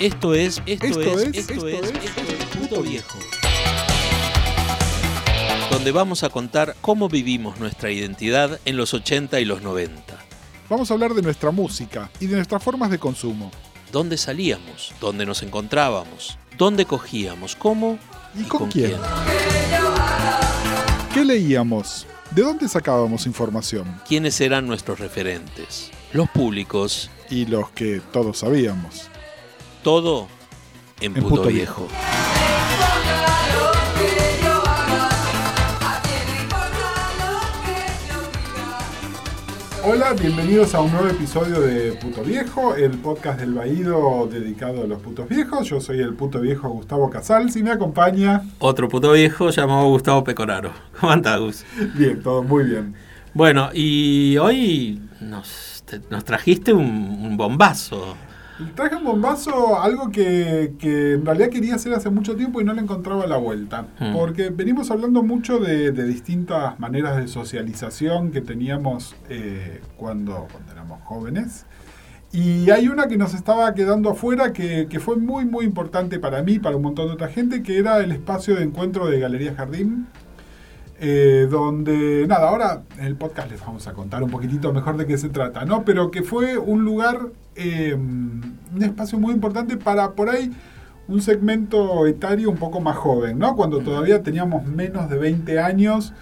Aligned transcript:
Esto 0.00 0.32
es, 0.32 0.62
esto, 0.64 0.86
Esto 0.86 1.00
es, 1.02 1.18
es, 1.18 1.36
esto 1.36 1.52
esto 1.52 1.68
es, 1.68 1.82
es, 1.82 2.04
esto 2.06 2.22
es 2.22 2.56
Puto 2.58 2.80
Viejo. 2.80 3.18
Donde 5.70 5.92
vamos 5.92 6.24
a 6.24 6.30
contar 6.30 6.74
cómo 6.80 7.10
vivimos 7.10 7.60
nuestra 7.60 7.90
identidad 7.90 8.58
en 8.64 8.78
los 8.78 8.94
80 8.94 9.40
y 9.40 9.44
los 9.44 9.60
90. 9.60 10.16
Vamos 10.70 10.90
a 10.90 10.94
hablar 10.94 11.12
de 11.12 11.20
nuestra 11.20 11.50
música 11.50 12.10
y 12.18 12.28
de 12.28 12.36
nuestras 12.36 12.62
formas 12.62 12.90
de 12.90 12.98
consumo. 12.98 13.50
¿Dónde 13.92 14.16
salíamos? 14.16 14.94
¿Dónde 15.02 15.26
nos 15.26 15.42
encontrábamos? 15.42 16.38
¿Dónde 16.56 16.86
cogíamos? 16.86 17.54
¿Cómo? 17.54 17.98
¿Y 18.34 18.44
con 18.44 18.70
quién? 18.70 18.96
¿Qué 21.12 21.26
leíamos? 21.26 22.06
¿De 22.30 22.40
dónde 22.40 22.70
sacábamos 22.70 23.26
información? 23.26 24.00
¿Quiénes 24.08 24.40
eran 24.40 24.66
nuestros 24.66 24.98
referentes? 24.98 25.90
Los 26.14 26.30
públicos. 26.30 27.10
Y 27.28 27.44
los 27.44 27.70
que 27.72 28.00
todos 28.12 28.38
sabíamos. 28.38 29.09
Todo 29.82 30.28
en, 31.00 31.16
En 31.16 31.22
Puto, 31.22 31.36
Puto 31.36 31.48
Viejo. 31.48 31.88
Hola, 39.82 40.12
bienvenidos 40.12 40.74
a 40.74 40.80
un 40.80 40.92
nuevo 40.92 41.08
episodio 41.08 41.60
de 41.60 41.92
Puto 41.92 42.22
Viejo, 42.22 42.74
el 42.74 42.98
podcast 42.98 43.40
del 43.40 43.54
Baído 43.54 44.28
dedicado 44.30 44.82
a 44.82 44.86
los 44.86 45.00
putos 45.00 45.26
viejos. 45.28 45.66
Yo 45.68 45.80
soy 45.80 46.00
el 46.00 46.14
puto 46.14 46.38
viejo 46.40 46.68
Gustavo 46.68 47.08
Casals 47.08 47.56
y 47.56 47.62
me 47.62 47.70
acompaña. 47.70 48.42
Otro 48.58 48.88
puto 48.90 49.12
viejo 49.12 49.48
llamado 49.48 49.88
Gustavo 49.88 50.22
Pecoraro. 50.22 50.72
¿Cómo 51.00 51.12
andás, 51.12 51.40
Gus? 51.40 51.64
Bien, 51.94 52.22
todo 52.22 52.42
muy 52.42 52.64
bien. 52.64 52.94
Bueno, 53.32 53.70
y 53.72 54.36
hoy 54.36 55.00
nos, 55.20 55.82
te- 55.86 56.00
nos 56.10 56.24
trajiste 56.24 56.74
un, 56.74 56.84
un 56.84 57.36
bombazo. 57.38 58.16
Traje 58.74 58.96
un 58.96 59.04
bombazo, 59.04 59.80
algo 59.80 60.10
que, 60.10 60.74
que 60.78 61.14
en 61.14 61.26
realidad 61.26 61.48
quería 61.48 61.74
hacer 61.74 61.92
hace 61.94 62.10
mucho 62.10 62.36
tiempo 62.36 62.60
y 62.60 62.64
no 62.64 62.72
le 62.72 62.82
encontraba 62.82 63.26
la 63.26 63.36
vuelta. 63.36 63.86
Hmm. 63.98 64.12
Porque 64.12 64.50
venimos 64.50 64.90
hablando 64.90 65.22
mucho 65.22 65.58
de, 65.58 65.92
de 65.92 66.04
distintas 66.04 66.78
maneras 66.78 67.16
de 67.16 67.28
socialización 67.28 68.30
que 68.30 68.40
teníamos 68.40 69.14
eh, 69.28 69.80
cuando, 69.96 70.48
cuando 70.50 70.72
éramos 70.72 71.00
jóvenes. 71.04 71.66
Y 72.32 72.70
hay 72.70 72.88
una 72.88 73.08
que 73.08 73.16
nos 73.16 73.34
estaba 73.34 73.74
quedando 73.74 74.10
afuera 74.10 74.52
que, 74.52 74.86
que 74.88 75.00
fue 75.00 75.16
muy, 75.16 75.44
muy 75.44 75.64
importante 75.64 76.20
para 76.20 76.42
mí, 76.42 76.60
para 76.60 76.76
un 76.76 76.82
montón 76.82 77.08
de 77.08 77.14
otra 77.14 77.28
gente, 77.28 77.62
que 77.62 77.78
era 77.78 77.98
el 77.98 78.12
espacio 78.12 78.54
de 78.54 78.62
encuentro 78.62 79.06
de 79.06 79.18
Galería 79.18 79.54
Jardín. 79.54 80.06
Eh, 81.02 81.48
donde, 81.50 82.26
nada, 82.28 82.48
ahora 82.48 82.82
en 82.98 83.06
el 83.06 83.16
podcast 83.16 83.50
les 83.50 83.60
vamos 83.60 83.86
a 83.86 83.94
contar 83.94 84.22
un 84.22 84.30
poquitito 84.30 84.72
mejor 84.72 84.98
de 84.98 85.06
qué 85.06 85.16
se 85.16 85.30
trata, 85.30 85.64
¿no? 85.64 85.82
Pero 85.84 86.10
que 86.10 86.22
fue 86.22 86.58
un 86.58 86.84
lugar, 86.84 87.20
eh, 87.56 87.94
un 87.94 88.82
espacio 88.82 89.18
muy 89.18 89.32
importante 89.32 89.78
para 89.78 90.12
por 90.12 90.28
ahí 90.28 90.50
un 91.08 91.22
segmento 91.22 92.06
etario 92.06 92.50
un 92.50 92.56
poco 92.56 92.80
más 92.80 92.96
joven, 92.96 93.38
¿no? 93.38 93.56
Cuando 93.56 93.80
todavía 93.80 94.22
teníamos 94.22 94.64
menos 94.66 95.08
de 95.10 95.18
20 95.18 95.58
años 95.58 96.12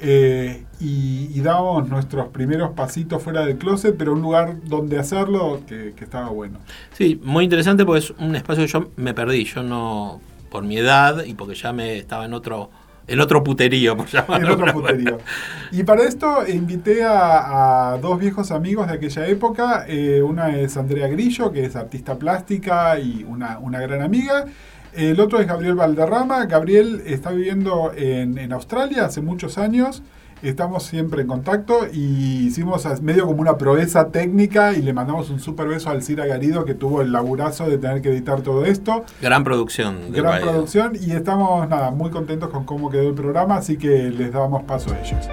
eh, 0.00 0.64
y, 0.80 1.28
y 1.32 1.40
dábamos 1.42 1.88
nuestros 1.88 2.28
primeros 2.28 2.72
pasitos 2.72 3.22
fuera 3.22 3.46
del 3.46 3.56
closet, 3.56 3.94
pero 3.96 4.14
un 4.14 4.22
lugar 4.22 4.56
donde 4.64 4.98
hacerlo 4.98 5.60
que, 5.66 5.92
que 5.94 6.04
estaba 6.04 6.30
bueno. 6.30 6.58
Sí, 6.92 7.20
muy 7.22 7.44
interesante 7.44 7.84
porque 7.84 8.00
es 8.00 8.10
un 8.12 8.34
espacio 8.34 8.64
que 8.64 8.72
yo 8.72 8.88
me 8.96 9.14
perdí. 9.14 9.44
Yo 9.44 9.62
no, 9.62 10.20
por 10.50 10.64
mi 10.64 10.76
edad 10.76 11.24
y 11.24 11.34
porque 11.34 11.54
ya 11.54 11.72
me 11.72 11.96
estaba 11.98 12.24
en 12.24 12.34
otro, 12.34 12.70
en 13.12 13.20
otro 13.20 13.44
puterío, 13.44 13.94
por 13.94 14.06
llamarlo. 14.06 14.46
de 14.46 14.52
otro 14.54 14.72
puterío. 14.72 15.18
Y 15.70 15.82
para 15.82 16.04
esto 16.04 16.46
invité 16.48 17.04
a, 17.04 17.92
a 17.92 17.98
dos 17.98 18.18
viejos 18.18 18.50
amigos 18.50 18.86
de 18.86 18.94
aquella 18.94 19.26
época. 19.26 19.84
Eh, 19.86 20.22
una 20.22 20.56
es 20.56 20.78
Andrea 20.78 21.08
Grillo, 21.08 21.52
que 21.52 21.66
es 21.66 21.76
artista 21.76 22.18
plástica 22.18 22.98
y 22.98 23.24
una, 23.28 23.58
una 23.58 23.80
gran 23.80 24.00
amiga. 24.00 24.46
El 24.94 25.20
otro 25.20 25.40
es 25.40 25.46
Gabriel 25.46 25.74
Valderrama. 25.74 26.46
Gabriel 26.46 27.02
está 27.04 27.32
viviendo 27.32 27.92
en, 27.94 28.38
en 28.38 28.52
Australia 28.52 29.04
hace 29.04 29.20
muchos 29.20 29.58
años. 29.58 30.02
Estamos 30.42 30.82
siempre 30.82 31.22
en 31.22 31.28
contacto 31.28 31.86
y 31.92 32.46
hicimos 32.48 32.84
medio 33.00 33.26
como 33.26 33.40
una 33.40 33.56
proeza 33.56 34.08
técnica 34.08 34.72
y 34.72 34.82
le 34.82 34.92
mandamos 34.92 35.30
un 35.30 35.38
super 35.38 35.68
beso 35.68 35.88
al 35.88 36.02
Cira 36.02 36.26
Garido 36.26 36.64
que 36.64 36.74
tuvo 36.74 37.00
el 37.00 37.12
laburazo 37.12 37.68
de 37.68 37.78
tener 37.78 38.02
que 38.02 38.08
editar 38.08 38.40
todo 38.40 38.64
esto. 38.64 39.04
Gran 39.20 39.44
producción. 39.44 40.10
de 40.10 40.20
Gran 40.20 40.40
producción 40.40 40.96
y 41.00 41.12
estamos 41.12 41.68
nada, 41.68 41.92
muy 41.92 42.10
contentos 42.10 42.50
con 42.50 42.64
cómo 42.64 42.90
quedó 42.90 43.10
el 43.10 43.14
programa, 43.14 43.54
así 43.54 43.76
que 43.76 44.10
les 44.10 44.32
damos 44.32 44.64
paso 44.64 44.92
a 44.92 44.98
ellos. 44.98 45.28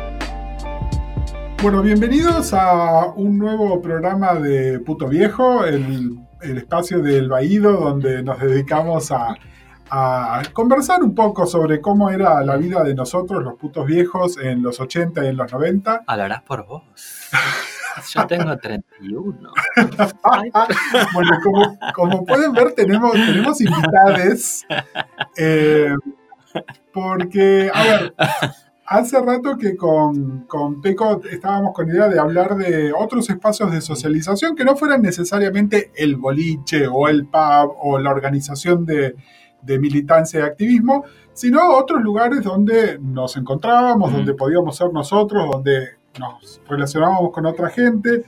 Bueno, 1.64 1.82
bienvenidos 1.82 2.54
a 2.54 3.12
un 3.16 3.40
nuevo 3.40 3.82
programa 3.82 4.36
de 4.36 4.80
Puto 4.80 5.08
Viejo, 5.08 5.66
el, 5.66 6.20
el 6.42 6.58
espacio 6.60 7.02
del 7.02 7.30
Baído, 7.30 7.72
donde 7.78 8.22
nos 8.22 8.40
dedicamos 8.40 9.12
a, 9.12 9.36
a 9.90 10.42
conversar 10.54 11.04
un 11.04 11.16
poco 11.16 11.46
sobre 11.46 11.82
cómo 11.82 12.10
era 12.10 12.44
la 12.44 12.58
vida 12.58 12.84
de 12.84 12.94
nosotros, 12.94 13.44
los 13.44 13.56
putos 13.56 13.86
viejos, 13.86 14.38
en 14.38 14.62
los 14.62 14.80
80 14.80 15.24
y 15.26 15.28
en 15.28 15.38
los 15.38 15.52
90. 15.52 16.04
Hablarás 16.06 16.42
por 16.44 16.66
vos. 16.66 16.84
Yo 18.14 18.28
tengo 18.28 18.58
31. 18.58 19.52
Bueno, 21.14 21.32
como, 21.44 21.80
como 21.94 22.26
pueden 22.26 22.54
ver, 22.54 22.74
tenemos, 22.74 23.12
tenemos 23.14 23.60
invitades. 23.62 24.66
eh, 25.38 25.94
porque, 26.94 27.70
a 27.74 27.84
ver, 27.84 28.16
hace 28.86 29.20
rato 29.22 29.58
que 29.58 29.76
con, 29.76 30.46
con 30.48 30.82
Peco 30.82 31.22
estábamos 31.30 31.74
con 31.74 31.90
idea 31.90 32.08
de 32.08 32.20
hablar 32.20 32.56
de 32.56 32.92
otros 32.94 33.30
espacios 33.30 33.72
de 33.72 33.82
socialización 33.82 34.56
que 34.56 34.66
no 34.66 34.76
fueran 34.76 35.02
necesariamente 35.02 35.92
el 35.96 36.16
boliche 36.16 36.88
o 36.88 37.08
el 37.08 37.26
pub 37.26 37.76
o 37.82 38.00
la 38.00 38.10
organización 38.10 38.86
de, 38.86 39.16
de 39.62 39.80
militancia 39.80 40.40
y 40.40 40.44
activismo, 40.44 41.04
sino 41.34 41.76
otros 41.76 42.02
lugares 42.02 42.44
donde 42.44 43.00
nos 43.00 43.38
encontrábamos, 43.38 44.12
donde 44.12 44.34
podíamos 44.34 44.76
ser 44.76 44.92
nosotros, 44.92 45.50
donde 45.52 45.98
nos 46.20 46.62
relacionábamos 46.68 47.32
con 47.32 47.46
otra 47.46 47.70
gente. 47.70 48.24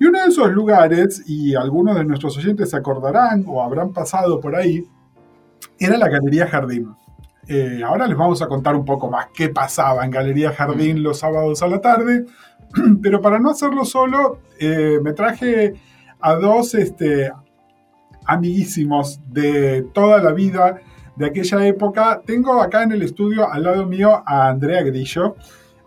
Y 0.00 0.06
uno 0.06 0.20
de 0.20 0.28
esos 0.28 0.50
lugares, 0.50 1.24
y 1.26 1.54
algunos 1.54 1.96
de 1.96 2.04
nuestros 2.04 2.36
oyentes 2.38 2.70
se 2.70 2.76
acordarán 2.76 3.44
o 3.46 3.62
habrán 3.62 3.92
pasado 3.92 4.40
por 4.40 4.54
ahí, 4.54 4.84
era 5.78 5.96
la 5.96 6.08
Galería 6.08 6.46
Jardín. 6.46 6.94
Eh, 7.48 7.80
ahora 7.84 8.06
les 8.06 8.16
vamos 8.16 8.42
a 8.42 8.46
contar 8.46 8.76
un 8.76 8.84
poco 8.84 9.10
más 9.10 9.28
qué 9.34 9.48
pasaba 9.48 10.04
en 10.04 10.10
Galería 10.10 10.52
Jardín 10.52 11.02
los 11.02 11.18
sábados 11.18 11.62
a 11.62 11.66
la 11.66 11.80
tarde, 11.80 12.26
pero 13.02 13.20
para 13.20 13.38
no 13.38 13.50
hacerlo 13.50 13.84
solo, 13.84 14.40
eh, 14.60 14.98
me 15.02 15.14
traje 15.14 15.74
a 16.20 16.34
dos 16.34 16.74
este, 16.74 17.30
amiguísimos 18.28 19.20
de 19.26 19.82
toda 19.92 20.22
la 20.22 20.32
vida 20.32 20.80
de 21.16 21.26
aquella 21.26 21.66
época. 21.66 22.22
Tengo 22.24 22.62
acá 22.62 22.84
en 22.84 22.92
el 22.92 23.02
estudio 23.02 23.50
al 23.50 23.64
lado 23.64 23.86
mío 23.86 24.22
a 24.24 24.48
Andrea 24.48 24.82
Grillo. 24.82 25.34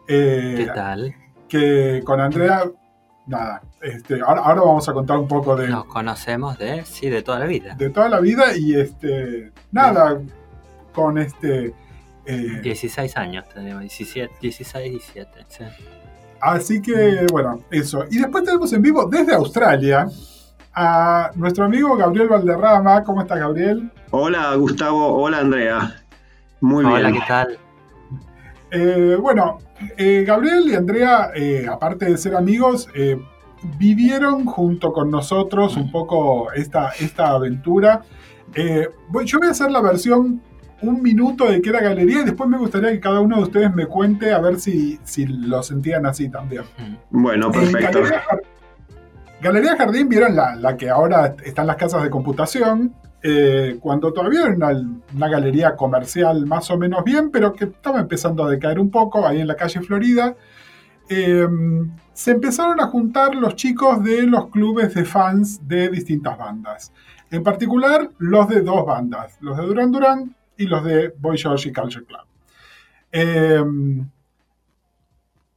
eh, 0.07 0.55
¿Qué 0.57 0.65
tal? 0.65 1.15
que 1.47 2.01
con 2.05 2.21
Andrea, 2.21 2.63
nada, 3.27 3.61
este, 3.81 4.21
ahora, 4.21 4.41
ahora 4.41 4.61
vamos 4.61 4.87
a 4.87 4.93
contar 4.93 5.17
un 5.17 5.27
poco 5.27 5.53
de, 5.57 5.67
Nos 5.67 5.83
conocemos 5.83 6.57
de, 6.57 6.85
sí, 6.85 7.09
de 7.09 7.21
toda 7.23 7.39
la 7.39 7.45
vida. 7.45 7.75
de 7.75 7.89
toda 7.89 8.07
la 8.07 8.21
vida 8.21 8.55
y 8.55 8.73
este, 8.79 9.51
nada, 9.69 10.21
con 10.93 11.17
este, 11.17 11.73
eh, 12.25 12.59
16 12.63 13.17
años 13.17 13.49
tenemos, 13.53 13.81
17, 13.81 14.33
16, 14.41 14.91
17. 14.91 15.45
Sí. 15.49 15.63
así 16.39 16.81
que 16.81 17.25
bueno, 17.29 17.59
eso. 17.69 18.05
Y 18.09 18.19
después 18.19 18.45
tenemos 18.45 18.71
en 18.71 18.81
vivo 18.81 19.05
desde 19.07 19.33
Australia 19.33 20.07
a 20.73 21.31
nuestro 21.35 21.65
amigo 21.65 21.95
Gabriel 21.97 22.27
Valderrama. 22.29 23.03
¿Cómo 23.03 23.21
está 23.21 23.35
Gabriel? 23.37 23.91
Hola 24.11 24.55
Gustavo, 24.55 25.21
hola 25.21 25.39
Andrea. 25.39 25.95
Muy 26.61 26.85
Hola, 26.85 27.09
bien. 27.09 27.13
¿qué 27.13 27.27
tal? 27.27 27.57
Eh, 28.71 29.17
bueno, 29.19 29.57
eh, 29.97 30.23
Gabriel 30.25 30.63
y 30.67 30.75
Andrea, 30.75 31.31
eh, 31.35 31.65
aparte 31.69 32.05
de 32.05 32.17
ser 32.17 32.35
amigos, 32.35 32.87
eh, 32.93 33.19
vivieron 33.77 34.45
junto 34.45 34.93
con 34.93 35.09
nosotros 35.11 35.75
un 35.75 35.91
poco 35.91 36.51
esta, 36.53 36.89
esta 36.99 37.29
aventura. 37.31 38.01
Eh, 38.53 38.87
voy- 39.09 39.25
yo 39.25 39.39
voy 39.39 39.47
a 39.47 39.51
hacer 39.51 39.71
la 39.71 39.81
versión 39.81 40.41
un 40.83 41.01
minuto 41.01 41.45
de 41.45 41.61
que 41.61 41.69
era 41.69 41.79
galería 41.79 42.21
y 42.21 42.25
después 42.25 42.49
me 42.49 42.57
gustaría 42.57 42.91
que 42.91 42.99
cada 42.99 43.19
uno 43.19 43.37
de 43.37 43.43
ustedes 43.43 43.73
me 43.73 43.85
cuente 43.85 44.33
a 44.33 44.39
ver 44.39 44.59
si, 44.59 44.99
si 45.03 45.25
lo 45.27 45.61
sentían 45.61 46.05
así 46.07 46.27
también. 46.29 46.63
Bueno, 47.11 47.47
En 47.47 47.51
perfecto. 47.51 47.99
Galería, 47.99 48.23
Galería 49.41 49.75
Jardín 49.75 50.07
vieron 50.07 50.35
la, 50.35 50.77
que 50.77 50.89
ahora 50.89 51.35
está 51.43 51.61
en 51.61 51.67
las 51.67 51.75
casas 51.75 52.03
de 52.03 52.11
computación, 52.11 52.93
eh, 53.23 53.77
cuando 53.79 54.13
todavía 54.13 54.41
era 54.43 54.53
una, 54.53 54.69
una 55.15 55.29
galería 55.29 55.75
comercial 55.75 56.45
más 56.45 56.69
o 56.69 56.77
menos 56.77 57.03
bien, 57.03 57.31
pero 57.31 57.53
que 57.53 57.65
estaba 57.65 57.99
empezando 57.99 58.43
a 58.43 58.49
decaer 58.49 58.79
un 58.79 58.91
poco 58.91 59.25
ahí 59.25 59.41
en 59.41 59.47
la 59.47 59.55
calle 59.55 59.81
Florida. 59.81 60.35
Eh, 61.09 61.47
se 62.13 62.31
empezaron 62.31 62.79
a 62.79 62.87
juntar 62.87 63.35
los 63.35 63.55
chicos 63.55 64.03
de 64.03 64.23
los 64.23 64.47
clubes 64.49 64.93
de 64.93 65.05
fans 65.05 65.67
de 65.67 65.89
distintas 65.89 66.37
bandas. 66.37 66.93
En 67.31 67.43
particular, 67.43 68.09
los 68.19 68.47
de 68.47 68.61
dos 68.61 68.85
bandas, 68.85 69.37
los 69.41 69.57
de 69.57 69.63
Duran 69.63 69.91
Duran 69.91 70.35
y 70.55 70.67
los 70.67 70.83
de 70.83 71.13
Boy 71.17 71.37
George 71.37 71.69
y 71.69 71.73
Culture 71.73 72.05
Club. 72.05 72.21
Eh, 73.11 73.63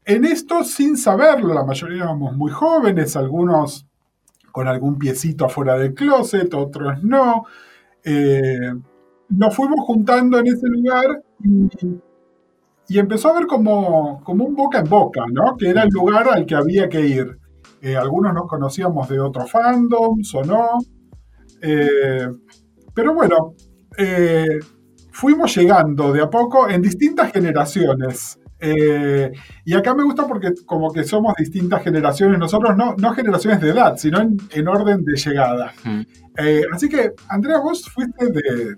En 0.06 0.24
esto, 0.26 0.64
sin 0.64 0.96
saberlo, 0.98 1.54
la 1.54 1.64
mayoría 1.64 2.04
éramos 2.04 2.36
muy 2.36 2.50
jóvenes, 2.50 3.16
algunos 3.16 3.86
con 4.52 4.68
algún 4.68 4.98
piecito 4.98 5.46
afuera 5.46 5.78
del 5.78 5.94
closet, 5.94 6.52
otros 6.54 7.02
no. 7.02 7.44
Eh, 8.04 8.70
nos 9.30 9.56
fuimos 9.56 9.80
juntando 9.86 10.38
en 10.38 10.46
ese 10.46 10.66
lugar 10.68 11.24
y, 12.86 12.98
empezó 12.98 13.28
a 13.28 13.30
haber 13.32 13.46
como, 13.46 14.22
como 14.22 14.44
un 14.44 14.54
boca 14.54 14.78
en 14.78 14.88
boca, 14.88 15.24
¿no? 15.32 15.56
Que 15.56 15.70
era 15.70 15.84
el 15.84 15.88
lugar 15.88 16.28
al 16.28 16.44
que 16.44 16.54
había 16.54 16.88
que 16.88 17.00
ir. 17.00 17.38
Eh, 17.80 17.96
algunos 17.96 18.34
nos 18.34 18.46
conocíamos 18.46 19.08
de 19.08 19.18
otros 19.18 19.50
fandoms 19.50 20.34
o 20.34 20.44
no. 20.44 20.78
Eh, 21.62 22.28
pero 22.94 23.14
bueno, 23.14 23.54
fuimos 25.10 25.56
llegando 25.56 26.12
de 26.12 26.22
a 26.22 26.28
poco 26.28 26.68
en 26.68 26.82
distintas 26.82 27.32
generaciones. 27.32 28.38
Eh, 28.66 29.32
y 29.64 29.74
acá 29.74 29.94
me 29.94 30.04
gusta 30.04 30.26
porque 30.26 30.52
como 30.64 30.90
que 30.90 31.04
somos 31.04 31.34
distintas 31.36 31.82
generaciones, 31.82 32.38
nosotros 32.38 32.76
no, 32.76 32.94
no 32.96 33.12
generaciones 33.12 33.60
de 33.60 33.70
edad, 33.70 33.96
sino 33.96 34.20
en, 34.20 34.38
en 34.50 34.68
orden 34.68 35.04
de 35.04 35.16
llegada. 35.16 35.72
Mm. 35.84 36.00
Eh, 36.38 36.62
así 36.72 36.88
que, 36.88 37.12
Andrea, 37.28 37.58
vos 37.58 37.88
fuiste 37.88 38.26
de 38.26 38.76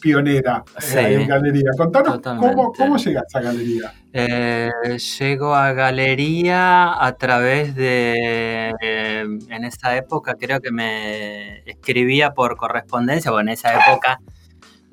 pionera 0.00 0.62
eh, 0.94 1.18
en 1.20 1.26
galería. 1.28 1.70
Contanos 1.76 2.20
cómo, 2.20 2.72
cómo 2.72 2.96
llegaste 2.96 3.38
a 3.38 3.40
galería. 3.40 3.92
Eh, 4.12 4.70
llego 5.18 5.54
a 5.54 5.72
Galería 5.72 7.04
a 7.04 7.16
través 7.16 7.74
de, 7.74 8.72
en 8.80 9.64
esa 9.64 9.96
época 9.96 10.34
creo 10.38 10.60
que 10.60 10.70
me 10.70 11.68
escribía 11.68 12.32
por 12.32 12.56
correspondencia, 12.56 13.32
bueno, 13.32 13.50
en 13.50 13.54
esa 13.54 13.72
época 13.74 14.20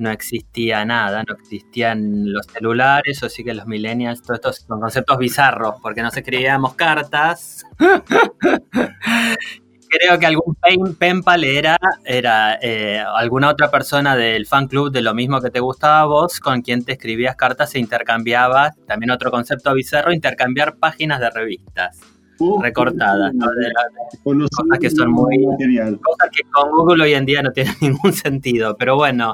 no 0.01 0.12
existía 0.12 0.83
nada, 0.83 1.24
no 1.27 1.36
existían 1.36 2.31
los 2.33 2.45
celulares, 2.48 3.21
o 3.24 3.30
sí 3.30 3.44
que 3.44 3.53
los 3.53 3.65
millennials, 3.68 4.21
todos 4.21 4.38
estos 4.39 4.56
son 4.68 4.80
conceptos 4.81 5.18
bizarros, 5.18 5.75
porque 5.81 6.01
nos 6.01 6.15
escribíamos 6.18 6.74
cartas. 6.75 7.65
Creo 9.94 10.18
que 10.19 10.25
algún 10.25 10.56
pen, 10.56 10.95
pen 10.95 11.21
pal 11.21 11.44
era, 11.44 11.77
era 12.06 12.57
eh, 12.62 13.03
alguna 13.15 13.50
otra 13.50 13.69
persona 13.69 14.15
del 14.15 14.45
fan 14.45 14.68
club 14.68 14.89
de 14.89 15.01
lo 15.01 15.13
mismo 15.13 15.42
que 15.42 15.50
te 15.50 15.59
gustaba 15.59 16.00
a 16.01 16.06
vos, 16.06 16.39
con 16.39 16.62
quien 16.62 16.86
te 16.86 16.94
escribías 16.94 17.36
cartas 17.36 17.75
e 17.75 17.80
intercambiabas, 17.80 18.74
también 18.88 19.12
otro 19.12 19.31
concepto 19.31 19.74
bizarro, 19.74 20.13
intercambiar 20.13 20.77
páginas 20.77 21.19
de 21.19 21.30
revistas 21.30 22.00
recortadas, 22.62 23.33
¿no? 23.36 23.47
De 23.51 23.68
la- 23.68 24.19
Conocido 24.24 24.50
cosas 24.63 24.80
que 24.80 24.89
son 24.89 25.12
muy- 25.12 25.45
material. 25.45 26.00
cosas 26.01 26.30
que 26.36 26.42
con 26.50 26.71
Google 26.71 27.04
hoy 27.04 27.13
en 27.13 27.25
día 27.25 27.44
no 27.44 27.51
tienen 27.51 27.75
ningún 27.81 28.13
sentido, 28.13 28.77
pero 28.77 28.95
bueno, 28.95 29.33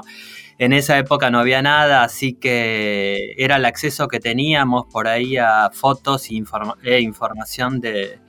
en 0.58 0.72
esa 0.72 0.98
época 0.98 1.30
no 1.30 1.38
había 1.38 1.62
nada, 1.62 2.02
así 2.04 2.34
que 2.34 3.34
era 3.38 3.56
el 3.56 3.64
acceso 3.64 4.08
que 4.08 4.20
teníamos 4.20 4.84
por 4.92 5.08
ahí 5.08 5.36
a 5.36 5.70
fotos 5.72 6.28
e 6.30 6.42
e 6.84 7.00
información 7.00 7.80
de, 7.80 8.20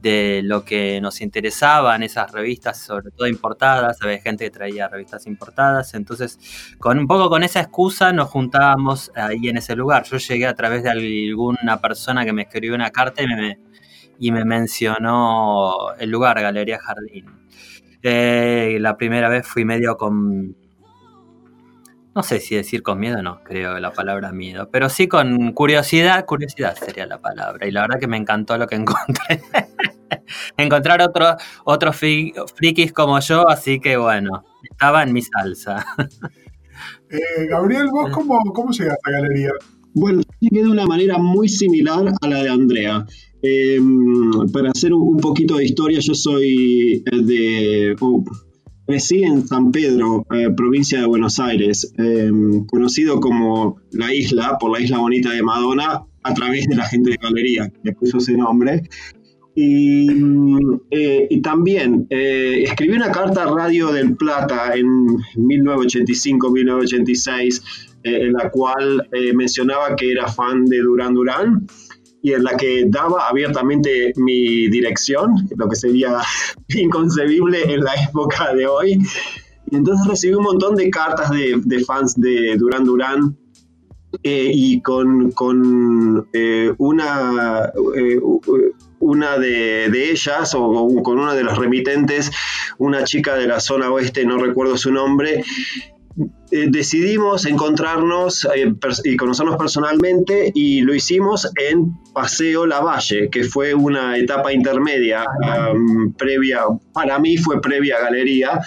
de 0.00 0.42
lo 0.44 0.64
que 0.64 1.00
nos 1.00 1.20
interesaba 1.20 1.96
en 1.96 2.04
esas 2.04 2.30
revistas, 2.32 2.78
sobre 2.78 3.10
todo 3.10 3.26
importadas, 3.26 4.00
había 4.00 4.20
gente 4.20 4.44
que 4.44 4.50
traía 4.50 4.88
revistas 4.88 5.26
importadas, 5.26 5.94
entonces 5.94 6.38
con 6.78 6.98
un 6.98 7.06
poco 7.06 7.28
con 7.28 7.42
esa 7.42 7.60
excusa 7.60 8.12
nos 8.12 8.28
juntábamos 8.28 9.10
ahí 9.14 9.48
en 9.48 9.56
ese 9.56 9.74
lugar. 9.74 10.04
Yo 10.04 10.18
llegué 10.18 10.46
a 10.46 10.54
través 10.54 10.82
de 10.84 10.90
alguna 10.90 11.80
persona 11.80 12.24
que 12.24 12.32
me 12.32 12.42
escribió 12.42 12.74
una 12.74 12.90
carta 12.90 13.22
y 13.22 13.26
me, 13.26 13.58
y 14.18 14.32
me 14.32 14.44
mencionó 14.44 15.92
el 15.98 16.10
lugar, 16.10 16.40
Galería 16.40 16.78
Jardín. 16.78 17.26
Eh, 18.02 18.78
la 18.80 18.96
primera 18.96 19.28
vez 19.28 19.46
fui 19.46 19.64
medio 19.64 19.96
con. 19.96 20.56
No 22.18 22.24
sé 22.24 22.40
si 22.40 22.56
decir 22.56 22.82
con 22.82 22.98
miedo, 22.98 23.22
no 23.22 23.44
creo 23.44 23.78
la 23.78 23.92
palabra 23.92 24.32
miedo, 24.32 24.68
pero 24.72 24.88
sí 24.88 25.06
con 25.06 25.52
curiosidad, 25.52 26.24
curiosidad 26.26 26.74
sería 26.76 27.06
la 27.06 27.20
palabra. 27.20 27.64
Y 27.68 27.70
la 27.70 27.82
verdad 27.82 28.00
que 28.00 28.08
me 28.08 28.16
encantó 28.16 28.58
lo 28.58 28.66
que 28.66 28.74
encontré. 28.82 29.40
Encontrar 30.56 31.00
otros 31.00 31.36
otros 31.64 31.94
fri- 31.94 32.34
frikis 32.56 32.92
como 32.92 33.20
yo, 33.20 33.48
así 33.48 33.78
que 33.78 33.96
bueno, 33.96 34.42
estaba 34.68 35.04
en 35.04 35.12
mi 35.12 35.22
salsa. 35.22 35.86
Eh, 37.10 37.46
Gabriel, 37.48 37.88
¿vos 37.90 38.10
cómo, 38.10 38.38
cómo 38.52 38.70
llegaste 38.70 39.00
a 39.10 39.20
galería? 39.20 39.50
Bueno, 39.94 40.22
llegué 40.38 40.62
de 40.62 40.70
una 40.70 40.86
manera 40.86 41.18
muy 41.18 41.48
similar 41.48 42.12
a 42.20 42.28
la 42.28 42.42
de 42.42 42.48
Andrea. 42.50 43.04
Eh, 43.42 43.80
para 44.52 44.70
hacer 44.70 44.92
un 44.92 45.16
poquito 45.18 45.56
de 45.56 45.64
historia, 45.64 45.98
yo 46.00 46.14
soy 46.14 47.02
eh, 47.04 47.22
de. 47.22 47.96
oh, 48.00 48.22
crecí 48.88 49.22
en 49.22 49.46
San 49.46 49.70
Pedro, 49.70 50.26
eh, 50.32 50.48
provincia 50.56 50.98
de 50.98 51.06
Buenos 51.06 51.38
Aires, 51.38 51.92
eh, 51.98 52.30
conocido 52.66 53.20
como 53.20 53.76
la 53.92 54.14
isla, 54.14 54.56
por 54.58 54.72
la 54.72 54.80
isla 54.80 54.96
bonita 54.96 55.30
de 55.30 55.42
Madonna, 55.42 56.04
a 56.22 56.34
través 56.34 56.66
de 56.68 56.74
la 56.74 56.86
gente 56.86 57.10
de 57.10 57.18
galería, 57.20 57.68
que 57.68 57.78
le 57.82 57.92
puso 57.92 58.16
ese 58.16 58.32
nombre. 58.32 58.84
Y, 59.54 60.08
eh, 60.90 61.26
y 61.28 61.42
también 61.42 62.06
eh, 62.08 62.62
escribí 62.62 62.96
una 62.96 63.12
carta 63.12 63.42
a 63.42 63.50
Radio 63.50 63.92
del 63.92 64.16
Plata 64.16 64.72
en 64.74 64.86
1985-1986, 65.36 67.62
eh, 68.04 68.22
en 68.22 68.32
la 68.32 68.48
cual 68.50 69.06
eh, 69.12 69.34
mencionaba 69.34 69.94
que 69.96 70.12
era 70.12 70.28
fan 70.28 70.64
de 70.64 70.78
Duran 70.78 71.12
Duran 71.12 71.66
y 72.28 72.34
en 72.34 72.44
la 72.44 72.56
que 72.56 72.84
daba 72.86 73.28
abiertamente 73.28 74.12
mi 74.16 74.68
dirección, 74.68 75.48
lo 75.56 75.68
que 75.68 75.76
sería 75.76 76.18
inconcebible 76.68 77.72
en 77.72 77.84
la 77.84 77.94
época 77.94 78.54
de 78.54 78.66
hoy. 78.66 78.98
Y 79.70 79.76
entonces 79.76 80.06
recibí 80.06 80.34
un 80.34 80.44
montón 80.44 80.76
de 80.76 80.90
cartas 80.90 81.30
de, 81.30 81.60
de 81.64 81.84
fans 81.84 82.14
de 82.20 82.56
Duran 82.56 82.84
Duran 82.84 83.36
eh, 84.22 84.50
y 84.52 84.80
con, 84.80 85.30
con 85.32 86.28
eh, 86.32 86.72
una, 86.78 87.72
eh, 87.96 88.20
una 88.98 89.38
de, 89.38 89.88
de 89.90 90.10
ellas, 90.10 90.54
o, 90.54 90.64
o 90.64 91.02
con 91.02 91.18
una 91.18 91.34
de 91.34 91.44
las 91.44 91.56
remitentes, 91.56 92.30
una 92.78 93.04
chica 93.04 93.36
de 93.36 93.46
la 93.46 93.60
zona 93.60 93.90
oeste, 93.90 94.24
no 94.24 94.38
recuerdo 94.38 94.76
su 94.76 94.92
nombre, 94.92 95.44
eh, 96.50 96.66
decidimos 96.70 97.44
encontrarnos 97.46 98.46
eh, 98.54 98.72
y 99.04 99.16
conocernos 99.16 99.56
personalmente 99.56 100.50
y 100.54 100.80
lo 100.80 100.94
hicimos 100.94 101.50
en 101.56 101.92
Paseo 102.14 102.66
Lavalle, 102.66 103.28
que 103.30 103.44
fue 103.44 103.74
una 103.74 104.16
etapa 104.16 104.52
intermedia 104.52 105.24
previa, 106.16 106.62
para 106.92 107.18
mí 107.18 107.36
fue 107.36 107.60
previa 107.60 108.00
Galería. 108.00 108.60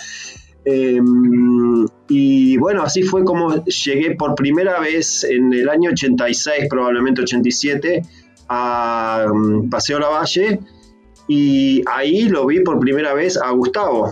Em, 0.63 1.87
y 2.07 2.57
bueno, 2.57 2.83
así 2.83 3.01
fue 3.01 3.23
como 3.23 3.65
llegué 3.65 4.15
por 4.15 4.35
primera 4.35 4.79
vez 4.79 5.23
en 5.23 5.51
el 5.51 5.67
año 5.67 5.89
86, 5.89 6.67
probablemente 6.69 7.21
87, 7.21 8.03
a 8.47 9.25
um, 9.31 9.69
Paseo 9.69 9.97
Lavalle 9.97 10.59
y 11.27 11.81
ahí 11.89 12.27
lo 12.27 12.45
vi 12.45 12.59
por 12.59 12.79
primera 12.79 13.13
vez 13.13 13.37
a 13.37 13.49
Gustavo. 13.51 14.11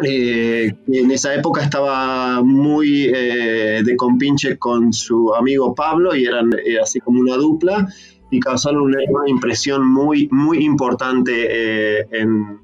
Eh, 0.00 0.72
en 0.88 1.10
esa 1.10 1.34
época 1.34 1.62
estaba 1.62 2.42
muy 2.42 3.10
eh, 3.14 3.82
de 3.84 3.96
compinche 3.96 4.56
con 4.58 4.92
su 4.92 5.34
amigo 5.34 5.74
Pablo 5.74 6.14
y 6.14 6.24
eran 6.24 6.50
eh, 6.64 6.78
así 6.80 6.98
como 7.00 7.20
una 7.20 7.36
dupla 7.36 7.86
y 8.30 8.40
causaron 8.40 8.82
una, 8.82 8.98
impresión 9.26 9.86
muy, 9.86 10.28
muy 10.30 10.64
importante 10.64 12.00
en, 12.16 12.58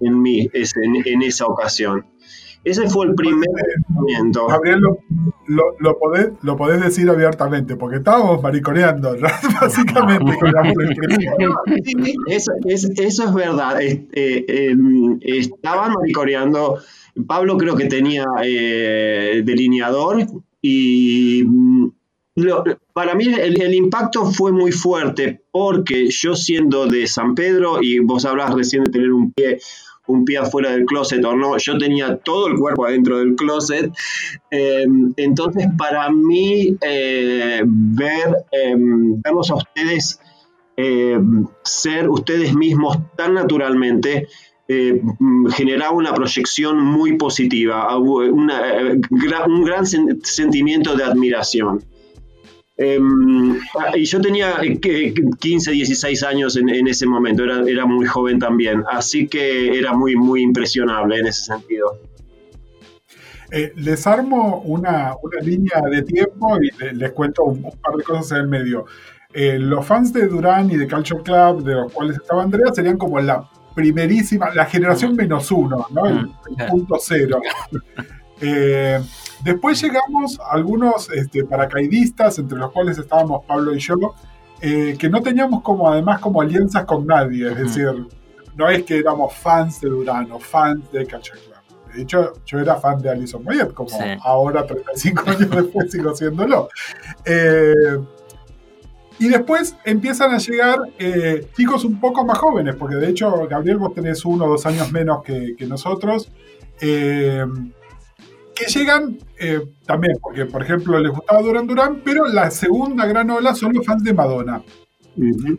en 0.00 0.22
mí 0.22 0.48
en 0.52 1.22
esa 1.22 1.46
ocasión. 1.46 2.06
Ese 2.64 2.88
fue 2.88 3.06
el 3.06 3.14
primer 3.14 3.48
momento. 3.88 4.46
Gabriel, 4.46 4.80
lo, 4.80 4.98
lo, 5.46 5.62
lo 5.78 5.98
podés, 5.98 6.30
lo 6.42 6.56
podés 6.56 6.80
decir 6.82 7.08
abiertamente, 7.08 7.76
porque 7.76 7.96
estábamos 7.98 8.42
mariconeando, 8.42 9.16
¿no? 9.16 9.28
básicamente. 9.60 10.36
con 10.38 10.52
la 10.52 10.62
Eso, 12.26 12.52
es, 12.66 12.90
eso 12.98 13.24
es 13.24 13.34
verdad. 13.34 13.80
Este, 13.80 14.70
em, 14.70 15.18
estaban 15.22 15.92
maricoreando. 15.92 16.78
Pablo 17.26 17.56
creo 17.56 17.74
que 17.76 17.86
tenía 17.86 18.24
eh, 18.44 19.42
delineador 19.44 20.26
y 20.62 21.42
mm, 21.46 21.88
lo- 22.36 22.64
para 22.92 23.14
mí 23.14 23.24
el, 23.26 23.60
el 23.60 23.74
impacto 23.74 24.26
fue 24.26 24.52
muy 24.52 24.70
fuerte 24.72 25.42
porque 25.50 26.08
yo 26.10 26.34
siendo 26.36 26.86
de 26.86 27.06
San 27.08 27.34
Pedro 27.34 27.78
y 27.82 27.98
vos 28.00 28.24
hablabas 28.24 28.54
recién 28.54 28.84
de 28.84 28.90
tener 28.90 29.12
un 29.12 29.32
pie 29.32 29.58
un 30.08 30.24
pie 30.24 30.38
afuera 30.38 30.70
del 30.72 30.84
closet 30.84 31.24
o 31.24 31.36
no, 31.36 31.56
yo 31.58 31.78
tenía 31.78 32.16
todo 32.16 32.48
el 32.48 32.56
cuerpo 32.56 32.86
adentro 32.86 33.18
del 33.18 33.34
closet. 33.36 33.90
Eh, 34.50 34.84
entonces, 35.16 35.66
para 35.78 36.10
mí, 36.10 36.76
eh, 36.80 37.62
ver, 37.64 38.44
eh, 38.52 38.74
verlos 38.76 39.50
a 39.50 39.54
ustedes 39.56 40.20
eh, 40.76 41.18
ser 41.64 42.08
ustedes 42.08 42.54
mismos 42.54 42.96
tan 43.16 43.34
naturalmente 43.34 44.28
eh, 44.68 45.00
mm, 45.18 45.48
generaba 45.48 45.92
una 45.92 46.14
proyección 46.14 46.80
muy 46.84 47.16
positiva, 47.16 47.88
eh, 47.92 48.30
un 48.30 49.64
gran 49.64 49.84
sen- 49.84 50.20
sentimiento 50.24 50.94
de 50.94 51.04
admiración. 51.04 51.82
Em, 52.80 53.58
ah, 53.76 53.96
y 53.96 54.04
yo 54.04 54.20
tenía 54.20 54.58
eh, 54.62 54.78
que- 54.78 55.12
15, 55.40 55.72
16 55.72 56.22
años 56.22 56.56
en, 56.56 56.68
en 56.68 56.86
ese 56.86 57.06
momento, 57.06 57.42
era, 57.42 57.62
era 57.68 57.84
muy 57.86 58.06
joven 58.06 58.38
también, 58.38 58.84
así 58.90 59.26
que 59.26 59.76
era 59.76 59.92
muy, 59.94 60.14
muy 60.14 60.42
impresionable 60.42 61.18
en 61.18 61.26
ese 61.26 61.42
sentido. 61.42 61.98
Eh, 63.50 63.72
les 63.76 64.06
armo 64.06 64.60
una, 64.64 65.14
una 65.22 65.40
línea 65.40 65.80
de 65.90 66.02
tiempo 66.02 66.56
y 66.62 66.70
le- 66.84 66.92
les 66.94 67.10
cuento 67.12 67.42
un, 67.44 67.64
un 67.64 67.72
par 67.82 67.94
de 67.96 68.04
cosas 68.04 68.30
en 68.32 68.36
el 68.38 68.48
medio. 68.48 68.84
Eh, 69.32 69.58
los 69.58 69.84
fans 69.84 70.12
de 70.12 70.26
Durán 70.28 70.70
y 70.70 70.76
de 70.76 70.86
Culture 70.86 71.22
Club, 71.22 71.64
de 71.64 71.74
los 71.74 71.92
cuales 71.92 72.16
estaba 72.16 72.42
Andrea, 72.44 72.72
serían 72.72 72.96
como 72.96 73.18
la 73.20 73.48
primerísima, 73.74 74.50
la 74.54 74.66
generación 74.66 75.16
menos 75.16 75.50
uno, 75.50 75.86
¿no? 75.90 76.06
El, 76.06 76.14
Mm, 76.14 76.32
el 76.50 76.54
claro. 76.56 76.70
punto 76.72 76.96
cero. 77.00 77.40
Después 79.44 79.80
llegamos 79.82 80.38
algunos 80.50 81.10
este, 81.10 81.44
paracaidistas, 81.44 82.38
entre 82.38 82.58
los 82.58 82.72
cuales 82.72 82.98
estábamos 82.98 83.44
Pablo 83.44 83.74
y 83.74 83.78
yo, 83.78 83.96
eh, 84.60 84.96
que 84.98 85.08
no 85.08 85.22
teníamos 85.22 85.62
como 85.62 85.88
además 85.88 86.20
como 86.20 86.40
alianzas 86.42 86.84
con 86.84 87.06
nadie, 87.06 87.48
es 87.50 87.56
decir, 87.56 88.06
no 88.56 88.68
es 88.68 88.82
que 88.82 88.98
éramos 88.98 89.32
fans 89.34 89.80
de 89.80 89.88
Durano, 89.88 90.40
fans 90.40 90.90
de 90.90 91.06
Cacha 91.06 91.32
Club. 91.34 91.94
De 91.94 92.02
hecho, 92.02 92.32
yo 92.44 92.58
era 92.58 92.76
fan 92.76 93.00
de 93.00 93.08
Alison 93.10 93.42
Moyet, 93.44 93.72
como 93.72 93.88
Sí. 93.88 93.96
ahora, 94.22 94.66
35 94.66 95.22
años 95.30 95.50
después, 95.50 95.90
sigo 95.90 96.14
siéndolo. 96.14 96.68
Eh, 97.24 97.72
y 99.20 99.28
después 99.28 99.74
empiezan 99.84 100.32
a 100.32 100.38
llegar 100.38 100.78
eh, 100.98 101.48
chicos 101.56 101.84
un 101.84 101.98
poco 101.98 102.24
más 102.24 102.38
jóvenes, 102.38 102.76
porque 102.76 102.96
de 102.96 103.08
hecho, 103.08 103.46
Gabriel, 103.48 103.78
vos 103.78 103.94
tenés 103.94 104.24
uno 104.24 104.44
o 104.44 104.48
dos 104.50 104.66
años 104.66 104.92
menos 104.92 105.22
que, 105.22 105.54
que 105.56 105.66
nosotros, 105.66 106.30
eh, 106.80 107.44
que 108.58 108.66
llegan 108.66 109.18
eh, 109.38 109.60
también, 109.86 110.16
porque 110.20 110.46
por 110.46 110.62
ejemplo 110.62 110.98
les 110.98 111.12
gustaba 111.12 111.42
Duran 111.42 111.66
Duran, 111.66 112.02
pero 112.04 112.26
la 112.26 112.50
segunda 112.50 113.06
gran 113.06 113.30
ola 113.30 113.54
son 113.54 113.72
los 113.72 113.86
fans 113.86 114.02
de 114.02 114.12
Madonna. 114.12 114.62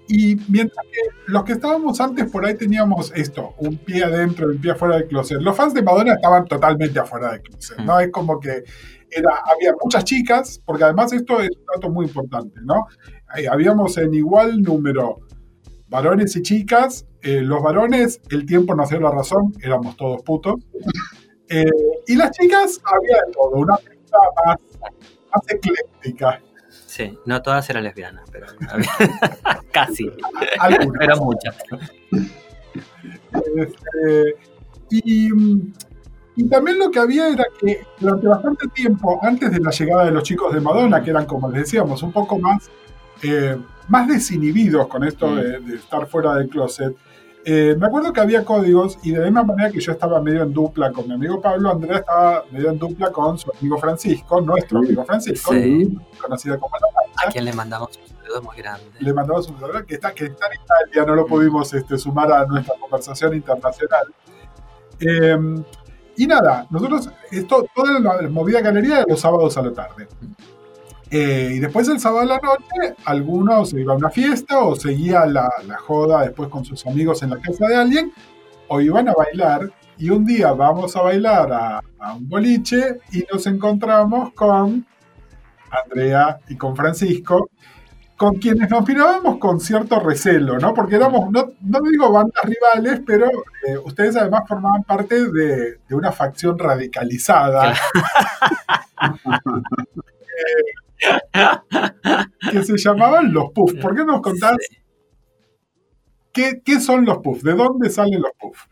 Y 0.07 0.37
mientras 0.47 0.85
que 0.85 1.01
los 1.27 1.43
que 1.43 1.53
estábamos 1.53 1.99
antes 1.99 2.31
por 2.31 2.45
ahí 2.45 2.55
teníamos 2.55 3.11
esto, 3.13 3.55
un 3.57 3.77
pie 3.77 4.05
adentro 4.05 4.49
y 4.49 4.55
un 4.55 4.61
pie 4.61 4.71
afuera 4.71 4.95
del 4.95 5.07
closet. 5.07 5.41
Los 5.41 5.55
fans 5.55 5.73
de 5.73 5.81
Madonna 5.81 6.13
estaban 6.13 6.45
totalmente 6.45 6.97
afuera 6.97 7.31
del 7.31 7.41
closet, 7.41 7.77
¿no? 7.79 7.99
Es 7.99 8.09
como 8.09 8.39
que 8.39 8.63
era, 9.11 9.31
había 9.53 9.73
muchas 9.83 10.05
chicas, 10.05 10.61
porque 10.65 10.85
además 10.85 11.11
esto 11.11 11.41
es 11.41 11.49
un 11.49 11.65
dato 11.75 11.89
muy 11.89 12.05
importante, 12.05 12.61
¿no? 12.63 12.87
Eh, 13.35 13.47
habíamos 13.49 13.97
en 13.97 14.13
igual 14.13 14.61
número 14.61 15.17
varones 15.89 16.35
y 16.37 16.41
chicas. 16.41 17.05
Eh, 17.21 17.41
los 17.41 17.61
varones, 17.61 18.21
el 18.29 18.45
tiempo 18.45 18.75
nos 18.75 18.89
dio 18.89 19.01
la 19.01 19.11
razón, 19.11 19.53
éramos 19.61 19.97
todos 19.97 20.21
putos. 20.23 20.55
Eh, 21.49 21.65
y 22.07 22.15
las 22.15 22.31
chicas, 22.31 22.79
había 22.85 23.17
de 23.25 23.33
todo, 23.33 23.49
una 23.51 23.75
mezcla 23.75 24.19
más, 24.45 24.57
más 25.33 25.41
ecléctica. 25.47 26.41
Sí, 26.85 27.17
no 27.25 27.41
todas 27.41 27.69
eran 27.69 27.83
lesbianas, 27.83 28.29
pero 28.31 28.47
casi, 29.71 30.11
Algunas. 30.59 30.97
pero 30.99 31.17
muchas. 31.17 31.55
Este, 33.55 34.35
y, 34.89 35.29
y 36.35 36.49
también 36.49 36.79
lo 36.79 36.89
que 36.91 36.99
había 36.99 37.29
era 37.29 37.45
que 37.59 37.81
durante 37.99 38.27
bastante 38.27 38.67
tiempo, 38.69 39.19
antes 39.21 39.51
de 39.51 39.59
la 39.59 39.71
llegada 39.71 40.05
de 40.05 40.11
los 40.11 40.23
chicos 40.23 40.53
de 40.53 40.61
Madonna, 40.61 41.03
que 41.03 41.11
eran, 41.11 41.25
como 41.25 41.49
les 41.49 41.61
decíamos, 41.63 42.01
un 42.03 42.11
poco 42.11 42.37
más, 42.39 42.69
eh, 43.23 43.57
más 43.87 44.07
desinhibidos 44.07 44.87
con 44.87 45.03
esto 45.03 45.35
de, 45.35 45.59
de 45.59 45.75
estar 45.75 46.07
fuera 46.07 46.35
del 46.35 46.49
closet, 46.49 46.95
eh, 47.45 47.75
me 47.79 47.87
acuerdo 47.87 48.11
que 48.13 48.19
había 48.19 48.43
códigos 48.43 48.97
y 49.03 49.11
de 49.11 49.19
la 49.19 49.25
misma 49.25 49.43
manera 49.43 49.71
que 49.71 49.79
yo 49.79 49.91
estaba 49.91 50.21
medio 50.21 50.43
en 50.43 50.53
dupla 50.53 50.91
con 50.91 51.07
mi 51.07 51.13
amigo 51.13 51.41
Pablo, 51.41 51.71
Andrea 51.71 51.99
estaba 51.99 52.43
medio 52.51 52.69
en 52.69 52.77
dupla 52.79 53.11
con 53.11 53.37
su 53.37 53.51
amigo 53.57 53.77
Francisco, 53.77 54.41
nuestro 54.41 54.79
amigo 54.79 55.03
Francisco, 55.05 55.53
Sí. 55.53 55.97
conocido 56.21 56.59
como 56.59 56.75
la 56.77 57.27
A 57.27 57.31
quien 57.31 57.45
le 57.45 57.53
mandamos 57.53 57.97
un 57.97 58.17
saludo 58.17 58.41
muy 58.41 58.57
grande. 58.57 58.83
le 58.99 59.13
mandamos 59.13 59.47
un 59.49 59.59
saludo, 59.59 59.85
que 59.85 59.95
está, 59.95 60.13
que 60.13 60.25
está 60.25 60.47
en 60.47 60.61
Italia, 60.61 61.05
no 61.07 61.15
lo 61.15 61.25
pudimos 61.25 61.73
este, 61.73 61.97
sumar 61.97 62.31
a 62.31 62.45
nuestra 62.45 62.75
conversación 62.79 63.33
internacional. 63.33 64.13
Eh, 64.99 65.37
y 66.17 66.27
nada, 66.27 66.67
nosotros, 66.69 67.09
esto, 67.31 67.65
toda 67.73 67.99
la 67.99 68.29
movida 68.29 68.59
galería 68.59 68.97
era 68.97 69.05
los 69.07 69.21
sábados 69.21 69.57
a 69.57 69.61
la 69.61 69.71
tarde. 69.71 70.07
Eh, 71.11 71.53
y 71.55 71.59
después 71.59 71.87
el 71.89 71.99
sábado 71.99 72.21
a 72.21 72.25
la 72.25 72.39
noche, 72.39 72.95
algunos 73.05 73.71
se 73.71 73.81
iba 73.81 73.93
a 73.93 73.97
una 73.97 74.09
fiesta 74.09 74.59
o 74.59 74.75
seguía 74.75 75.25
la, 75.25 75.49
la 75.65 75.77
joda 75.77 76.21
después 76.21 76.49
con 76.49 76.63
sus 76.63 76.85
amigos 76.85 77.23
en 77.23 77.31
la 77.31 77.39
casa 77.39 77.67
de 77.67 77.75
alguien, 77.75 78.13
o 78.67 78.79
iban 78.81 79.09
a 79.09 79.13
bailar. 79.13 79.71
Y 79.97 80.11
un 80.11 80.25
día 80.25 80.53
vamos 80.53 80.95
a 80.95 81.01
bailar 81.01 81.51
a, 81.51 81.81
a 81.99 82.13
un 82.13 82.29
boliche 82.29 82.99
y 83.11 83.25
nos 83.31 83.45
encontramos 83.47 84.33
con 84.33 84.85
Andrea 85.71 86.39
y 86.47 86.55
con 86.55 86.75
Francisco, 86.75 87.49
con 88.15 88.35
quienes 88.35 88.69
nos 88.69 88.87
mirábamos 88.87 89.37
con 89.37 89.59
cierto 89.59 89.99
recelo, 89.99 90.57
¿no? 90.59 90.73
Porque 90.73 90.95
éramos, 90.95 91.31
no, 91.31 91.51
no 91.61 91.79
digo 91.89 92.11
bandas 92.11 92.43
rivales, 92.43 93.01
pero 93.05 93.27
eh, 93.27 93.77
ustedes 93.83 94.15
además 94.15 94.43
formaban 94.47 94.83
parte 94.83 95.31
de, 95.31 95.79
de 95.87 95.95
una 95.95 96.11
facción 96.11 96.57
radicalizada. 96.59 97.73
eh, 99.01 100.78
que 102.51 102.63
se 102.63 102.77
llamaban 102.77 103.33
los 103.33 103.51
Puff. 103.53 103.73
¿Por 103.75 103.95
qué 103.95 104.05
nos 104.05 104.21
contás 104.21 104.57
qué, 106.33 106.61
qué 106.63 106.79
son 106.79 107.05
los 107.05 107.19
Puff? 107.19 107.41
¿De 107.43 107.53
dónde 107.53 107.89
salen 107.89 108.21
los 108.21 108.31
Puff? 108.39 108.65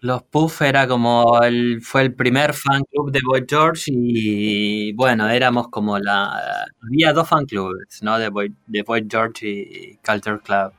Los 0.00 0.22
Puff 0.22 0.62
era 0.62 0.86
como 0.86 1.42
el, 1.42 1.82
fue 1.82 2.02
el 2.02 2.14
primer 2.14 2.54
fan 2.54 2.84
club 2.84 3.10
de 3.10 3.18
Boy 3.24 3.44
George 3.48 3.90
y 3.92 4.92
bueno, 4.92 5.28
éramos 5.28 5.68
como 5.68 5.98
la... 5.98 6.66
Había 6.86 7.12
dos 7.12 7.28
fan 7.28 7.46
clubes, 7.46 8.00
¿no? 8.02 8.16
De 8.16 8.28
Boy, 8.28 8.54
de 8.68 8.82
Boy 8.82 9.06
George 9.10 9.48
y 9.48 9.96
Culture 10.06 10.38
Club. 10.38 10.72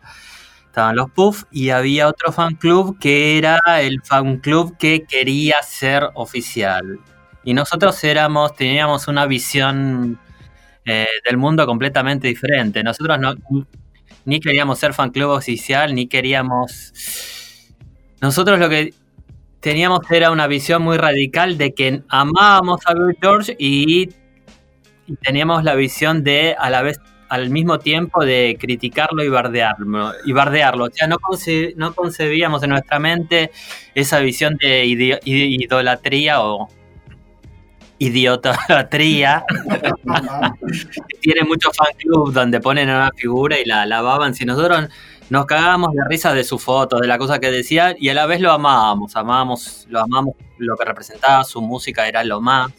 Estaban 0.67 0.95
los 0.95 1.11
Puff 1.11 1.43
y 1.51 1.71
había 1.71 2.07
otro 2.07 2.31
fan 2.31 2.55
club 2.55 2.97
que 2.97 3.37
era 3.37 3.59
el 3.81 4.01
fan 4.03 4.37
club 4.37 4.77
que 4.77 5.03
quería 5.03 5.55
ser 5.63 6.11
oficial. 6.13 6.99
Y 7.43 7.53
nosotros 7.53 8.01
éramos, 8.05 8.55
teníamos 8.55 9.09
una 9.09 9.25
visión 9.25 10.17
eh, 10.85 11.07
del 11.25 11.37
mundo 11.37 11.65
completamente 11.65 12.27
diferente. 12.27 12.83
Nosotros 12.83 13.19
no, 13.19 13.35
ni 14.25 14.39
queríamos 14.39 14.79
ser 14.79 14.93
fan 14.93 15.11
club 15.11 15.31
oficial, 15.31 15.93
ni 15.93 16.07
queríamos... 16.07 16.93
Nosotros 18.21 18.59
lo 18.59 18.69
que 18.69 18.93
teníamos 19.59 19.99
era 20.11 20.31
una 20.31 20.47
visión 20.47 20.81
muy 20.81 20.97
radical 20.97 21.57
de 21.57 21.73
que 21.73 22.01
amábamos 22.09 22.81
a 22.85 22.93
Bill 22.93 23.17
George 23.21 23.55
y, 23.57 24.09
teníamos 25.23 25.63
la 25.63 25.73
visión 25.73 26.23
de 26.23 26.55
a 26.57 26.69
la 26.69 26.83
vez 26.83 26.99
al 27.29 27.49
mismo 27.49 27.79
tiempo 27.79 28.23
de 28.23 28.57
criticarlo 28.59 29.23
y 29.23 29.29
bardearlo, 29.29 30.13
y 30.23 30.33
bardearlo. 30.33 30.85
O 30.85 30.89
sea, 30.91 31.07
no, 31.07 31.17
conce, 31.19 31.73
no 31.77 31.93
concebíamos 31.95 32.61
en 32.63 32.71
nuestra 32.71 32.99
mente 32.99 33.51
esa 33.95 34.19
visión 34.19 34.55
de 34.57 34.85
idolatría 35.25 36.41
o 36.41 36.69
idiotatría. 37.99 39.43
Tiene 41.21 41.43
muchos 41.47 41.75
fan 41.75 41.93
clubs 41.97 42.33
donde 42.33 42.59
ponen 42.59 42.89
una 42.89 43.11
figura 43.15 43.59
y 43.59 43.65
la 43.65 43.83
alababan. 43.83 44.33
Si 44.33 44.45
nosotros 44.45 44.87
nos 45.29 45.45
cagábamos 45.45 45.93
de 45.93 46.01
risa 46.09 46.33
de 46.33 46.43
su 46.43 46.57
foto, 46.57 46.97
de 46.97 47.07
la 47.07 47.17
cosa 47.17 47.39
que 47.39 47.51
decía, 47.51 47.95
y 47.99 48.09
a 48.09 48.13
la 48.13 48.25
vez 48.25 48.41
lo 48.41 48.51
amábamos, 48.51 49.15
amábamos, 49.15 49.85
lo 49.89 49.99
amamos, 49.99 50.35
lo 50.57 50.75
que 50.75 50.85
representaba, 50.85 51.43
su 51.43 51.61
música 51.61 52.07
era 52.07 52.23
lo 52.23 52.41
más. 52.41 52.71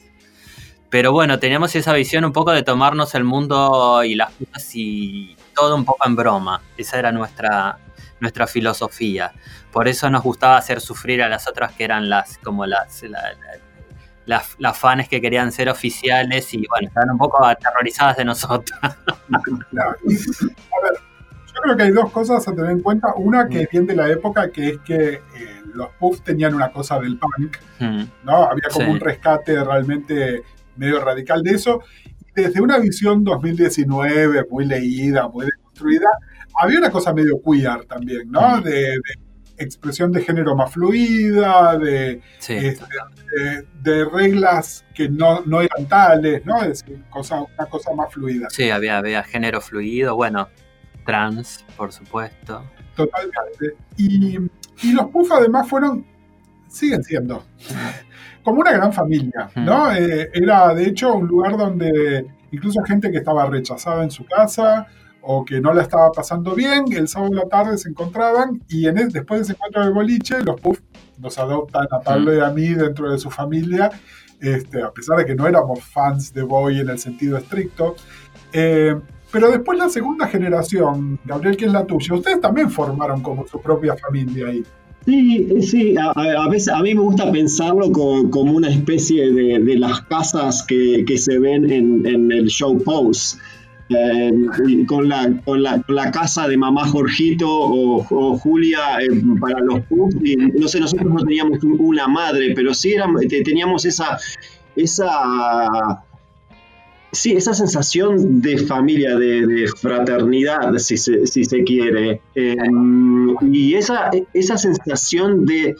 Pero 0.88 1.12
bueno, 1.12 1.38
teníamos 1.38 1.76
esa 1.76 1.92
visión 1.92 2.24
un 2.24 2.32
poco 2.32 2.50
de 2.50 2.64
tomarnos 2.64 3.14
el 3.14 3.22
mundo 3.22 4.02
y 4.02 4.16
las 4.16 4.32
cosas 4.32 4.74
y 4.74 5.36
todo 5.54 5.76
un 5.76 5.84
poco 5.84 6.04
en 6.04 6.16
broma. 6.16 6.62
Esa 6.76 6.98
era 6.98 7.12
nuestra, 7.12 7.78
nuestra 8.18 8.48
filosofía. 8.48 9.32
Por 9.70 9.86
eso 9.86 10.10
nos 10.10 10.24
gustaba 10.24 10.56
hacer 10.56 10.80
sufrir 10.80 11.22
a 11.22 11.28
las 11.28 11.46
otras 11.46 11.72
que 11.72 11.84
eran 11.84 12.08
las, 12.08 12.38
como 12.38 12.66
las, 12.66 13.04
la, 13.04 13.20
la, 13.20 13.69
las, 14.30 14.54
las 14.58 14.78
fans 14.78 15.08
que 15.08 15.20
querían 15.20 15.50
ser 15.52 15.68
oficiales 15.68 16.54
y 16.54 16.64
bueno, 16.68 16.88
estaban 16.88 17.10
un 17.10 17.18
poco 17.18 17.44
aterrorizadas 17.44 18.16
de 18.16 18.24
nosotros. 18.24 18.78
Claro. 19.70 19.90
A 19.90 20.82
ver, 20.82 20.94
yo 21.46 21.60
creo 21.62 21.76
que 21.76 21.82
hay 21.84 21.90
dos 21.90 22.10
cosas 22.10 22.46
a 22.48 22.54
tener 22.54 22.70
en 22.70 22.80
cuenta. 22.80 23.12
Una 23.16 23.48
que 23.48 23.62
es 23.62 23.70
bien 23.70 23.86
de 23.86 23.94
la 23.94 24.08
época, 24.10 24.50
que 24.50 24.68
es 24.70 24.78
que 24.80 25.14
eh, 25.14 25.20
los 25.74 25.88
Puffs 25.98 26.22
tenían 26.22 26.54
una 26.54 26.70
cosa 26.72 26.98
del 27.00 27.18
punk, 27.18 27.56
Hmm. 27.78 28.02
¿no? 28.24 28.44
Había 28.44 28.68
como 28.72 28.86
Sí. 28.86 28.92
un 28.92 29.00
rescate 29.00 29.62
realmente 29.64 30.42
medio 30.76 31.00
radical 31.04 31.42
de 31.42 31.52
eso. 31.52 31.82
Desde 32.34 32.60
una 32.60 32.78
visión 32.78 33.24
2019, 33.24 34.46
muy 34.50 34.64
leída, 34.66 35.28
muy 35.28 35.46
deconstruida, 35.46 36.08
había 36.62 36.78
una 36.78 36.90
cosa 36.90 37.12
medio 37.12 37.40
queer 37.44 37.84
también, 37.86 38.30
¿no? 38.30 38.56
Mm. 38.58 38.62
De, 38.62 38.72
de 38.72 39.00
expresión 39.60 40.10
de 40.12 40.22
género 40.22 40.56
más 40.56 40.72
fluida, 40.72 41.76
de, 41.78 42.20
Sí. 42.38 42.54
este, 42.54 42.84
de, 43.36 43.66
de 43.82 44.04
reglas 44.04 44.84
que 44.94 45.08
no, 45.08 45.42
no 45.46 45.60
eran 45.60 45.86
tales, 45.86 46.44
¿no? 46.46 46.60
Es 46.62 46.82
decir, 46.84 47.02
cosa, 47.10 47.42
una 47.42 47.66
cosa 47.68 47.92
más 47.94 48.12
fluida. 48.12 48.48
Sí, 48.50 48.70
había, 48.70 48.98
había 48.98 49.22
género 49.22 49.60
fluido, 49.60 50.16
bueno, 50.16 50.48
trans, 51.06 51.64
por 51.76 51.92
supuesto. 51.92 52.64
Totalmente. 52.96 53.76
Y, 53.96 54.38
y 54.82 54.92
los 54.92 55.06
Puff 55.10 55.30
además 55.32 55.68
fueron, 55.68 56.04
siguen 56.68 57.02
siendo, 57.04 57.44
como 58.42 58.60
una 58.60 58.72
gran 58.72 58.92
familia, 58.92 59.50
¿no? 59.56 59.92
Eh, 59.94 60.30
era 60.32 60.74
de 60.74 60.84
hecho 60.86 61.14
un 61.14 61.26
lugar 61.26 61.56
donde 61.56 62.26
incluso 62.52 62.82
gente 62.82 63.10
que 63.10 63.18
estaba 63.18 63.46
rechazada 63.46 64.02
en 64.02 64.10
su 64.10 64.24
casa 64.26 64.86
o 65.22 65.44
que 65.44 65.60
no 65.60 65.72
la 65.72 65.82
estaba 65.82 66.10
pasando 66.12 66.54
bien, 66.54 66.84
el 66.92 67.08
sábado 67.08 67.30
de 67.30 67.36
la 67.36 67.48
tarde 67.48 67.78
se 67.78 67.88
encontraban 67.88 68.62
y 68.68 68.86
en 68.86 68.98
el- 68.98 69.10
después 69.10 69.40
de 69.40 69.44
ese 69.44 69.52
encuentro 69.52 69.84
de 69.84 69.90
boliche, 69.90 70.40
los 70.42 70.60
Puff 70.60 70.80
nos 71.18 71.38
adoptan 71.38 71.86
a 71.90 72.00
Pablo 72.00 72.34
y 72.34 72.40
a 72.40 72.50
mí 72.50 72.68
dentro 72.68 73.10
de 73.10 73.18
su 73.18 73.30
familia, 73.30 73.90
este, 74.40 74.82
a 74.82 74.90
pesar 74.90 75.18
de 75.18 75.26
que 75.26 75.34
no 75.34 75.46
éramos 75.46 75.80
fans 75.82 76.32
de 76.32 76.42
Boy 76.42 76.80
en 76.80 76.88
el 76.88 76.98
sentido 76.98 77.36
estricto. 77.36 77.96
Eh, 78.52 78.96
pero 79.32 79.50
después 79.50 79.78
la 79.78 79.88
segunda 79.88 80.26
generación, 80.26 81.18
Gabriel, 81.24 81.56
que 81.56 81.66
es 81.66 81.72
la 81.72 81.86
tuya, 81.86 82.14
ustedes 82.14 82.40
también 82.40 82.70
formaron 82.70 83.20
como 83.22 83.46
su 83.46 83.60
propia 83.60 83.96
familia 83.96 84.48
ahí. 84.48 84.64
Sí, 85.06 85.62
sí, 85.62 85.94
a, 85.96 86.48
veces 86.48 86.68
a 86.68 86.82
mí 86.82 86.94
me 86.94 87.00
gusta 87.00 87.32
pensarlo 87.32 87.90
como, 87.90 88.52
una 88.52 88.68
especie 88.68 89.32
de, 89.32 89.76
las 89.76 90.02
casas 90.02 90.62
que, 90.62 91.04
se 91.16 91.38
ven 91.38 91.70
en, 91.70 92.32
el 92.32 92.48
show 92.48 92.78
Pose. 92.82 93.38
Eh, 93.92 94.30
con, 94.86 95.08
la, 95.08 95.28
con, 95.44 95.64
la, 95.64 95.82
la, 95.88 96.12
casa 96.12 96.46
de 96.46 96.56
mamá 96.56 96.86
Jorgito 96.86 97.48
o, 97.50 98.38
Julia 98.38 99.00
eh, 99.00 99.08
para 99.40 99.58
los 99.58 99.80
y, 100.22 100.36
no 100.36 100.68
sé, 100.68 100.78
nosotros 100.78 101.12
no 101.12 101.24
teníamos 101.24 101.58
una 101.64 102.06
madre, 102.06 102.52
pero 102.54 102.72
sí 102.72 102.94
teníamos 103.44 103.84
esa, 103.84 104.16
esa 104.76 106.04
Sí, 107.12 107.32
esa 107.32 107.54
sensación 107.54 108.40
de 108.40 108.56
familia, 108.58 109.16
de, 109.16 109.66
fraternidad, 109.80 110.72
si 110.78 110.96
se, 110.96 111.26
si 111.26 111.44
se 111.44 111.64
quiere. 111.64 112.20
Em, 112.36 113.34
y 113.52 113.74
esa, 113.74 114.10
esa 114.32 114.56
sensación 114.56 115.44
de, 115.44 115.74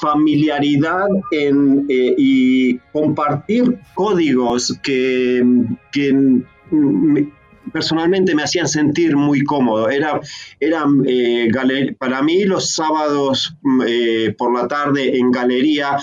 familiaridad 0.00 1.06
en, 1.30 1.86
eh, 1.88 2.14
y 2.18 2.78
compartir 2.92 3.78
códigos 3.94 4.76
que, 4.82 5.40
personalmente 7.72 8.34
me 8.34 8.42
hacían 8.42 8.68
sentir 8.68 9.16
muy 9.16 9.44
cómodo. 9.44 9.88
Era, 9.88 10.20
eh, 10.60 11.48
para 11.98 12.22
mí 12.22 12.44
los 12.44 12.74
sábados 12.74 13.56
mm, 13.62 13.82
eh, 13.86 14.34
por 14.36 14.54
la 14.54 14.68
tarde 14.68 15.18
en 15.18 15.30
galería 15.30 15.96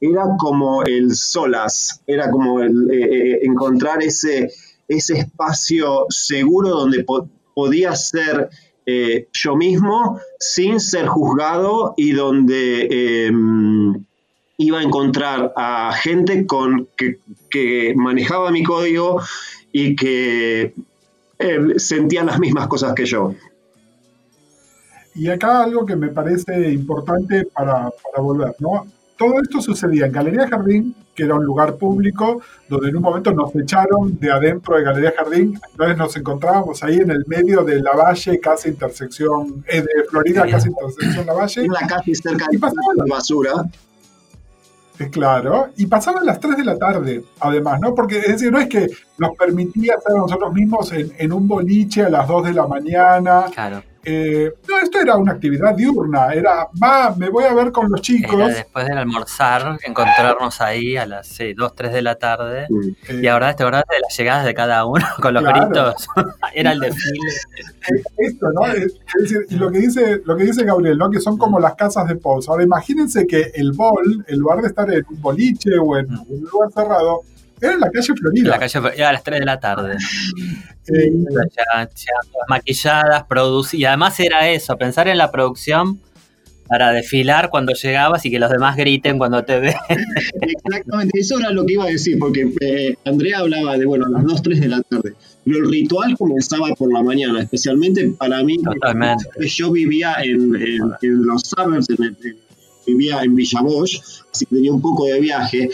era 0.00 0.24
como 0.38 0.82
el 0.84 1.14
solas, 1.14 2.02
era 2.06 2.30
como 2.30 2.62
eh, 2.62 3.40
encontrar 3.42 4.02
ese, 4.02 4.50
ese 4.88 5.18
espacio 5.18 6.06
seguro 6.08 6.70
donde 6.70 7.04
podía 7.54 7.94
ser 7.94 8.48
yo 9.32 9.54
mismo 9.54 10.20
sin 10.40 10.80
ser 10.80 11.06
juzgado 11.06 11.94
y 11.96 12.10
donde 12.10 13.26
em, 13.26 14.04
iba 14.60 14.80
a 14.80 14.82
encontrar 14.82 15.52
a 15.56 15.92
gente 15.94 16.46
con, 16.46 16.86
que, 16.96 17.94
manejaba 17.96 18.50
mi 18.50 18.62
código 18.62 19.22
y 19.72 19.94
que 19.96 20.74
em, 21.38 21.78
sentía 21.78 22.24
las 22.24 22.38
mismas 22.38 22.68
cosas 22.68 22.94
que 22.94 23.04
yo. 23.04 23.34
Y 25.14 25.28
acá 25.28 25.64
algo 25.64 25.84
que 25.84 25.96
me 25.96 26.08
parece 26.08 26.70
importante 26.70 27.44
para, 27.46 27.90
para 27.90 28.22
volver, 28.22 28.54
¿no? 28.60 28.86
Todo 29.20 29.34
esto 29.42 29.60
sucedía 29.60 30.06
en 30.06 30.12
Galería 30.12 30.48
Jardín, 30.48 30.94
que 31.14 31.24
era 31.24 31.34
un 31.34 31.44
lugar 31.44 31.74
público, 31.74 32.40
donde 32.70 32.88
en 32.88 32.96
un 32.96 33.02
momento 33.02 33.30
nos 33.32 33.54
echaron 33.54 34.18
de 34.18 34.30
adentro 34.30 34.76
de 34.76 34.82
Galería 34.82 35.12
Jardín, 35.14 35.60
entonces 35.72 35.98
nos 35.98 36.16
encontrábamos 36.16 36.82
ahí 36.82 36.96
en 36.96 37.10
el 37.10 37.24
medio 37.26 37.62
de 37.62 37.82
la 37.82 37.92
valle, 37.92 38.40
casi 38.40 38.70
intersección, 38.70 39.62
eh, 39.68 39.82
de 39.82 40.04
Florida, 40.08 40.46
casi 40.50 40.70
intersección 40.70 41.26
La 41.26 41.34
Valle. 41.34 41.60
En 41.60 41.72
la 41.72 41.86
calle 41.86 42.14
cerca 42.14 42.46
de 42.50 42.58
la 42.96 43.04
basura. 43.10 43.52
Claro, 45.08 45.68
y 45.76 45.86
pasaban 45.86 46.26
las 46.26 46.40
3 46.40 46.58
de 46.58 46.64
la 46.64 46.76
tarde, 46.76 47.24
además, 47.40 47.80
¿no? 47.80 47.94
Porque 47.94 48.18
es 48.18 48.28
decir, 48.28 48.52
no 48.52 48.58
es 48.58 48.68
que 48.68 48.86
nos 49.18 49.36
permitía 49.36 49.94
estar 49.94 50.14
nosotros 50.14 50.52
mismos 50.52 50.92
en, 50.92 51.12
en 51.16 51.32
un 51.32 51.48
boliche 51.48 52.02
a 52.02 52.10
las 52.10 52.28
2 52.28 52.44
de 52.44 52.52
la 52.52 52.66
mañana. 52.66 53.46
Claro. 53.52 53.82
Eh, 54.02 54.50
no, 54.66 54.78
esto 54.78 54.98
era 54.98 55.16
una 55.16 55.32
actividad 55.32 55.74
diurna, 55.74 56.32
era, 56.32 56.68
va, 56.82 57.14
me 57.14 57.28
voy 57.28 57.44
a 57.44 57.52
ver 57.52 57.70
con 57.70 57.90
los 57.90 58.00
chicos. 58.00 58.48
después 58.48 58.86
del 58.86 58.96
almorzar, 58.96 59.78
encontrarnos 59.82 60.60
ahí 60.62 60.96
a 60.96 61.04
las 61.04 61.38
2, 61.38 61.74
3 61.74 61.92
de 61.92 62.02
la 62.02 62.14
tarde. 62.14 62.66
y 63.08 63.26
ahora 63.26 63.54
te 63.54 63.62
acordás 63.62 63.84
de 63.90 64.00
las 64.00 64.16
llegadas 64.16 64.44
de 64.46 64.54
cada 64.54 64.86
uno 64.86 65.04
con 65.20 65.34
los 65.34 65.44
gritos. 65.44 66.08
era 66.54 66.72
el 66.72 66.80
desfile. 66.80 67.30
Esto, 68.16 68.46
¿no? 68.52 68.66
Es, 68.66 68.94
decir, 69.20 69.46
y 69.50 69.56
lo 69.56 69.70
que, 69.70 69.78
dice, 69.78 70.22
lo 70.24 70.36
que 70.36 70.44
dice 70.44 70.64
Gabriel, 70.64 70.96
¿no? 70.96 71.10
Que 71.10 71.20
son 71.20 71.36
como 71.36 71.60
las 71.60 71.74
casas 71.74 72.08
de 72.08 72.16
pose. 72.16 72.50
Ahora 72.50 72.64
imagínense 72.64 73.26
que 73.26 73.52
el 73.54 73.72
bol, 73.72 74.24
en 74.26 74.38
lugar 74.38 74.62
de 74.62 74.68
estar 74.68 74.90
en 74.90 75.04
un 75.10 75.20
boliche 75.20 75.78
o 75.78 75.98
en 75.98 76.06
mm. 76.10 76.24
un 76.28 76.48
lugar 76.50 76.72
cerrado, 76.72 77.22
era 77.60 77.74
en 77.74 77.80
la 77.80 77.90
calle 77.90 78.14
Florida. 78.14 78.50
La 78.50 78.58
calle 78.58 78.80
Florida, 78.80 79.08
a 79.08 79.12
las 79.12 79.22
3 79.22 79.40
de 79.40 79.46
la 79.46 79.60
tarde. 79.60 79.96
Eh, 80.88 81.12
maquilladas, 82.48 83.24
producidas. 83.24 83.80
Y 83.80 83.84
además 83.84 84.20
era 84.20 84.48
eso, 84.50 84.76
pensar 84.76 85.08
en 85.08 85.18
la 85.18 85.30
producción 85.30 86.00
para 86.70 86.92
desfilar 86.92 87.50
cuando 87.50 87.72
llegabas 87.72 88.24
y 88.24 88.30
que 88.30 88.38
los 88.38 88.48
demás 88.48 88.76
griten 88.76 89.18
cuando 89.18 89.44
te 89.44 89.58
ven. 89.58 89.74
Exactamente, 90.40 91.18
eso 91.18 91.40
era 91.40 91.50
lo 91.50 91.66
que 91.66 91.72
iba 91.72 91.84
a 91.84 91.88
decir, 91.88 92.16
porque 92.16 92.48
eh, 92.60 92.96
Andrea 93.04 93.40
hablaba 93.40 93.76
de, 93.76 93.86
bueno, 93.86 94.06
a 94.06 94.08
las 94.08 94.24
2, 94.24 94.42
3 94.42 94.60
de 94.60 94.68
la 94.68 94.80
tarde. 94.82 95.14
Pero 95.44 95.58
el 95.58 95.68
ritual 95.68 96.16
comenzaba 96.16 96.68
por 96.76 96.92
la 96.92 97.02
mañana, 97.02 97.42
especialmente 97.42 98.12
para 98.16 98.44
mí. 98.44 98.56
Totalmente. 98.58 99.24
Yo 99.48 99.72
vivía 99.72 100.14
en, 100.22 100.52
los 101.02 101.42
suburbs, 101.42 101.88
vivía 102.86 103.22
en 103.22 103.34
Villa 103.34 103.62
Bosch, 103.62 104.00
así 104.32 104.46
que 104.46 104.54
tenía 104.54 104.72
un 104.72 104.80
poco 104.80 105.06
de 105.06 105.18
viaje 105.18 105.70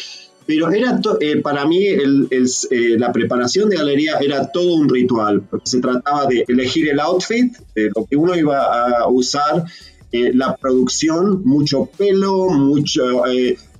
pero 0.46 0.72
era 0.72 1.00
eh, 1.20 1.40
para 1.42 1.66
mí 1.66 1.86
el, 1.86 2.28
eh, 2.30 2.96
la 2.98 3.12
preparación 3.12 3.68
de 3.68 3.76
galería 3.76 4.18
era 4.20 4.46
todo 4.46 4.74
un 4.74 4.88
ritual, 4.88 5.42
se 5.64 5.80
trataba 5.80 6.26
de 6.26 6.44
elegir 6.46 6.88
el 6.88 7.00
outfit, 7.00 7.56
de 7.74 7.90
lo 7.94 8.06
que 8.06 8.16
uno 8.16 8.34
iba 8.34 8.62
a 9.00 9.08
usar, 9.08 9.64
eh, 10.12 10.32
la 10.32 10.56
producción, 10.56 11.42
mucho 11.44 11.90
pelo, 11.98 12.48
mucho... 12.50 13.24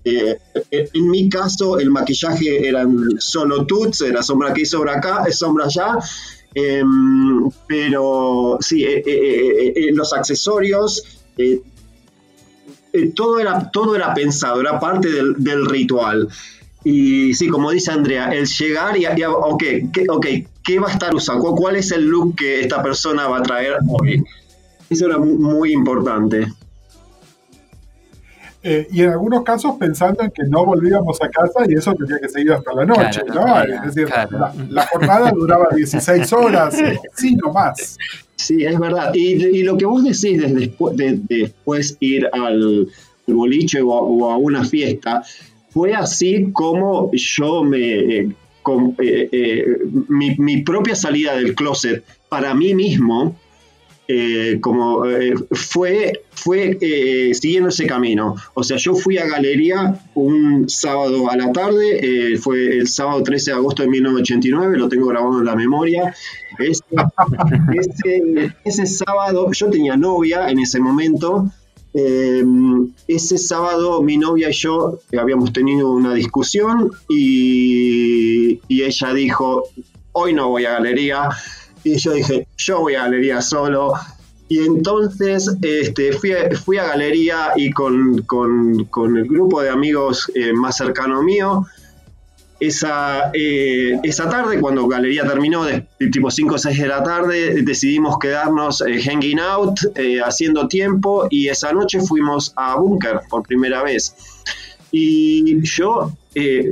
en 0.06 1.10
mi 1.10 1.28
caso, 1.28 1.80
el 1.80 1.90
maquillaje 1.90 2.68
eran 2.68 2.96
solo 3.18 3.66
tuts, 3.66 4.02
era 4.02 4.22
sombra 4.22 4.50
aquí, 4.50 4.64
sombra 4.64 4.98
acá, 4.98 5.24
sombra 5.32 5.64
allá, 5.66 5.98
pero 7.66 8.56
sí, 8.60 8.86
los 9.92 10.12
accesorios, 10.12 11.02
todo, 13.16 13.40
era, 13.40 13.70
todo 13.72 13.96
era 13.96 14.14
pensado, 14.14 14.60
era 14.60 14.78
parte 14.78 15.08
del 15.38 15.66
ritual. 15.66 16.28
Y 16.88 17.34
sí, 17.34 17.48
como 17.48 17.72
dice 17.72 17.90
Andrea, 17.90 18.28
el 18.32 18.46
llegar 18.46 18.96
y, 18.96 19.06
ok, 19.24 19.64
¿qué, 19.92 20.46
¿qué 20.62 20.78
va 20.78 20.86
a 20.86 20.92
estar 20.92 21.12
usando? 21.12 21.52
¿Cuál 21.56 21.74
es 21.74 21.90
el 21.90 22.06
look 22.06 22.36
que 22.36 22.60
esta 22.60 22.80
persona 22.80 23.26
va 23.26 23.38
a 23.38 23.42
traer 23.42 23.78
hoy? 23.88 24.22
Eso 24.88 25.06
era 25.06 25.18
muy 25.18 25.72
importante. 25.72 26.46
Eh, 28.62 28.86
y 28.92 29.02
en 29.02 29.10
algunos 29.10 29.42
casos 29.42 29.74
pensando 29.80 30.22
en 30.22 30.30
que 30.30 30.44
no 30.44 30.64
volvíamos 30.64 31.20
a 31.20 31.28
casa 31.28 31.64
y 31.68 31.74
eso 31.74 31.92
tenía 31.94 32.20
que 32.20 32.28
seguir 32.28 32.52
hasta 32.52 32.72
la 32.72 32.84
noche, 32.84 33.20
¿no? 33.34 33.62
es 33.64 33.92
decir, 33.92 34.08
la, 34.68 34.86
jornada 34.86 35.32
duraba 35.32 35.66
16 35.74 36.32
horas, 36.34 36.76
sí, 37.16 37.34
no 37.34 37.52
más. 37.52 37.98
Sí, 38.36 38.64
es 38.64 38.78
verdad. 38.78 39.10
Y, 39.12 39.64
lo 39.64 39.76
que 39.76 39.86
vos 39.86 40.04
decís 40.04 40.40
después 40.54 40.96
de, 40.96 41.18
después 41.28 41.96
ir 41.98 42.30
al, 42.32 42.86
boliche 43.26 43.82
o 43.82 44.30
a 44.30 44.36
una 44.36 44.64
fiesta, 44.64 45.24
fue 45.76 45.92
así 45.92 46.52
como 46.54 47.10
yo 47.12 47.62
me... 47.62 47.78
Eh, 47.78 48.28
eh, 48.98 49.28
eh, 49.30 49.66
mi, 50.08 50.62
propia 50.62 50.96
salida 50.96 51.36
del 51.36 51.54
closet 51.54 52.02
para 52.30 52.54
mí 52.54 52.74
mismo 52.74 53.36
como 54.60 55.02
fue, 55.50 56.22
fue 56.30 56.78
siguiendo 57.34 57.68
ese 57.68 57.86
camino. 57.86 58.36
O 58.54 58.62
sea, 58.62 58.76
yo 58.76 58.94
fui 58.94 59.18
a 59.18 59.26
galería 59.26 60.00
un 60.14 60.68
sábado 60.68 61.30
a 61.30 61.36
la 61.36 61.52
tarde, 61.52 62.38
fue 62.38 62.78
el 62.78 62.88
sábado 62.88 63.22
13 63.22 63.50
de 63.50 63.56
agosto 63.56 63.82
de 63.82 63.88
1989, 63.88 64.78
lo 64.78 64.88
tengo 64.88 65.06
grabado 65.06 65.40
en 65.40 65.44
la 65.44 65.56
memoria. 65.56 66.14
ese, 66.58 68.52
ese 68.64 68.86
sábado 68.86 69.50
yo 69.52 69.70
tenía 69.70 69.96
novia 69.96 70.48
en 70.48 70.60
ese 70.60 70.80
momento, 70.80 71.50
Em, 71.98 72.92
ese 73.08 73.38
sábado 73.38 74.02
mi 74.02 74.18
novia 74.18 74.50
y 74.50 74.52
yo 74.52 74.98
habíamos 75.18 75.50
tenido 75.50 75.92
una 75.92 76.12
discusión 76.12 76.92
y, 77.08 78.60
ella 78.68 79.14
dijo, 79.14 79.62
hoy 80.12 80.34
no 80.34 80.50
voy 80.50 80.66
a 80.66 80.72
galería. 80.72 81.30
Y 81.84 81.96
yo 81.96 82.12
dije, 82.12 82.46
yo 82.58 82.80
voy 82.80 82.96
a 82.96 83.04
galería 83.04 83.40
solo. 83.40 83.94
Y 84.46 84.58
entonces 84.58 85.50
este, 85.62 86.12
fui, 86.12 86.32
fui 86.66 86.76
a 86.76 86.84
galería 86.84 87.52
y 87.56 87.70
con, 87.70 88.22
el 89.16 89.24
grupo 89.24 89.62
de 89.62 89.70
amigos 89.70 90.30
eh, 90.34 90.52
más 90.52 90.76
cercano 90.76 91.22
mío 91.22 91.66
esa, 92.58 93.30
eh, 93.34 93.98
esa 94.02 94.28
tarde, 94.28 94.60
cuando 94.60 94.86
Galería 94.88 95.24
terminó, 95.26 95.64
de, 95.64 95.86
tipo 96.10 96.30
5 96.30 96.54
o 96.54 96.58
6 96.58 96.78
de 96.78 96.88
la 96.88 97.02
tarde, 97.02 97.62
decidimos 97.62 98.18
quedarnos 98.18 98.80
eh, 98.80 99.00
hanging 99.02 99.40
out, 99.40 99.78
eh, 99.94 100.20
haciendo 100.20 100.66
tiempo, 100.66 101.26
y 101.30 101.48
esa 101.48 101.72
noche 101.72 102.00
fuimos 102.00 102.52
a 102.56 102.76
Bunker 102.76 103.20
por 103.28 103.42
primera 103.42 103.82
vez. 103.82 104.14
Y 104.90 105.60
yo 105.62 106.12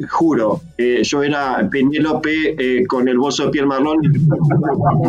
juro, 0.08 0.62
yo 0.78 1.22
era 1.22 1.68
Penélope 1.68 2.84
con 2.86 3.08
el 3.08 3.18
bolso 3.18 3.46
de 3.46 3.50
piel 3.50 3.66
marrón 3.66 3.98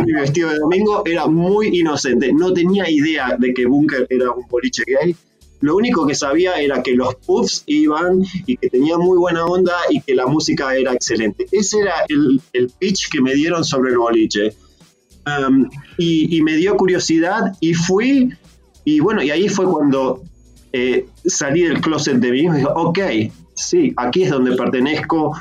y 0.05 0.11
vestido 0.11 0.49
de 0.49 0.57
domingo, 0.57 1.03
era 1.05 1.27
muy 1.27 1.67
inocente, 1.77 2.33
no 2.33 2.51
tenía 2.51 2.89
idea 2.89 3.35
de 3.37 3.53
que 3.53 3.67
Bunker 3.67 4.07
era 4.09 4.31
un 4.31 4.45
boliche 4.49 4.83
gay 4.87 5.15
lo 5.65 5.75
único 5.75 6.05
que 6.05 6.13
sabía 6.13 6.61
era 6.61 6.83
que 6.83 6.93
los 6.93 7.15
puffs 7.15 7.63
iban 7.65 8.23
y 8.45 8.55
que 8.55 8.69
tenían 8.69 8.99
muy 8.99 9.17
buena 9.17 9.43
onda 9.45 9.73
y 9.89 9.99
que 9.99 10.13
la 10.13 10.27
música 10.27 10.75
era 10.75 10.93
excelente. 10.93 11.47
Ese 11.51 11.79
era 11.79 12.05
el, 12.07 12.69
pitch 12.77 13.09
que 13.09 13.19
me 13.19 13.33
dieron 13.33 13.63
sobre 13.63 13.89
el 13.89 13.97
boliche. 13.97 14.55
Um, 15.25 15.67
y, 15.97 16.39
me 16.43 16.55
dio 16.55 16.77
curiosidad 16.77 17.57
y 17.59 17.73
fui, 17.73 18.29
y 18.83 18.99
bueno, 18.99 19.23
y 19.23 19.31
ahí 19.31 19.49
fue 19.49 19.65
cuando 19.65 20.21
eh, 20.71 21.07
salí 21.25 21.63
del 21.63 21.81
closet 21.81 22.17
de 22.17 22.31
mí 22.31 22.41
y 22.41 22.49
dije, 22.51 22.67
ok, 22.75 22.99
sí, 23.55 23.91
aquí 23.97 24.21
es 24.21 24.29
donde 24.29 24.55
pertenezco, 24.55 25.35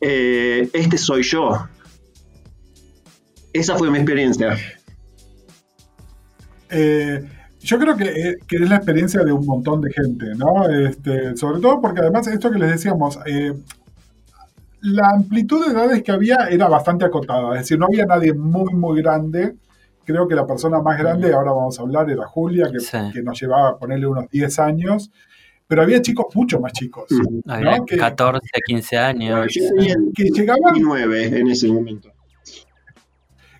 eh, 0.00 0.66
este 0.72 0.96
soy 0.96 1.22
yo. 1.24 1.58
Esa 3.52 3.76
fue 3.76 3.90
mi 3.90 3.98
experiencia. 3.98 4.56
Eh, 6.70 7.22
yo 7.66 7.78
creo 7.78 7.96
que, 7.96 8.04
eh, 8.04 8.36
que 8.46 8.56
es 8.56 8.68
la 8.70 8.76
experiencia 8.76 9.22
de 9.24 9.32
un 9.32 9.44
montón 9.44 9.80
de 9.80 9.92
gente, 9.92 10.26
¿no? 10.36 10.68
Este, 10.70 11.36
sobre 11.36 11.60
todo 11.60 11.80
porque 11.80 12.00
además 12.00 12.26
esto 12.28 12.50
que 12.50 12.58
les 12.58 12.70
decíamos, 12.70 13.18
eh, 13.26 13.52
la 14.82 15.08
amplitud 15.10 15.66
de 15.66 15.72
edades 15.72 16.02
que 16.02 16.12
había 16.12 16.46
era 16.48 16.68
bastante 16.68 17.04
acotada, 17.04 17.54
es 17.54 17.62
decir, 17.62 17.78
no 17.78 17.86
había 17.86 18.04
nadie 18.06 18.32
muy, 18.32 18.72
muy 18.74 19.02
grande. 19.02 19.56
Creo 20.04 20.28
que 20.28 20.36
la 20.36 20.46
persona 20.46 20.80
más 20.80 20.96
grande, 20.96 21.32
ahora 21.34 21.50
vamos 21.50 21.78
a 21.78 21.82
hablar, 21.82 22.08
era 22.08 22.24
Julia, 22.26 22.70
que, 22.70 22.78
Sí. 22.78 22.96
que 23.12 23.22
nos 23.22 23.40
llevaba 23.40 23.70
a 23.70 23.76
ponerle 23.76 24.06
unos 24.06 24.30
10 24.30 24.58
años, 24.60 25.10
pero 25.66 25.82
había 25.82 26.00
chicos 26.00 26.26
mucho 26.34 26.60
más 26.60 26.72
chicos, 26.72 27.06
Había 27.48 27.78
¿no? 27.78 27.84
que, 27.84 27.96
14, 27.96 28.46
15 28.64 28.96
años. 28.96 29.48
Tenía 29.52 29.96
que 30.14 30.24
llegaban 30.30 30.74
19 30.74 31.38
en 31.40 31.48
ese 31.48 31.66
momento. 31.66 32.10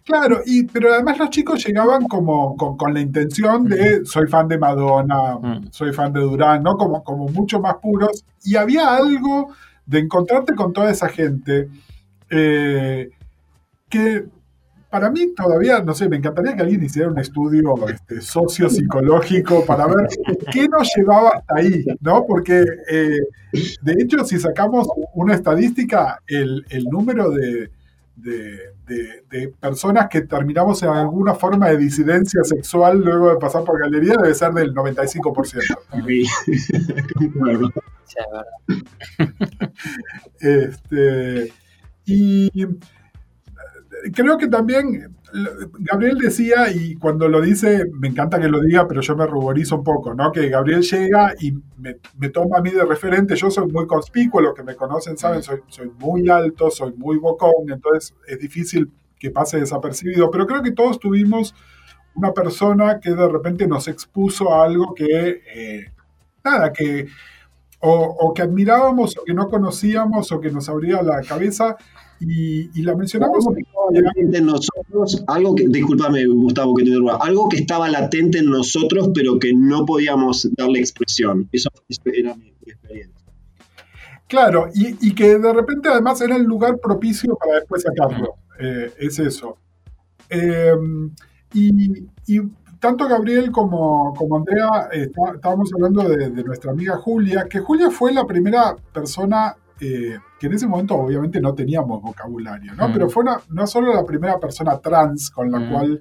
Claro, 0.07 0.41
y, 0.47 0.63
pero 0.65 0.95
además 0.95 1.19
los 1.19 1.31
chicos 1.31 1.67
llegaban 1.67 2.07
como 2.07 2.57
con, 2.57 2.77
con 2.77 2.95
la 2.95 3.01
intención 3.01 3.65
de 3.65 4.05
soy 4.07 4.29
fan 4.29 4.47
de 4.47 4.57
Madonna, 4.57 5.35
Mm. 5.43 5.67
soy 5.73 5.93
fan 5.93 6.13
de 6.13 6.21
Durán, 6.21 6.63
¿no? 6.63 6.77
Como, 6.77 7.03
como 7.03 7.27
mucho 7.29 7.61
más 7.61 7.75
puros. 7.83 8.25
Y 8.45 8.55
había 8.55 8.95
algo 8.95 9.49
de 9.85 9.99
encontrarte 9.99 10.55
con 10.55 10.73
toda 10.73 10.93
esa 10.93 11.09
gente 11.09 11.69
eh, 12.31 13.11
que 13.89 14.27
para 14.91 15.11
mí 15.11 15.35
todavía, 15.35 15.81
no 15.81 15.93
sé, 15.93 16.09
me 16.09 16.17
encantaría 16.19 16.55
que 16.55 16.63
alguien 16.63 16.85
hiciera 16.85 17.09
un 17.09 17.19
estudio 17.19 17.75
este, 17.89 18.21
sociopsicológico 18.21 19.65
para 19.67 19.87
ver 19.89 20.07
qué 20.53 20.69
nos 20.69 20.89
llevaba 20.97 21.31
hasta 21.31 21.55
ahí, 21.57 21.85
¿no? 22.01 22.25
Porque 22.27 22.65
eh, 22.91 23.19
de 23.83 23.93
hecho, 24.01 24.25
si 24.25 24.39
sacamos 24.39 24.87
una 25.15 25.35
estadística, 25.35 26.21
el, 26.29 26.65
el 26.71 26.85
número 26.85 27.31
de, 27.31 27.71
de, 28.17 28.59
de- 28.87 29.25
de 29.31 29.49
personas 29.61 30.09
que 30.09 30.23
terminamos 30.23 30.83
en 30.83 30.89
alguna 30.89 31.35
forma 31.35 31.69
de 31.69 31.77
disidencia 31.79 32.43
sexual 32.45 32.99
luego 33.01 33.31
de 33.31 33.37
pasar 33.37 33.63
por 33.65 33.79
galería 33.79 34.15
debe 34.21 34.35
ser 34.35 34.53
del 34.53 34.75
95%. 34.75 35.63
Sí. 36.07 36.25
Concuerdo. 37.15 37.71
Sí, 38.07 38.17
es 38.19 38.27
verdad. 38.33 39.71
Este, 40.41 41.53
y 42.05 42.51
creo 44.15 44.39
que 44.39 44.49
también 44.49 45.16
Gabriel 45.79 46.19
decía, 46.19 46.71
y 46.73 46.95
cuando 46.97 47.29
lo 47.29 47.41
dice, 47.41 47.85
me 47.93 48.09
encanta 48.09 48.41
que 48.41 48.49
lo 48.49 48.61
diga, 48.61 48.87
pero 48.89 49.01
yo 49.01 49.17
me 49.17 49.27
ruborizo 49.27 49.77
un 49.77 49.85
poco, 49.85 50.15
¿no? 50.15 50.33
Que 50.33 50.49
Gabriel 50.49 50.83
llega 50.83 51.35
y 51.41 51.53
me, 51.77 51.97
me 52.19 52.29
toma 52.31 52.59
a 52.59 52.61
mí 52.61 52.71
de 52.71 52.85
referente. 52.85 53.37
Yo 53.37 53.51
soy 53.51 53.71
muy 53.71 53.87
conspicuo, 53.87 54.41
los 54.41 54.55
que 54.55 54.63
me 54.63 54.75
conocen 54.75 55.17
saben, 55.17 55.43
soy, 55.43 55.61
soy 55.69 55.91
muy 55.99 56.29
alto, 56.29 56.71
soy 56.71 56.93
muy 56.97 57.19
bocón, 57.19 57.71
entonces 57.71 58.15
es 58.27 58.39
difícil 58.39 58.91
que 59.19 59.31
pase 59.31 59.59
desapercibido, 59.59 60.31
pero 60.31 60.47
creo 60.47 60.63
que 60.63 60.73
todos 60.73 60.99
tuvimos 60.99 61.55
una 62.15 62.33
persona 62.33 63.01
que 63.01 63.11
de 63.11 63.29
repente 63.29 63.67
nos 63.67 63.89
expuso 63.89 64.53
a 64.53 64.65
algo 64.65 64.95
que, 64.95 65.43
eh, 65.55 65.93
nada, 66.45 66.73
que 66.73 67.07
o, 67.81 67.93
o 67.93 68.35
que 68.35 68.43
admirábamos 68.43 69.17
o 69.19 69.25
que 69.25 69.35
no 69.35 69.49
conocíamos 69.49 70.33
o 70.33 70.41
que 70.41 70.51
nos 70.51 70.69
abría 70.69 71.03
la 71.03 71.21
cabeza 71.23 71.77
y, 72.21 72.71
y 72.79 72.83
la 72.83 72.95
mencionamos 72.97 73.47
Algo 73.47 73.57
que 74.15 74.21
en 74.39 74.47
nosotros, 74.47 75.25
algo 75.27 75.55
que, 75.55 75.69
discúlpame 75.69 76.27
Gustavo 76.27 76.75
que 76.75 76.83
te 76.85 76.89
interrumpa, 76.91 77.19
algo 77.25 77.49
que 77.49 77.59
estaba 77.59 77.89
latente 77.89 78.39
en 78.39 78.47
nosotros 78.47 79.11
pero 79.15 79.39
que 79.39 79.53
no 79.55 79.85
podíamos 79.85 80.49
darle 80.57 80.81
expresión. 80.81 81.49
Eso 81.53 81.69
era 82.07 82.35
mi, 82.35 82.53
mi 82.65 82.73
experiencia. 82.73 83.15
Claro, 84.29 84.69
y, 84.75 85.09
y 85.09 85.15
que 85.15 85.39
de 85.39 85.53
repente 85.53 85.89
además 85.89 86.21
era 86.21 86.37
el 86.37 86.43
lugar 86.43 86.79
propicio 86.83 87.37
para 87.37 87.61
después 87.61 87.83
sacarlo. 87.83 88.35
Eh, 88.59 88.93
es 88.99 89.19
eso. 89.19 89.59
Eh, 90.31 90.73
y, 91.53 92.09
y 92.27 92.41
tanto 92.81 93.07
Gabriel 93.09 93.53
como, 93.53 94.13
como 94.15 94.37
Andrea 94.39 94.89
eh, 94.93 95.03
está- 95.03 95.35
estábamos 95.35 95.71
hablando 95.75 96.09
de, 96.09 96.31
de 96.31 96.43
nuestra 96.45 96.73
amiga 96.73 96.97
Julia, 96.97 97.47
que 97.49 97.61
Julia 97.61 97.91
fue 97.91 98.13
la 98.13 98.27
primera 98.27 98.75
persona 98.93 99.55
eh, 99.81 100.19
que 100.39 100.47
en 100.47 100.53
ese 100.55 100.67
momento 100.67 100.95
obviamente 100.95 101.41
no 101.41 101.55
teníamos 101.55 102.01
vocabulario, 102.03 102.75
¿no? 102.75 102.89
Mm. 102.89 102.93
Pero 102.93 103.11
fue 103.11 103.23
una- 103.25 103.41
no 103.51 103.67
solo 103.67 103.93
la 103.95 104.05
primera 104.05 104.39
persona 104.39 104.79
trans 104.79 105.31
con 105.31 105.51
la 105.51 105.59
Mm. 105.59 105.71
cual 105.73 106.01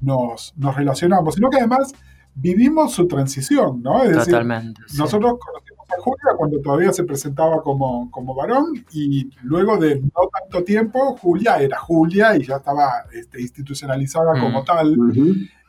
nos, 0.00 0.54
nos 0.56 0.74
relacionamos, 0.74 1.34
sino 1.34 1.50
que 1.50 1.58
además 1.58 1.92
vivimos 2.34 2.92
su 2.92 3.06
transición, 3.06 3.82
¿no? 3.82 4.02
Es 4.02 4.10
decir, 4.10 4.32
Totalmente. 4.32 4.80
sí. 4.86 4.98
nosotros 4.98 5.34
conocimos 5.38 5.86
a 5.90 6.00
Julia 6.02 6.36
cuando 6.36 6.60
todavía 6.60 6.92
se 6.92 7.04
presentaba 7.04 7.62
como, 7.62 8.10
como 8.10 8.34
varón 8.34 8.64
y 8.92 9.30
luego 9.42 9.76
de 9.76 10.00
no 10.00 10.28
tanto 10.40 10.64
tiempo, 10.64 11.16
Julia 11.18 11.58
era 11.60 11.78
Julia 11.78 12.36
y 12.36 12.44
ya 12.44 12.56
estaba 12.56 13.04
este, 13.12 13.40
institucionalizada 13.40 14.34
Mm. 14.34 14.40
como 14.40 14.64
tal. 14.64 14.96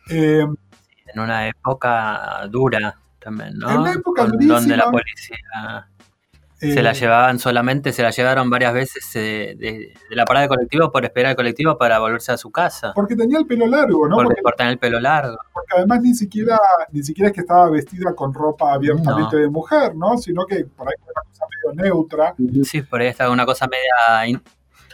Eh, 0.10 0.46
En 1.14 1.20
una 1.20 1.48
época 1.48 2.48
dura 2.50 2.96
también, 3.20 3.58
¿no? 3.58 3.70
En 3.70 3.78
una 3.80 3.92
época 3.94 4.26
durísima. 4.26 4.56
Donde 4.60 4.78
la 4.78 4.92
policía 4.92 5.88
se 6.58 6.80
eh, 6.80 6.84
la 6.84 6.94
llevaban 6.94 7.38
solamente, 7.40 7.92
se 7.92 8.02
la 8.02 8.12
llevaron 8.12 8.50
varias 8.50 8.74
veces 8.74 9.04
eh, 9.16 9.56
de, 9.58 9.94
de 10.10 10.16
la 10.16 10.24
parada 10.26 10.44
de 10.44 10.50
colectivo 10.50 10.92
por 10.92 11.04
esperar 11.04 11.32
el 11.32 11.36
colectivo 11.36 11.78
para 11.78 12.00
volverse 12.00 12.32
a 12.32 12.38
su 12.38 12.50
casa. 12.52 12.94
Porque 12.96 13.16
tenía 13.16 13.38
el 13.40 13.46
pelo 13.46 13.68
largo, 13.68 14.08
¿no? 14.08 14.16
Porque 14.16 14.42
Porque, 14.42 14.64
el 14.64 14.78
pelo 14.78 15.00
largo. 15.00 15.38
porque 15.54 15.74
además 15.78 16.02
ni 16.02 16.14
siquiera, 16.14 16.58
ni 16.92 17.04
siquiera 17.04 17.28
es 17.30 17.34
que 17.34 17.42
estaba 17.42 17.70
vestida 17.70 18.16
con 18.16 18.34
ropa 18.34 18.74
abiertamente 18.74 19.36
No. 19.36 19.42
de 19.42 19.50
mujer, 19.50 19.96
¿no? 19.96 20.18
Sino 20.18 20.46
que 20.46 20.64
por 20.66 20.88
ahí 20.88 20.94
era 21.04 21.14
una 21.22 21.30
cosa 21.30 21.46
medio 21.50 21.84
neutra. 21.84 22.36
Sí, 22.64 22.82
por 22.84 23.02
ahí 23.02 23.08
está 23.08 23.30
una 23.30 23.46
cosa 23.46 23.68
media 23.68 24.28
in- 24.28 24.42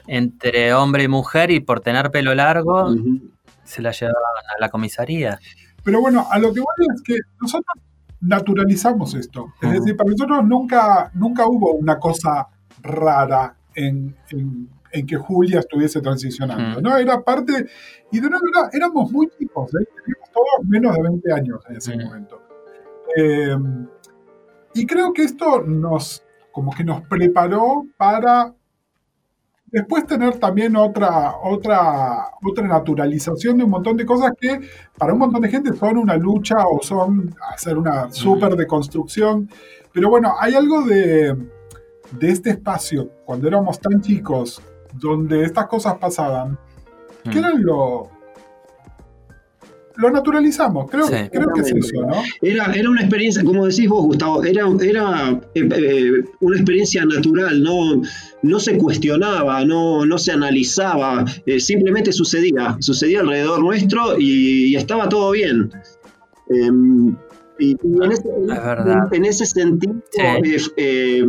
entre 0.07 0.73
hombre 0.73 1.03
y 1.03 1.07
mujer 1.07 1.51
y 1.51 1.59
por 1.59 1.79
tener 1.79 2.09
pelo 2.11 2.33
largo 2.33 2.89
se 3.63 3.81
la 3.81 3.91
llevaban 3.91 4.15
a 4.57 4.59
la 4.59 4.69
comisaría. 4.69 5.39
Pero 5.83 6.01
bueno, 6.01 6.27
a 6.31 6.39
lo 6.39 6.53
que 6.53 6.59
voy 6.59 6.87
es 6.95 7.01
que 7.03 7.15
nosotros 7.39 7.75
naturalizamos 8.21 9.13
esto. 9.15 9.53
Es 9.61 9.71
decir, 9.73 9.95
para 9.97 10.09
nosotros 10.11 10.43
nunca, 10.45 11.11
nunca 11.13 11.45
hubo 11.47 11.73
una 11.73 11.99
cosa 11.99 12.47
rara 12.81 13.55
en, 13.75 14.15
en- 14.29 14.69
en 14.93 15.05
que 15.07 15.15
Julia 15.15 15.59
estuviese 15.59 16.01
transicionando. 16.01 16.81
¿no? 16.81 16.97
Era 16.97 17.21
parte, 17.21 17.65
y 18.11 18.19
de 18.19 18.29
nuevo 18.29 18.45
era- 18.53 18.69
éramos 18.73 19.09
muy 19.11 19.27
chicos, 19.39 19.73
¿eh? 19.75 19.85
teníamos 19.95 20.29
todos 20.33 20.67
menos 20.67 20.95
de 20.95 21.01
20 21.03 21.33
años 21.33 21.59
en 21.69 21.75
ese 21.77 21.97
momento. 21.97 22.41
Eh, 23.15 23.57
y 24.73 24.85
creo 24.85 25.13
que 25.13 25.23
esto 25.23 25.61
nos, 25.61 26.23
como 26.51 26.71
que 26.73 26.83
nos 26.83 27.01
preparó 27.03 27.85
para 27.97 28.53
después 29.71 30.05
tener 30.05 30.37
también 30.37 30.75
otra, 30.75 31.35
otra, 31.41 32.31
otra 32.43 32.67
naturalización 32.67 33.57
de 33.57 33.63
un 33.63 33.69
montón 33.69 33.97
de 33.97 34.05
cosas 34.05 34.31
que 34.39 34.59
para 34.97 35.13
un 35.13 35.19
montón 35.19 35.41
de 35.41 35.49
gente 35.49 35.73
son 35.73 35.97
una 35.97 36.17
lucha 36.17 36.57
o 36.67 36.81
son 36.81 37.33
hacer 37.53 37.77
una 37.77 38.11
súper 38.11 38.55
deconstrucción. 38.55 39.49
Pero 39.93 40.09
bueno, 40.09 40.33
hay 40.39 40.55
algo 40.55 40.83
de, 40.83 41.35
de 42.11 42.29
este 42.29 42.51
espacio, 42.51 43.09
cuando 43.25 43.47
éramos 43.47 43.79
tan 43.79 44.01
chicos, 44.01 44.61
donde 44.93 45.43
estas 45.43 45.67
cosas 45.67 45.95
pasaban, 45.95 46.57
que 47.23 47.39
eran 47.39 47.63
lo... 47.63 48.09
Lo 50.01 50.09
naturalizamos, 50.09 50.89
creo, 50.89 51.05
Sí. 51.07 51.13
creo 51.31 51.47
que 51.53 51.61
es 51.61 51.71
eso, 51.71 52.01
¿no? 52.01 52.15
Era, 52.41 52.73
era 52.73 52.89
una 52.89 53.01
experiencia, 53.01 53.43
como 53.43 53.67
decís 53.67 53.87
vos, 53.87 54.03
Gustavo, 54.05 54.43
era, 54.43 54.65
era 54.81 55.39
eh, 55.53 55.69
eh, 55.75 56.11
una 56.39 56.55
experiencia 56.57 57.05
natural, 57.05 57.61
no, 57.61 58.01
no 58.41 58.59
se 58.59 58.77
cuestionaba, 58.77 59.63
no, 59.63 60.05
no 60.05 60.17
se 60.17 60.31
analizaba, 60.31 61.23
eh, 61.45 61.59
simplemente 61.59 62.11
sucedía, 62.11 62.77
sucedía 62.79 63.19
alrededor 63.19 63.59
nuestro 63.61 64.17
y, 64.19 64.71
y 64.71 64.75
estaba 64.75 65.07
todo 65.07 65.31
bien. 65.31 65.69
Em, 66.49 67.15
y, 67.59 67.71
y 67.71 68.03
en, 68.03 68.11
ese, 68.11 68.23
en- 68.27 68.49
Es 68.51 68.63
verdad. 68.65 69.13
en 69.13 69.25
ese 69.25 69.45
sentido, 69.45 69.93
Sí. 70.11 70.21
eh, 70.21 70.57
eh, 70.77 71.25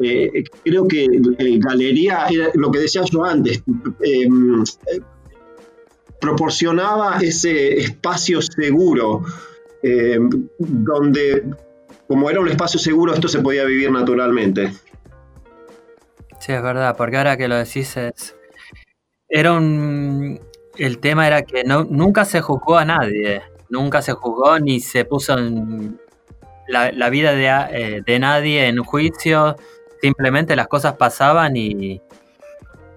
eh, 0.00 0.44
creo 0.64 0.86
que 0.88 1.04
eh, 1.04 1.58
Galería, 1.58 2.26
era 2.30 2.48
lo 2.54 2.70
que 2.70 2.80
decía 2.80 3.02
yo 3.10 3.24
antes, 3.24 3.62
em, 4.02 4.62
eh, 4.62 5.00
proporcionaba 6.20 7.18
ese 7.20 7.78
espacio 7.78 8.40
seguro 8.42 9.24
eh, 9.82 10.18
donde, 10.58 11.44
como 12.06 12.30
era 12.30 12.40
un 12.40 12.48
espacio 12.48 12.80
seguro, 12.80 13.14
esto 13.14 13.28
se 13.28 13.40
podía 13.40 13.64
vivir 13.64 13.90
naturalmente. 13.90 14.72
Sí, 16.40 16.52
es 16.52 16.62
verdad, 16.62 16.96
porque 16.96 17.16
ahora 17.16 17.36
que 17.36 17.48
lo 17.48 17.56
decís 17.56 17.96
es... 17.96 18.34
Era 19.28 19.52
un... 19.52 20.40
El 20.76 20.98
tema 20.98 21.26
era 21.26 21.42
que 21.42 21.64
nunca 21.64 22.24
se 22.24 22.40
juzgó 22.40 22.78
a 22.78 22.84
nadie, 22.84 23.42
nunca 23.68 24.00
se 24.00 24.12
juzgó 24.12 24.60
ni 24.60 24.80
se 24.80 25.04
puso 25.04 25.36
la, 26.68 27.10
vida 27.10 27.32
de, 27.32 27.46
eh, 27.72 28.02
de 28.06 28.18
nadie 28.20 28.68
en 28.68 28.84
juicio, 28.84 29.56
simplemente 30.00 30.54
las 30.54 30.68
cosas 30.68 30.94
pasaban 30.94 31.56
y, 31.56 32.00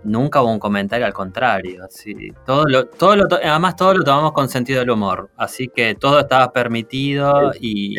nunca 0.03 0.41
hubo 0.41 0.51
un 0.51 0.59
comentario 0.59 1.05
al 1.05 1.13
contrario. 1.13 1.85
Sí, 1.89 2.31
todo 2.45 2.65
lo, 2.65 2.85
todo 2.87 3.15
lo, 3.15 3.27
además 3.43 3.75
todo 3.75 3.93
lo 3.93 4.03
tomamos 4.03 4.31
con 4.31 4.49
sentido 4.49 4.79
del 4.79 4.89
humor, 4.89 5.29
así 5.37 5.67
que 5.67 5.95
todo 5.95 6.19
estaba 6.19 6.51
permitido 6.51 7.51
y, 7.59 7.95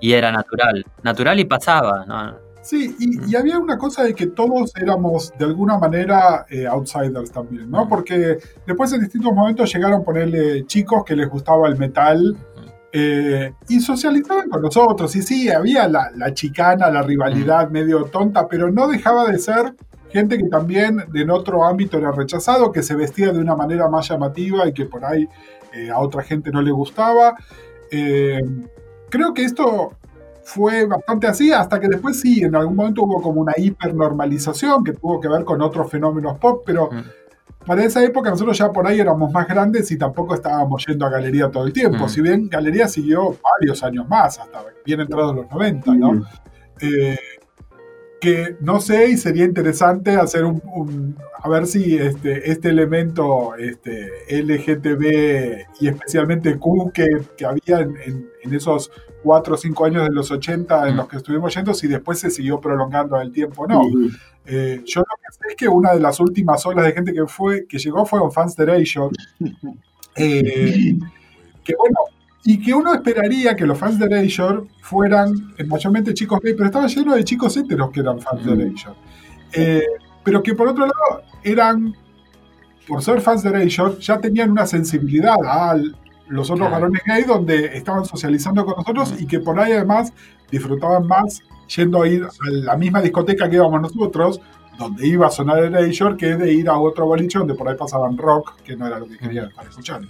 y 0.00 0.12
era 0.12 0.32
natural, 0.32 0.84
natural 1.02 1.38
y 1.40 1.44
pasaba. 1.44 2.04
¿no? 2.06 2.52
Sí, 2.62 2.94
y, 3.00 3.34
había 3.34 3.58
una 3.58 3.76
cosa 3.76 4.04
de 4.04 4.14
que 4.14 4.28
todos 4.28 4.72
éramos 4.76 5.32
de 5.36 5.46
alguna 5.46 5.78
manera 5.78 6.46
eh, 6.48 6.66
outsiders 6.66 7.32
también, 7.32 7.68
¿no? 7.68 7.88
Porque 7.88 8.38
después 8.64 8.92
en 8.92 9.00
distintos 9.00 9.32
momentos 9.32 9.72
llegaron 9.72 10.02
a 10.02 10.04
ponerle 10.04 10.64
chicos 10.66 11.04
que 11.04 11.16
les 11.16 11.28
gustaba 11.28 11.66
el 11.66 11.76
metal 11.76 12.36
eh, 12.92 13.52
y 13.68 13.80
socializaban 13.80 14.48
con 14.48 14.62
nosotros. 14.62 15.14
Y 15.16 15.22
sí, 15.22 15.50
había 15.50 15.88
la, 15.88 16.12
la 16.14 16.32
chicana, 16.34 16.88
la 16.88 17.02
rivalidad 17.02 17.68
medio 17.68 18.04
tonta, 18.04 18.46
pero 18.46 18.70
no 18.70 18.86
dejaba 18.86 19.26
de 19.26 19.40
ser 19.40 19.74
gente 20.12 20.38
que 20.38 20.48
también 20.48 21.04
en 21.14 21.30
otro 21.30 21.64
ámbito 21.64 21.98
era 21.98 22.12
rechazado, 22.12 22.70
que 22.70 22.82
se 22.82 22.94
vestía 22.94 23.32
de 23.32 23.40
una 23.40 23.56
manera 23.56 23.88
más 23.88 24.08
llamativa 24.08 24.66
y 24.68 24.72
que 24.72 24.86
por 24.86 25.04
ahí 25.04 25.28
eh, 25.72 25.90
a 25.90 25.98
otra 25.98 26.22
gente 26.22 26.50
no 26.50 26.62
le 26.62 26.70
gustaba. 26.70 27.34
creo 27.90 29.34
que 29.34 29.44
esto 29.44 29.92
fue 30.44 30.86
bastante 30.86 31.26
así, 31.26 31.52
hasta 31.52 31.78
que 31.80 31.88
después 31.88 32.20
sí, 32.20 32.42
en 32.42 32.54
algún 32.54 32.76
momento 32.76 33.02
hubo 33.02 33.22
como 33.22 33.40
una 33.40 33.52
hipernormalización 33.56 34.84
que 34.84 34.92
tuvo 34.92 35.20
que 35.20 35.28
ver 35.28 35.44
con 35.44 35.60
otros 35.62 35.90
fenómenos 35.90 36.38
pop, 36.38 36.62
pero 36.66 36.90
para 37.66 37.84
esa 37.84 38.02
época 38.02 38.30
nosotros 38.30 38.58
ya 38.58 38.72
por 38.72 38.86
ahí 38.86 38.98
éramos 38.98 39.32
más 39.32 39.46
grandes 39.46 39.90
y 39.92 39.96
tampoco 39.98 40.34
estábamos 40.34 40.84
yendo 40.86 41.06
a 41.06 41.10
Galería 41.10 41.50
todo 41.50 41.64
el 41.64 41.72
tiempo. 41.72 42.08
Si 42.08 42.20
bien 42.20 42.48
Galería 42.48 42.88
siguió 42.88 43.36
varios 43.60 43.82
años 43.84 44.08
más, 44.08 44.38
hasta 44.38 44.64
bien 44.84 45.00
entrados 45.00 45.36
los 45.36 45.50
90, 45.50 45.94
¿no? 45.94 46.24
Eh, 46.80 47.16
que 48.22 48.56
no 48.60 48.80
sé 48.80 49.10
y 49.10 49.16
sería 49.16 49.44
interesante 49.44 50.12
hacer 50.12 50.44
un, 50.44 51.16
a 51.42 51.48
ver 51.48 51.66
si 51.66 51.96
este, 51.96 52.52
este 52.52 52.68
elemento 52.68 53.56
este, 53.56 54.12
LGTB 54.30 55.66
y 55.80 55.88
especialmente 55.88 56.56
Q 56.56 56.92
que, 56.94 57.08
que 57.36 57.44
había 57.44 57.80
en, 57.80 58.30
en, 58.44 58.54
esos 58.54 58.92
cuatro 59.24 59.54
o 59.54 59.58
cinco 59.58 59.86
años 59.86 60.04
de 60.04 60.14
los 60.14 60.30
80 60.30 60.88
en 60.88 60.98
los 60.98 61.08
que 61.08 61.16
estuvimos 61.16 61.52
yendo, 61.52 61.74
si 61.74 61.88
después 61.88 62.20
se 62.20 62.30
siguió 62.30 62.60
prolongando 62.60 63.20
el 63.20 63.32
tiempo 63.32 63.66
no. 63.66 63.82
Eh, 64.46 64.82
yo 64.86 65.00
lo 65.00 65.16
que 65.16 65.32
sé 65.32 65.40
es 65.50 65.56
que 65.56 65.66
una 65.66 65.92
de 65.92 65.98
las 65.98 66.20
últimas 66.20 66.64
olas 66.64 66.84
de 66.84 66.92
gente 66.92 67.12
que 67.12 67.26
fue 67.26 67.66
que 67.66 67.78
llegó 67.78 68.06
fue 68.06 68.20
un 68.20 68.30
Fans 68.30 68.54
eh, 70.16 70.96
que 71.64 71.74
bueno, 71.76 71.96
y 72.44 72.60
que 72.60 72.74
uno 72.74 72.92
esperaría 72.92 73.54
que 73.54 73.66
los 73.66 73.78
fans 73.78 73.98
de 73.98 74.06
Erasure 74.06 74.64
fueran 74.80 75.54
eh, 75.56 75.64
mayormente 75.64 76.12
chicos 76.12 76.40
gay, 76.40 76.54
pero 76.54 76.66
estaba 76.66 76.86
lleno 76.86 77.14
de 77.14 77.24
chicos 77.24 77.56
heteros 77.56 77.90
que 77.90 78.00
eran 78.00 78.20
fans 78.20 78.44
de 78.44 78.52
Erasure. 78.52 78.96
Eh, 79.52 79.86
pero 80.24 80.42
que 80.42 80.54
por 80.54 80.68
otro 80.68 80.86
lado 80.86 81.22
eran, 81.44 81.94
por 82.88 83.02
ser 83.02 83.20
fans 83.20 83.42
de 83.42 83.50
Erasure, 83.50 84.00
ya 84.00 84.18
tenían 84.18 84.50
una 84.50 84.66
sensibilidad 84.66 85.36
a 85.44 85.76
los 86.28 86.50
otros 86.50 86.70
varones 86.70 87.02
gay 87.06 87.24
donde 87.24 87.76
estaban 87.76 88.04
socializando 88.04 88.64
con 88.64 88.74
nosotros 88.76 89.14
y 89.20 89.26
que 89.26 89.38
por 89.38 89.58
ahí 89.60 89.72
además 89.72 90.12
disfrutaban 90.50 91.06
más 91.06 91.42
yendo 91.74 92.02
a 92.02 92.08
ir 92.08 92.24
a 92.24 92.50
la 92.50 92.76
misma 92.76 93.00
discoteca 93.00 93.48
que 93.48 93.56
íbamos 93.56 93.80
nosotros, 93.82 94.40
donde 94.78 95.06
iba 95.06 95.28
a 95.28 95.30
sonar 95.30 95.62
Erasure, 95.62 96.16
que 96.16 96.36
de 96.36 96.52
ir 96.52 96.68
a 96.68 96.76
otro 96.76 97.06
boliche 97.06 97.38
donde 97.38 97.54
por 97.54 97.68
ahí 97.68 97.76
pasaban 97.76 98.18
rock, 98.18 98.56
que 98.64 98.76
no 98.76 98.86
era 98.86 98.98
lo 98.98 99.06
que 99.06 99.16
querían 99.16 99.48
estar 99.48 99.66
escuchando. 99.66 100.08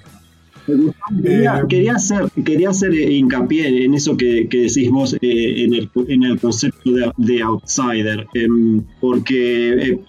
Quería, 1.69 1.95
hacer, 1.95 2.31
quería 2.45 2.71
hacer 2.71 2.95
hincapié 2.95 3.85
en 3.85 3.95
eso 3.95 4.17
que, 4.17 4.47
decís 4.51 4.91
vos, 4.91 5.15
eh, 5.15 5.65
en, 5.65 5.75
el, 5.75 5.91
en, 6.09 6.23
el, 6.23 6.39
concepto 6.39 6.91
de, 7.17 7.43
outsider, 7.43 8.27
em, 8.35 8.83
porque 9.01 9.73
eh, 9.73 10.01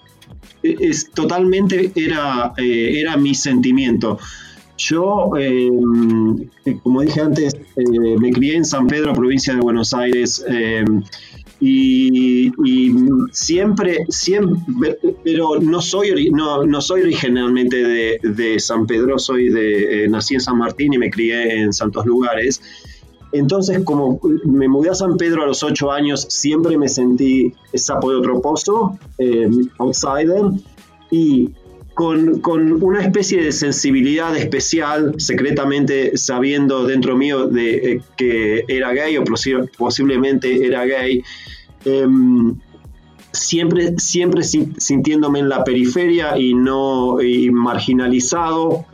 es 0.62 1.10
totalmente 1.10 1.90
era, 1.96 2.52
eh, 2.56 3.00
era 3.00 3.16
mi 3.16 3.34
sentimiento. 3.34 4.18
Yo, 4.76 5.30
em, 5.36 6.48
como 6.82 7.02
dije 7.02 7.20
antes, 7.20 7.56
me 8.20 8.30
crié 8.30 8.56
en 8.56 8.64
San 8.64 8.86
Pedro, 8.86 9.12
provincia 9.12 9.54
de 9.54 9.60
Buenos 9.60 9.92
Aires. 9.94 10.44
Em, 11.64 12.52
y, 12.64 12.92
siempre, 13.32 14.04
siempre, 14.08 14.98
pero 15.22 15.60
no 15.60 15.80
soy, 15.80 16.30
no, 16.30 16.64
no 16.64 16.80
soy 16.80 17.02
originalmente 17.02 17.76
de, 17.76 18.20
de, 18.22 18.58
San 18.58 18.86
Pedro, 18.86 19.18
soy 19.18 19.48
de, 19.48 20.04
eh, 20.04 20.08
nací 20.08 20.34
en 20.34 20.40
San 20.40 20.58
Martín 20.58 20.92
y 20.92 20.98
me 20.98 21.10
crié 21.10 21.62
en 21.62 21.72
Santos 21.72 22.04
Lugares. 22.04 22.60
Entonces, 23.32 23.82
como 23.82 24.20
me 24.44 24.68
mudé 24.68 24.90
a 24.90 24.94
San 24.94 25.16
Pedro 25.16 25.42
a 25.42 25.46
los 25.46 25.62
ocho 25.62 25.90
años, 25.90 26.26
siempre 26.28 26.76
me 26.76 26.88
sentí 26.88 27.52
sapo 27.74 28.10
de 28.10 28.16
otro 28.16 28.40
pozo, 28.40 28.98
eh, 29.18 29.48
outsider, 29.78 30.42
y 31.10 31.50
con, 31.94 32.40
con, 32.40 32.82
una 32.82 33.00
especie 33.00 33.42
de 33.42 33.52
sensibilidad 33.52 34.36
especial, 34.36 35.14
secretamente 35.18 36.16
sabiendo 36.16 36.86
dentro 36.86 37.16
mío 37.16 37.46
de 37.46 37.92
eh, 37.92 38.00
que 38.16 38.64
era 38.68 38.92
gay 38.92 39.16
o 39.16 39.24
posiblemente 39.78 40.66
era 40.66 40.84
gay, 40.84 41.22
em, 41.84 42.56
siempre, 43.32 43.98
siempre 43.98 44.42
sintiéndome 44.42 45.38
en 45.38 45.48
la 45.48 45.64
periferia 45.64 46.36
y 46.36 46.54
no 46.54 47.18
marginalizado, 47.52 48.84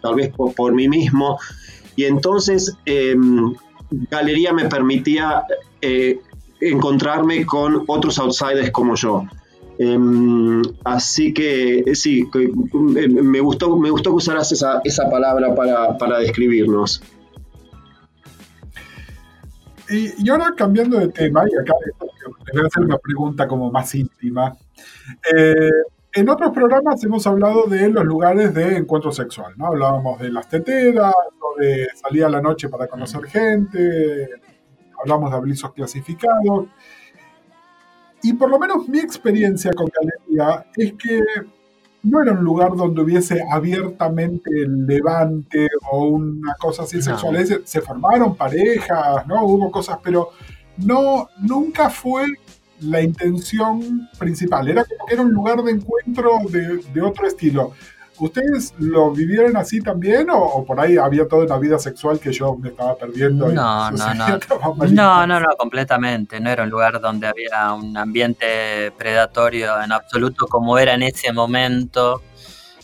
tal 0.00 0.14
vez 0.14 0.30
por, 0.30 0.72
mí 0.74 0.88
mismo. 0.88 1.38
Y 1.96 2.04
entonces 2.04 2.76
em, 2.86 3.54
Galería 4.10 4.52
me 4.52 4.64
permitía 4.66 5.44
eh, 5.80 6.18
encontrarme 6.60 7.44
con 7.44 7.84
otros 7.86 8.18
outsiders 8.18 8.70
como 8.70 8.94
yo. 8.94 9.26
Em, 9.84 10.62
así 10.84 11.34
que 11.34 11.80
eh, 11.80 11.94
sí, 11.96 12.28
eh, 12.34 13.08
me 13.08 13.40
gustó, 13.40 13.76
me 13.76 13.90
gustó 13.90 14.10
que 14.10 14.16
usaras 14.16 14.52
esa, 14.52 14.80
esa 14.84 15.10
palabra 15.10 15.52
para, 15.54 16.18
describirnos. 16.20 17.02
Y, 19.90 20.30
ahora 20.30 20.54
cambiando 20.56 20.98
de 20.98 21.08
tema, 21.08 21.44
y 21.50 21.60
acá 21.60 21.74
te 22.44 22.52
voy 22.52 22.62
a 22.62 22.66
hacer 22.66 22.84
una 22.84 22.96
pregunta 22.98 23.48
como 23.48 23.72
más 23.72 23.92
íntima. 23.94 24.56
Eh, 25.36 25.70
en 26.12 26.28
otros 26.28 26.52
programas 26.52 27.02
hemos 27.02 27.26
hablado 27.26 27.64
de 27.64 27.88
los 27.88 28.04
lugares 28.04 28.54
de 28.54 28.76
encuentro 28.76 29.10
sexual, 29.10 29.54
¿no? 29.56 29.66
Hablábamos 29.66 30.20
de 30.20 30.30
las 30.30 30.48
teteras, 30.48 31.12
de 31.58 31.88
salir 31.94 32.24
a 32.24 32.28
la 32.28 32.40
noche 32.40 32.68
para 32.68 32.86
conocer 32.86 33.24
gente, 33.24 34.28
hablamos 35.00 35.30
de 35.30 35.36
ablisos 35.36 35.72
clasificados. 35.72 36.68
Y 38.22 38.32
por 38.34 38.50
lo 38.50 38.58
menos 38.58 38.88
mi 38.88 38.98
experiencia 38.98 39.72
con 39.72 39.88
Galería 39.88 40.66
es 40.76 40.92
que 40.94 41.20
no 42.04 42.22
era 42.22 42.32
un 42.32 42.44
lugar 42.44 42.74
donde 42.76 43.02
hubiese 43.02 43.42
abiertamente 43.50 44.50
el 44.50 44.86
levante 44.86 45.68
o 45.90 46.06
una 46.06 46.54
cosa 46.54 46.82
así 46.82 47.00
sexual. 47.00 47.62
Se 47.64 47.80
formaron 47.80 48.36
parejas, 48.36 49.26
¿no? 49.26 49.44
Hubo 49.44 49.70
cosas, 49.70 49.98
pero 50.02 50.30
no, 50.78 51.28
nunca 51.40 51.90
fue 51.90 52.26
la 52.80 53.00
intención 53.00 54.08
principal. 54.18 54.68
Era 54.68 54.84
como 54.84 55.06
que 55.06 55.14
era 55.14 55.22
un 55.22 55.32
lugar 55.32 55.62
de 55.62 55.72
encuentro 55.72 56.38
de, 56.50 56.78
de 56.78 57.02
otro 57.02 57.26
estilo. 57.26 57.72
¿Ustedes 58.18 58.74
lo 58.78 59.10
vivieron 59.10 59.56
así 59.56 59.80
también 59.80 60.28
o, 60.30 60.64
por 60.64 60.78
ahí 60.78 60.96
había 60.96 61.26
toda 61.26 61.44
una 61.44 61.58
vida 61.58 61.78
sexual 61.78 62.20
que 62.20 62.32
yo 62.32 62.56
me 62.56 62.68
estaba 62.68 62.96
perdiendo? 62.96 63.48
No, 63.52 63.90
no, 63.90 64.14
no. 64.14 64.38
No, 64.88 65.26
no, 65.26 65.40
no, 65.40 65.48
completamente. 65.58 66.40
No 66.40 66.50
era 66.50 66.64
un 66.64 66.70
lugar 66.70 67.00
donde 67.00 67.26
había 67.26 67.72
un 67.72 67.96
ambiente 67.96 68.92
predatorio 68.96 69.82
en 69.82 69.92
absoluto 69.92 70.46
como 70.46 70.78
era 70.78 70.94
en 70.94 71.02
ese 71.02 71.32
momento. 71.32 72.22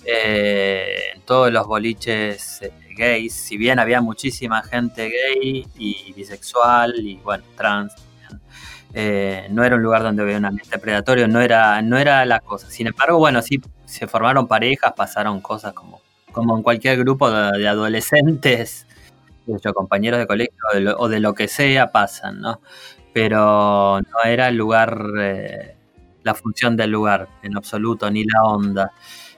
Eh, 0.05 1.11
en 1.15 1.21
todos 1.23 1.53
los 1.53 1.67
boliches 1.67 2.63
eh, 2.63 2.73
gays, 2.97 3.35
si 3.35 3.57
bien 3.59 3.79
había 3.79 4.01
muchísima 4.01 4.63
gente 4.63 5.11
gay 5.11 5.67
y 5.77 6.13
bisexual 6.15 6.95
y 6.99 7.17
bueno, 7.17 7.45
trans, 7.57 7.93
eh, 8.95 9.47
no 9.51 9.65
era 9.65 9.77
un 9.77 9.83
lugar 9.83 10.03
donde 10.03 10.23
había 10.23 10.39
un 10.39 10.47
ambiente 10.47 10.79
predatorio, 10.79 11.29
no 11.29 11.41
era, 11.41 11.81
no 11.83 11.99
era 11.99 12.25
la 12.25 12.41
cosa. 12.41 12.71
Sin 12.71 12.87
embargo, 12.87 13.19
bueno, 13.19 13.43
sí 13.43 13.61
se 13.85 14.07
formaron 14.07 14.49
parejas, 14.49 14.93
pasaron 14.97 15.41
cosas 15.41 15.73
como, 15.73 16.01
como 16.33 16.57
en 16.57 16.63
cualquier 16.63 16.99
grupo 16.99 17.31
de, 17.31 17.69
adolescentes, 17.69 18.87
de 19.47 19.73
compañeros 19.73 20.19
de 20.19 20.27
colegio 20.27 20.57
o 20.99 21.09
de, 21.09 21.21
lo, 21.21 21.35
que 21.35 21.49
sea, 21.49 21.93
pasan, 21.93 22.41
¿no? 22.41 22.61
Pero 23.13 24.01
no 24.01 24.25
era 24.25 24.49
el 24.49 24.57
lugar, 24.57 24.99
eh, 25.21 25.77
la 26.23 26.35
función 26.35 26.77
del 26.77 26.91
lugar 26.91 27.29
en 27.43 27.57
absoluto, 27.57 28.11
ni 28.11 28.25
la 28.25 28.45
onda. 28.45 28.93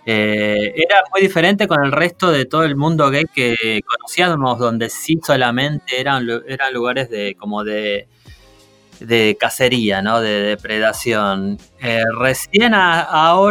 Eh, 0.07 0.73
era 0.77 1.03
muy 1.13 1.21
diferente 1.21 1.69
con 1.69 1.85
el 1.85 1.93
resto 1.93 2.33
de 2.33 2.47
todo 2.47 2.65
el 2.65 2.75
mundo 2.75 3.11
gay 3.11 3.25
que 3.33 3.81
conocíamos, 3.87 4.59
donde 4.59 4.89
sí 4.91 5.19
solamente 5.23 6.01
eran, 6.01 6.27
eran 6.49 6.73
lugares 6.73 7.11
de 7.11 7.37
como 7.39 7.65
de 7.65 8.09
de 9.01 9.37
cacería, 9.39 10.03
¿no? 10.03 10.21
De 10.21 10.43
depredación. 10.43 11.59
Eh, 11.81 12.05
recién 12.19 12.75
ahora, 12.75 13.49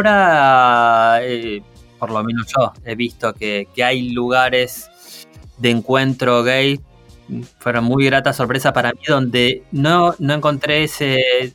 eh, 1.22 1.62
por 1.98 2.10
lo 2.10 2.22
menos 2.24 2.46
yo, 2.46 2.72
he 2.84 2.94
visto 2.94 3.34
que, 3.34 3.68
hay 3.84 4.10
lugares 4.10 5.26
de 5.58 5.70
encuentro 5.70 6.42
gay. 6.42 6.80
Fueron 7.58 7.84
muy 7.84 8.06
grata 8.06 8.32
sorpresa 8.32 8.72
para 8.72 8.92
mí, 8.92 9.00
donde 9.06 9.62
no, 9.70 10.14
no 10.18 10.34
encontré 10.34 10.84
ese 10.84 11.54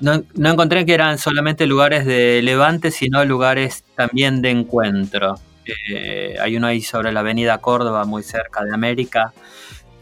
No, 0.00 0.22
no, 0.34 0.50
encontré 0.50 0.86
que 0.86 0.94
eran 0.94 1.18
solamente 1.18 1.66
lugares 1.66 2.06
de 2.06 2.40
levante, 2.42 2.90
sino 2.90 3.24
lugares 3.24 3.84
también 3.96 4.42
de 4.42 4.50
encuentro. 4.50 5.34
Eh, 5.88 6.36
hay 6.40 6.56
uno 6.56 6.66
ahí 6.66 6.80
sobre 6.82 7.12
la 7.12 7.20
avenida 7.20 7.58
Córdoba, 7.58 8.04
muy 8.04 8.22
cerca 8.22 8.64
de 8.64 8.74
América, 8.74 9.32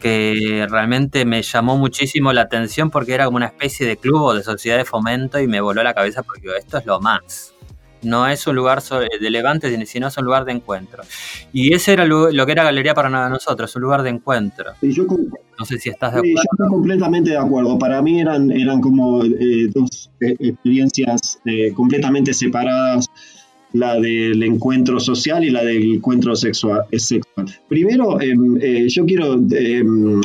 que 0.03 0.67
realmente 0.69 1.23
me 1.23 1.41
llamó 1.41 1.77
muchísimo 1.77 2.33
la 2.33 2.41
atención 2.41 2.89
porque 2.89 3.13
era 3.13 3.23
como 3.23 3.37
una 3.37 3.45
especie 3.45 3.87
de 3.87 3.95
club 3.95 4.21
o 4.21 4.33
de 4.33 4.43
sociedad 4.43 4.77
de 4.77 4.83
fomento 4.83 5.39
y 5.39 5.47
me 5.47 5.61
voló 5.61 5.81
la 5.81 5.93
cabeza 5.93 6.23
porque 6.23 6.49
esto 6.59 6.77
es 6.77 6.85
lo 6.85 6.99
más. 6.99 7.53
No 8.01 8.27
es 8.27 8.45
un 8.45 8.57
lugar 8.57 8.83
de 8.83 9.29
levante, 9.29 9.85
sino 9.85 10.07
es 10.07 10.17
un 10.17 10.25
lugar 10.25 10.43
de 10.43 10.51
encuentro. 10.51 11.03
Y 11.53 11.73
ese 11.73 11.93
era 11.93 12.03
lo, 12.03 12.27
que 12.45 12.51
era 12.51 12.65
Galería 12.65 12.93
para 12.93 13.29
nosotros, 13.29 13.73
un 13.77 13.81
lugar 13.81 14.03
de 14.03 14.09
encuentro. 14.09 14.73
no 14.81 15.65
sé 15.65 15.79
si 15.79 15.87
estás 15.87 16.11
de 16.11 16.19
acuerdo. 16.19 16.35
yo 16.35 16.41
estoy 16.51 16.67
completamente 16.67 17.29
de 17.29 17.37
acuerdo. 17.37 17.79
Para 17.79 18.01
mí 18.01 18.19
eran, 18.19 18.51
eran 18.51 18.81
como 18.81 19.23
eh, 19.23 19.69
dos 19.73 20.11
eh, 20.19 20.35
experiencias 20.37 21.39
eh, 21.45 21.71
completamente 21.71 22.33
separadas 22.33 23.09
la 23.73 23.99
del 23.99 24.41
encuentro 24.43 24.99
social 24.99 25.43
y 25.43 25.49
la 25.49 25.63
del 25.63 25.95
encuentro 25.95 26.35
sexual. 26.35 26.83
sexual. 26.91 27.47
Primero, 27.67 28.21
em, 28.21 28.57
eh, 28.61 28.87
yo 28.87 29.05
quiero 29.05 29.33
em, 29.33 30.21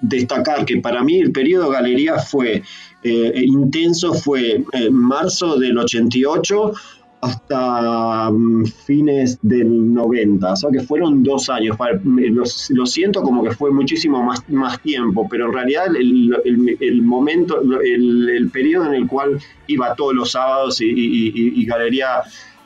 destacar 0.00 0.64
que 0.64 0.78
para 0.78 1.02
mí 1.02 1.20
el 1.20 1.30
periodo 1.30 1.68
galería 1.70 2.18
fue 2.18 2.62
eh, 3.02 3.44
intenso, 3.44 4.14
fue 4.14 4.64
en 4.72 4.94
marzo 4.94 5.58
del 5.58 5.76
88 5.76 6.72
hasta 7.20 8.30
mm, 8.30 8.64
fines 8.64 9.38
del 9.42 9.92
90, 9.92 10.52
o 10.52 10.56
sea 10.56 10.70
que 10.70 10.80
fueron 10.80 11.22
dos 11.22 11.50
años. 11.50 11.76
Lo, 12.04 12.86
siento 12.86 13.22
como 13.22 13.42
que 13.44 13.50
fue 13.50 13.70
muchísimo 13.70 14.22
más, 14.22 14.48
más 14.48 14.80
tiempo, 14.80 15.26
pero 15.28 15.46
en 15.46 15.52
realidad 15.52 15.86
el, 15.96 17.02
momento, 17.02 17.60
el, 17.82 18.50
periodo 18.52 18.86
en 18.86 18.94
el 18.94 19.06
cual 19.06 19.38
iba 19.66 19.94
todos 19.94 20.14
los 20.14 20.32
sábados 20.32 20.80
y, 20.80 20.92
y 20.94 21.64
galería 21.64 22.22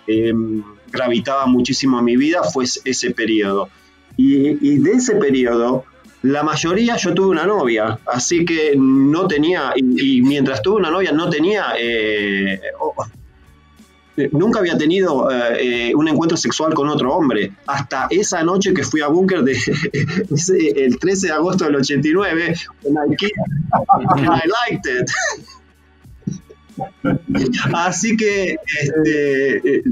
eh, 0.08 0.32
gravitaba 0.90 1.46
muchísimo 1.46 1.98
a 1.98 2.02
mi 2.02 2.16
vida 2.16 2.42
fue 2.42 2.64
ese 2.64 3.10
periodo. 3.10 3.68
Y, 4.16 4.78
de 4.78 4.92
ese 4.92 5.14
periodo, 5.14 5.84
la 6.22 6.42
mayoría 6.42 6.96
yo 6.96 7.14
tuve 7.14 7.28
una 7.28 7.46
novia, 7.46 8.00
así 8.06 8.44
que 8.44 8.74
no 8.76 9.28
tenía, 9.28 9.72
y, 9.76 10.22
mientras 10.22 10.60
tuve 10.60 10.76
una 10.76 10.90
novia 10.90 11.12
no 11.12 11.30
tenía, 11.30 11.74
eh, 11.78 12.60
nunca 14.32 14.58
había 14.58 14.76
tenido 14.76 15.28
eh, 15.30 15.92
un 15.94 16.08
encuentro 16.08 16.36
sexual 16.36 16.74
con 16.74 16.88
otro 16.88 17.14
hombre, 17.14 17.52
hasta 17.68 18.08
esa 18.10 18.42
noche 18.42 18.74
que 18.74 18.82
fui 18.82 19.02
a 19.02 19.06
Búnker 19.06 19.44
el 19.46 20.98
13 20.98 21.26
de 21.28 21.32
agosto 21.32 21.64
del 21.66 21.76
89, 21.76 22.54
I, 22.54 22.88
I 24.16 24.48
liked 24.68 24.86
it. 24.86 25.08
Así 27.74 28.16
que 28.16 28.56
este, 28.80 29.82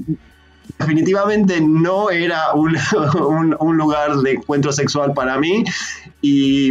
definitivamente 0.78 1.60
no 1.60 2.10
era 2.10 2.52
un, 2.54 3.76
lugar 3.76 4.16
de 4.16 4.32
encuentro 4.32 4.72
sexual 4.72 5.12
para 5.14 5.38
mí 5.38 5.64
y, 6.20 6.70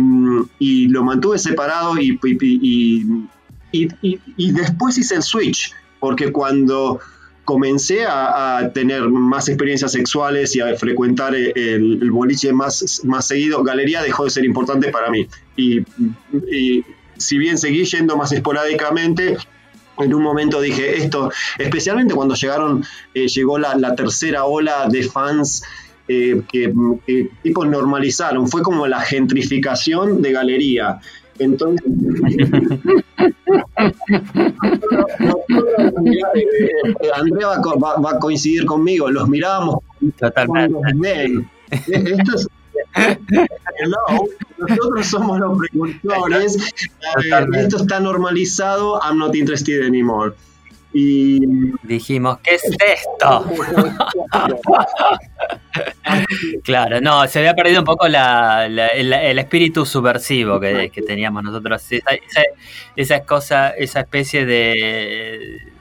lo 0.88 1.04
mantuve 1.04 1.38
separado 1.40 2.00
y, 2.00 2.20
y, 3.72 4.52
después 4.52 4.98
hice 4.98 5.16
el 5.16 5.24
switch, 5.24 5.74
porque 6.00 6.32
cuando 6.32 7.00
comencé 7.46 8.06
a, 8.08 8.72
tener 8.74 9.08
más 9.08 9.48
experiencias 9.48 9.92
sexuales 9.92 10.56
y 10.56 10.62
a 10.62 10.76
frecuentar 10.76 11.36
el, 11.36 12.12
boliche 12.12 12.52
más, 12.52 13.02
más 13.06 13.28
seguido, 13.28 13.64
Galería 13.64 14.02
dejó 14.02 14.26
de 14.26 14.32
ser 14.32 14.46
importante 14.46 14.90
para 14.90 15.10
mí. 15.10 15.28
Y, 15.56 15.82
si 17.18 17.38
bien 17.38 17.58
seguí 17.58 17.86
yendo 17.86 18.18
más 18.18 18.34
esporádicamente, 18.34 19.38
en 19.98 20.14
un 20.14 20.22
momento 20.22 20.62
dije 20.62 20.98
esto, 20.98 21.32
especialmente 21.58 22.14
cuando 22.14 22.36
llegaron, 22.36 22.84
eh, 23.14 23.28
llegó 23.28 23.58
la, 23.58 23.96
tercera 23.96 24.46
ola 24.46 24.88
de 24.90 25.04
fans 25.04 25.64
eh, 26.08 26.42
que, 26.52 26.74
tipo 27.44 27.66
normalizaron, 27.66 28.48
fue 28.48 28.62
como 28.62 28.88
la 28.88 29.02
gentrificación 29.02 30.22
de 30.22 30.32
galería. 30.32 31.00
Entonces, 31.38 31.86
Andrea 37.14 37.48
va, 37.82 38.12
a 38.12 38.20
coincidir 38.20 38.66
conmigo, 38.66 39.10
los 39.10 39.28
mirábamos 39.28 39.80
Totalmente. 40.18 41.46
Esto 41.88 42.36
es, 42.36 42.48
nosotros 44.58 45.08
somos 45.08 45.40
los 45.40 45.58
precursores. 45.58 46.58
esto 47.58 47.78
está 47.78 48.00
normalizado. 48.00 49.00
I'm 49.02 49.18
not 49.18 49.36
interested 49.36 49.86
anymore. 49.86 50.34
Y 50.98 51.42
dijimos, 51.84 52.38
¿qué 52.42 52.56
es 52.56 52.64
esto? 52.64 53.44
claro, 56.64 57.02
no, 57.02 57.28
se 57.28 57.40
había 57.40 57.54
perdido 57.54 57.80
un 57.80 57.86
poco 57.86 58.08
la, 58.08 58.66
el, 58.66 59.38
espíritu 59.38 59.86
subversivo 59.86 60.58
que, 60.58 60.90
teníamos 61.06 61.44
nosotros. 61.44 61.92
Esa, 61.92 62.12
esa, 62.12 62.42
esa, 62.96 63.20
cosa, 63.26 63.72
esa 63.72 64.00
especie 64.00 64.46
de 64.46 65.75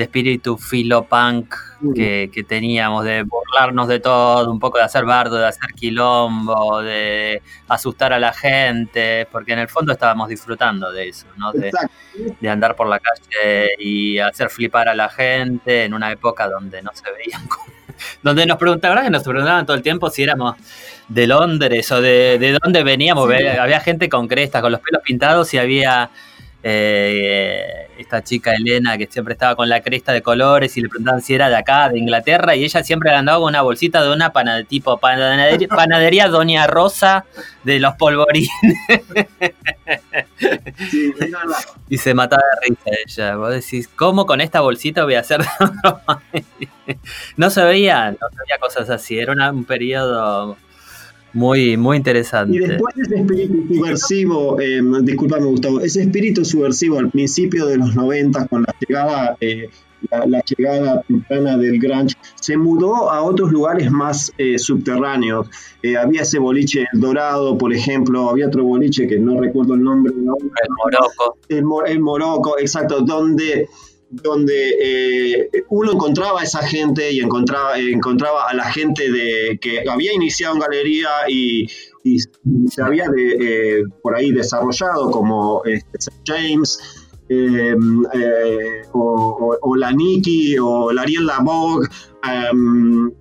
de 0.00 0.04
espíritu 0.04 0.56
filopunk 0.56 1.54
mm. 1.80 1.92
que, 1.92 2.30
que 2.32 2.42
teníamos, 2.42 3.04
de 3.04 3.22
burlarnos 3.22 3.86
de 3.86 4.00
todo, 4.00 4.50
un 4.50 4.58
poco 4.58 4.78
de 4.78 4.84
hacer 4.84 5.04
bardo, 5.04 5.36
de 5.36 5.46
hacer 5.46 5.74
quilombo, 5.76 6.80
de 6.80 7.42
asustar 7.68 8.14
a 8.14 8.18
la 8.18 8.32
gente, 8.32 9.28
porque 9.30 9.52
en 9.52 9.58
el 9.58 9.68
fondo 9.68 9.92
estábamos 9.92 10.30
disfrutando 10.30 10.90
de 10.90 11.10
eso, 11.10 11.26
¿no? 11.36 11.52
De, 11.52 11.70
de, 12.40 12.48
andar 12.48 12.74
por 12.76 12.88
la 12.88 12.98
calle 12.98 13.74
y 13.78 14.18
hacer 14.18 14.48
flipar 14.48 14.88
a 14.88 14.94
la 14.94 15.10
gente 15.10 15.84
en 15.84 15.92
una 15.92 16.10
época 16.10 16.48
donde 16.48 16.80
no 16.80 16.92
se 16.94 17.04
veían, 17.12 17.42
donde 18.22 18.46
nos 18.46 18.56
preguntaban, 18.56 19.04
que 19.04 19.10
nos 19.10 19.22
preguntaban 19.22 19.66
todo 19.66 19.76
el 19.76 19.82
tiempo 19.82 20.08
si 20.08 20.22
éramos 20.22 20.56
de 21.08 21.26
Londres 21.26 21.92
o 21.92 22.00
de, 22.00 22.38
de 22.38 22.58
dónde 22.58 22.82
veníamos, 22.82 23.28
había 23.28 23.80
gente 23.80 24.08
con 24.08 24.28
crestas, 24.28 24.62
con 24.62 24.72
los 24.72 24.80
pelos 24.80 25.02
pintados 25.02 25.52
y 25.52 25.58
había 25.58 26.08
eh, 26.62 27.88
esta 27.96 28.22
chica 28.22 28.52
Elena 28.54 28.98
que 28.98 29.06
siempre 29.06 29.32
estaba 29.32 29.56
con 29.56 29.68
la 29.68 29.80
cresta 29.82 30.12
de 30.12 30.22
colores 30.22 30.76
y 30.76 30.82
le 30.82 30.88
preguntaban 30.88 31.22
si 31.22 31.34
era 31.34 31.48
de 31.48 31.56
acá, 31.56 31.88
de 31.88 31.98
Inglaterra, 31.98 32.54
y 32.54 32.64
ella 32.64 32.82
siempre 32.82 33.10
andaba 33.12 33.38
con 33.38 33.48
una 33.48 33.62
bolsita 33.62 34.02
de 34.02 34.12
una 34.12 34.32
panad 34.32 34.64
tipo 34.64 34.98
panadería, 35.00 36.28
Doña 36.28 36.66
Rosa 36.66 37.24
de 37.64 37.78
los 37.78 37.94
polvorines. 37.94 38.50
y 41.88 41.98
se 41.98 42.14
mataba 42.14 42.42
de 42.62 42.68
risa 42.68 42.90
ella. 43.06 43.36
Vos 43.36 43.50
decís, 43.50 43.88
¿cómo 43.88 44.26
con 44.26 44.40
esta 44.40 44.60
bolsita 44.60 45.04
voy 45.04 45.14
a 45.14 45.20
hacer? 45.20 45.40
no 47.36 47.50
se 47.50 47.64
veía, 47.64 48.10
no 48.10 48.28
se 48.30 48.36
veía 48.46 48.58
cosas 48.60 48.90
así, 48.90 49.18
era 49.18 49.50
un 49.50 49.64
periodo 49.64 50.56
muy, 51.32 51.76
muy 51.76 51.96
interesante. 51.96 52.56
Y 52.56 52.58
después 52.60 52.94
ese 52.96 53.16
espíritu 53.16 53.74
subversivo, 53.74 54.60
eh, 54.60 54.80
disculpame 55.02 55.46
Gustavo, 55.46 55.80
ese 55.80 56.02
espíritu 56.02 56.44
subversivo 56.44 56.98
al 56.98 57.10
principio 57.10 57.66
de 57.66 57.76
los 57.76 57.94
90 57.94 58.46
con 58.48 58.62
la 58.62 58.74
llegada, 58.80 59.36
eh, 59.40 59.68
la, 60.10 60.42
llegada 60.42 61.02
temprana 61.02 61.56
del 61.56 61.78
grunge, 61.78 62.16
se 62.34 62.56
mudó 62.56 63.10
a 63.10 63.22
otros 63.22 63.52
lugares 63.52 63.90
más 63.90 64.32
eh, 64.38 64.58
subterráneos. 64.58 65.48
Eh, 65.82 65.96
había 65.96 66.22
ese 66.22 66.38
boliche 66.38 66.86
El 66.92 67.00
Dorado, 67.00 67.56
por 67.56 67.72
ejemplo, 67.72 68.30
había 68.30 68.48
otro 68.48 68.64
boliche 68.64 69.06
que 69.06 69.18
no 69.18 69.40
recuerdo 69.40 69.74
el 69.74 69.82
nombre. 69.82 70.12
El 70.12 70.22
Morocco. 70.22 71.36
El, 71.48 71.64
el 71.86 72.00
Morocco, 72.00 72.58
exacto, 72.58 73.00
donde 73.02 73.68
donde 74.10 74.74
eh, 74.80 75.50
uno 75.68 75.92
encontraba 75.92 76.40
a 76.40 76.44
esa 76.44 76.62
gente 76.66 77.12
y 77.12 77.20
encontraba, 77.20 77.78
encontraba 77.78 78.48
a 78.48 78.54
la 78.54 78.64
gente 78.64 79.10
de, 79.10 79.58
que 79.60 79.88
había 79.88 80.12
iniciado 80.12 80.54
en 80.54 80.60
galería 80.60 81.08
y, 81.28 81.66
se 82.68 82.82
había 82.82 83.04
eh, 83.16 83.82
por 84.02 84.16
ahí 84.16 84.32
desarrollado 84.32 85.10
como 85.10 85.62
este, 85.66 86.10
James 86.24 86.78
em, 87.28 88.04
eh, 88.14 88.82
o, 88.94 89.76
la 89.76 89.92
Nikki 89.92 90.56
o 90.58 90.90
la 90.92 91.02
Ariel 91.02 91.26
Labog 91.26 91.84
em, 92.24 93.12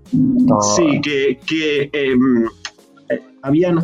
sí 0.78 1.02
que, 1.02 1.40
que 1.46 1.90
em, 1.92 2.48
habían, 3.42 3.84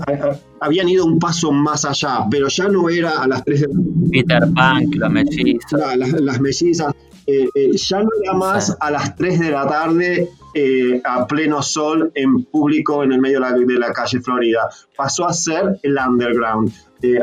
habían 0.66 0.89
ido 0.89 1.05
un 1.05 1.20
paso 1.20 1.51
más 1.51 1.86
allá, 1.86 2.26
pero 2.30 2.47
ya 2.47 2.68
no 2.68 2.89
era 2.89 3.22
a 3.22 3.28
las 3.28 3.43
3 3.43 3.61
de 3.61 3.68
Peter 4.11 4.43
Pan, 4.53 4.86
los 4.91 5.09
mellizos. 5.11 5.82
las, 6.20 6.41
mellizas. 6.41 6.93
Eh, 7.28 7.49
eh, 7.55 7.72
ya 7.76 8.01
no 8.01 8.09
era 8.24 8.34
más 8.34 8.76
a 8.80 8.91
las 8.91 9.16
3 9.16 9.39
de 9.39 9.51
la 9.51 9.68
tarde 9.68 10.30
eh, 10.53 11.01
a 11.03 11.26
pleno 11.26 11.61
sol 11.61 12.11
en 12.13 12.45
público 12.45 13.03
en 13.03 13.13
el 13.13 13.22
medio 13.22 13.39
de 13.39 13.80
la, 13.80 13.93
calle 13.93 14.20
Florida. 14.22 14.70
Pasó 14.95 15.28
a 15.28 15.34
ser 15.34 15.80
el 15.84 15.97
underground. 15.97 16.72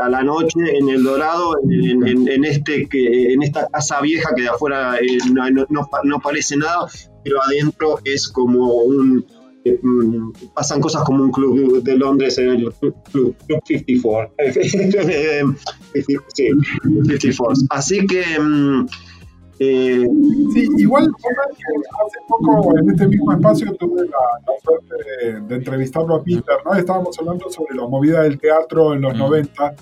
a 0.01 0.09
la 0.09 0.22
noche 0.22 0.61
en 0.78 0.88
El 0.88 1.03
Dorado, 1.03 1.57
en, 1.68 2.45
este, 2.45 2.88
que, 2.88 3.32
en 3.32 3.43
esta 3.43 3.66
casa 3.66 4.01
vieja 4.01 4.32
que 4.36 4.43
de 4.43 4.49
afuera 4.49 4.97
no, 5.32 5.88
no, 6.05 6.20
parece 6.20 6.57
nada, 6.57 6.86
pero 7.24 7.43
adentro 7.43 7.99
es 8.05 8.28
como 8.28 8.82
un, 8.82 9.24
mm, 9.83 10.33
pasan 10.55 10.81
cosas 10.81 11.03
como 11.05 11.25
un 11.25 11.31
club 11.31 11.83
de 11.83 11.97
Londres, 11.97 12.39
el 12.39 12.73
Club, 13.11 13.37
54. 13.67 14.35
sí, 14.53 14.69
54. 14.69 17.67
Así 17.71 18.07
que... 18.07 18.23
Mm, 18.41 18.87
eh, 19.65 20.09
sí, 20.53 20.69
igual 20.79 21.13
hace 21.15 22.19
poco 22.27 22.77
en 22.79 22.91
este 22.91 23.07
mismo 23.07 23.33
espacio 23.33 23.73
tuve 23.75 24.07
la, 24.07 24.59
suerte 24.65 25.41
de, 25.47 25.55
entrevistarlo 25.55 26.17
a 26.17 26.25
Peter, 26.25 26.57
¿no? 26.65 26.75
Estábamos 26.75 27.17
hablando 27.19 27.49
sobre 27.49 27.77
la 27.77 27.87
movida 27.87 28.23
del 28.23 28.41
teatro 28.41 28.95
en 28.95 29.03
los 29.03 29.17
90 29.17 29.75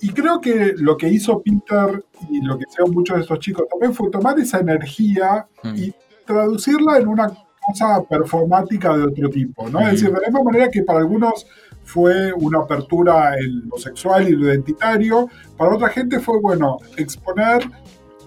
y 0.00 0.10
creo 0.10 0.40
que 0.40 0.74
lo 0.76 0.96
que 0.96 1.08
hizo 1.08 1.42
Peter 1.42 2.04
y 2.30 2.40
lo 2.42 2.56
que 2.58 2.64
hicieron 2.68 2.92
muchos 2.92 3.16
de 3.16 3.22
estos 3.22 3.38
chicos 3.40 3.66
también 3.68 3.94
fue 3.94 4.10
tomar 4.10 4.38
esa 4.38 4.60
energía 4.60 5.48
mm. 5.62 5.74
y 5.76 5.94
traducirla 6.26 6.98
en 6.98 7.08
una 7.08 7.32
cosa 7.66 8.02
performática 8.02 8.96
de 8.96 9.04
otro 9.04 9.28
tipo, 9.30 9.68
¿no? 9.68 9.80
Es 9.80 9.92
decir, 9.92 10.08
de 10.08 10.20
la 10.20 10.28
misma 10.28 10.42
manera 10.42 10.70
que 10.70 10.82
para 10.82 11.00
algunos 11.00 11.46
fue 11.84 12.32
una 12.32 12.60
apertura 12.60 13.36
en 13.38 13.68
lo 13.68 13.78
sexual 13.78 14.28
y 14.28 14.32
lo 14.32 14.46
identitario, 14.46 15.28
para 15.56 15.74
otra 15.74 15.88
gente 15.88 16.20
fue, 16.20 16.40
bueno, 16.40 16.78
exponer 16.96 17.68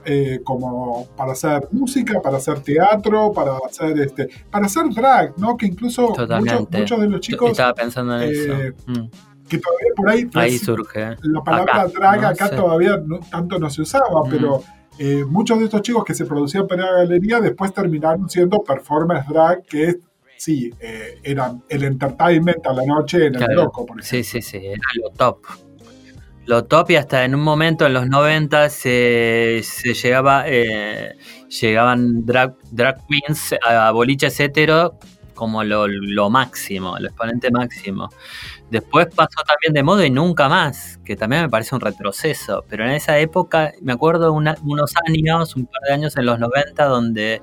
eh, 0.06 0.40
como 0.44 1.08
para 1.18 1.34
hacer 1.34 1.68
música, 1.72 2.22
para 2.22 2.38
hacer 2.38 2.62
teatro, 2.62 3.34
para 3.34 3.58
hacer 3.66 4.00
este, 4.00 4.30
para 4.50 4.68
hacer 4.68 4.86
drag, 4.94 5.38
¿no? 5.38 5.58
Que 5.58 5.66
incluso 5.66 6.10
muchos, 6.10 7.00
de 7.00 7.10
los 7.10 7.20
chicos 7.20 7.52
estaba 7.52 7.74
pensando 7.74 8.22
en 8.22 8.30
eso. 8.30 8.54
Eh, 8.54 8.74
mm 8.86 9.08
que 9.48 9.58
todavía 9.58 9.88
por 9.96 10.10
ahí, 10.10 10.30
ahí 10.34 10.58
surge. 10.58 11.16
La 11.22 11.44
palabra 11.44 11.88
drag 11.88 12.26
acá 12.26 12.50
todavía 12.50 13.02
tanto 13.32 13.60
no 13.60 13.70
se 13.70 13.82
usaba, 13.82 14.24
pero 14.30 14.64
eh, 15.00 15.24
muchos 15.26 15.60
de 15.60 15.66
estos 15.66 15.82
chicos 15.82 16.04
que 16.04 16.14
se 16.14 16.26
producían 16.26 16.68
para 16.68 16.86
la 16.86 16.92
galería 17.00 17.40
después 17.40 17.74
terminaron 17.74 18.30
siendo 18.30 18.60
performers 18.64 19.28
drag, 19.28 19.64
que 19.64 19.98
sí, 20.38 20.72
eh, 20.80 21.20
eran 21.24 21.64
el 21.70 21.84
entertainment 21.84 22.66
a 22.66 22.74
la 22.74 22.86
noche 22.86 23.28
en 23.28 23.36
el 23.36 23.56
loco, 23.56 23.86
por 23.86 24.00
ejemplo. 24.00 24.04
Sí, 24.04 24.24
sí, 24.24 24.42
sí, 24.42 24.58
era 24.58 24.82
lo 25.02 25.10
top. 25.12 25.40
Lo 26.46 26.64
top 26.64 26.92
y 26.92 26.96
hasta 26.96 27.26
en 27.26 27.36
un 27.36 27.42
momento 27.42 27.86
en 27.86 27.94
los 27.94 28.08
90 28.08 28.70
se, 28.70 29.60
se 29.64 29.94
llegaba, 29.94 30.46
eh, 30.48 31.18
llegaban 31.50 32.26
drag, 32.26 32.56
drag 32.72 33.02
queens 33.08 33.56
a 33.68 33.92
boliches 33.92 34.40
hetero 34.40 34.98
como 35.38 35.64
lo, 35.64 35.88
lo 35.88 36.30
máximo, 36.30 36.98
el 36.98 37.06
exponente 37.06 37.52
máximo. 37.52 38.10
Después 38.70 39.08
pasó 39.16 39.42
también 39.48 39.74
de 39.74 39.82
moda 39.82 40.06
y 40.06 40.10
nunca 40.10 40.50
más, 40.50 41.00
que 41.06 41.16
también 41.16 41.44
me 41.44 41.50
parece 41.50 41.74
un 41.74 41.82
retroceso. 41.82 42.66
Pero 42.68 42.84
en 42.86 42.92
esa 42.92 43.18
época, 43.18 43.74
me 43.82 43.94
acuerdo 43.94 44.34
unos 44.34 44.94
años, 45.08 45.56
un 45.56 45.66
par 45.68 45.82
de 45.88 45.94
años 45.94 46.18
en 46.18 46.26
los 46.26 46.38
90, 46.38 46.86
donde 46.86 47.42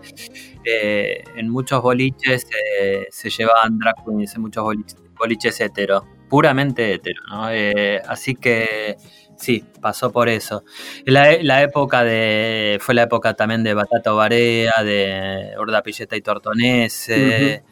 eh, 0.64 1.24
en 1.36 1.48
muchos 1.48 1.80
boliches 1.80 2.46
eh, 2.78 3.06
se 3.10 3.30
llevaban 3.30 3.78
drag 3.78 3.94
queens, 4.04 4.34
en 4.34 4.42
muchos 4.42 4.64
boliches, 4.64 4.96
boliches 5.18 5.60
hetero, 5.60 6.06
puramente 6.28 6.92
hetero. 6.92 7.22
¿no? 7.30 7.50
Eh, 7.50 8.02
así 8.06 8.34
que 8.34 8.96
sí, 9.38 9.64
pasó 9.80 10.12
por 10.12 10.28
eso. 10.28 10.62
La, 11.06 11.38
la, 11.42 11.62
época 11.62 12.04
de. 12.04 12.78
Fue 12.82 12.94
la 12.94 13.04
época 13.04 13.32
también 13.32 13.62
de 13.62 13.72
Batata 13.72 14.12
Barea, 14.12 14.82
de 14.84 15.54
Horda 15.56 15.82
Pilleta 15.82 16.16
y 16.16 16.20
Tortonese 16.20 17.64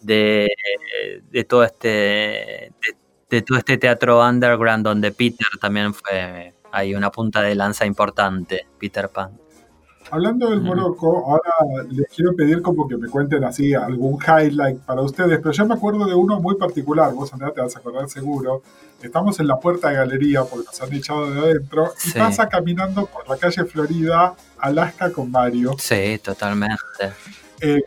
de, 0.00 0.48
de 1.30 1.44
todo 1.44 1.64
este 1.64 2.72
de, 3.30 3.42
todo 3.42 3.58
este 3.58 3.76
teatro 3.78 4.26
underground 4.26 4.84
donde 4.84 5.12
Peter 5.12 5.46
también 5.60 5.94
fue 5.94 6.54
ahí 6.72 6.94
una 6.94 7.10
punta 7.10 7.42
de 7.42 7.54
lanza 7.54 7.86
importante, 7.86 8.66
Peter 8.78 9.08
Pan. 9.08 9.32
Hablando 10.10 10.48
del 10.48 10.62
Morocco, 10.62 11.22
ahora 11.26 11.84
les 11.90 12.08
quiero 12.08 12.34
pedir 12.34 12.62
como 12.62 12.88
que 12.88 12.96
me 12.96 13.08
cuenten 13.08 13.44
así 13.44 13.74
algún 13.74 14.18
highlight 14.22 14.78
para 14.80 15.02
ustedes, 15.02 15.38
pero 15.38 15.52
yo 15.52 15.66
me 15.66 15.74
acuerdo 15.74 16.06
de 16.06 16.14
uno 16.14 16.40
muy 16.40 16.56
particular, 16.56 17.12
vos 17.12 17.30
Andrea 17.34 17.52
te 17.52 17.60
vas 17.60 17.76
a 17.76 17.80
acordar 17.80 18.08
seguro. 18.08 18.62
Estamos 19.02 19.38
en 19.38 19.46
la 19.46 19.60
puerta 19.60 19.90
de 19.90 19.96
galería 19.96 20.44
porque 20.44 20.64
nos 20.64 20.80
han 20.80 20.92
echado 20.94 21.30
de 21.30 21.38
adentro 21.38 21.92
y 22.06 22.12
pasa 22.12 22.48
caminando 22.48 23.04
por 23.04 23.28
la 23.28 23.36
calle 23.36 23.64
Florida, 23.64 24.34
Alaska 24.58 25.12
con 25.12 25.30
Mario. 25.30 25.76
Sí, 25.78 26.18
totalmente. 26.24 26.78
Eh, 27.60 27.82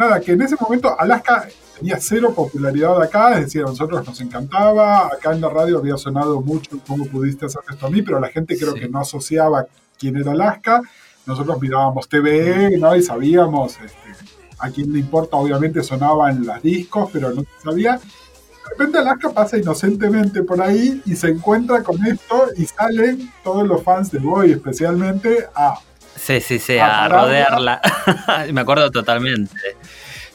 nada, 0.00 0.18
que 0.20 0.32
en 0.32 0.40
ese 0.40 0.56
momento 0.58 0.98
Alaska 0.98 1.46
tenía 1.78 1.98
cero 2.00 2.32
popularidad 2.34 3.00
acá, 3.02 3.34
es 3.34 3.44
decir, 3.44 3.62
a 3.62 3.66
nosotros 3.66 4.06
nos 4.06 4.18
encantaba, 4.22 5.08
acá 5.08 5.32
en 5.32 5.42
la 5.42 5.50
radio 5.50 5.76
había 5.76 5.98
sonado 5.98 6.40
mucho 6.40 6.80
cómo 6.86 7.04
pudiste 7.04 7.46
hacer 7.46 7.60
esto 7.70 7.86
a 7.86 7.90
mí, 7.90 8.00
pero 8.00 8.18
la 8.18 8.28
gente 8.28 8.58
creo 8.58 8.74
que 8.74 8.88
no 8.88 9.00
asociaba 9.00 9.66
quién 9.98 10.16
era 10.16 10.32
Alaska, 10.32 10.80
nosotros 11.26 11.60
mirábamos 11.60 12.08
TV, 12.08 12.78
¿no? 12.78 12.96
Y 12.96 13.02
sabíamos, 13.02 13.72
este, 13.72 14.24
a 14.58 14.70
quién 14.70 14.90
le 14.90 15.00
importa, 15.00 15.36
obviamente 15.36 15.82
sonaban 15.82 16.46
las 16.46 16.62
discos, 16.62 17.10
pero 17.12 17.30
no 17.32 17.44
sabía. 17.62 17.96
De 17.96 18.70
repente 18.70 18.98
Alaska 18.98 19.30
pasa 19.30 19.58
inocentemente 19.58 20.42
por 20.42 20.62
ahí 20.62 21.02
y 21.04 21.14
se 21.14 21.28
encuentra 21.28 21.82
con 21.82 22.04
esto 22.06 22.46
y 22.56 22.64
salen 22.64 23.30
todos 23.44 23.68
los 23.68 23.82
fans 23.82 24.10
de 24.10 24.18
Boy 24.18 24.52
especialmente 24.52 25.46
a 25.54 25.78
Sí, 26.20 26.40
sí, 26.40 26.58
sí, 26.58 26.76
a, 26.78 27.08
rodearla. 27.08 27.80
me 28.52 28.60
acuerdo 28.60 28.90
totalmente. 28.90 29.54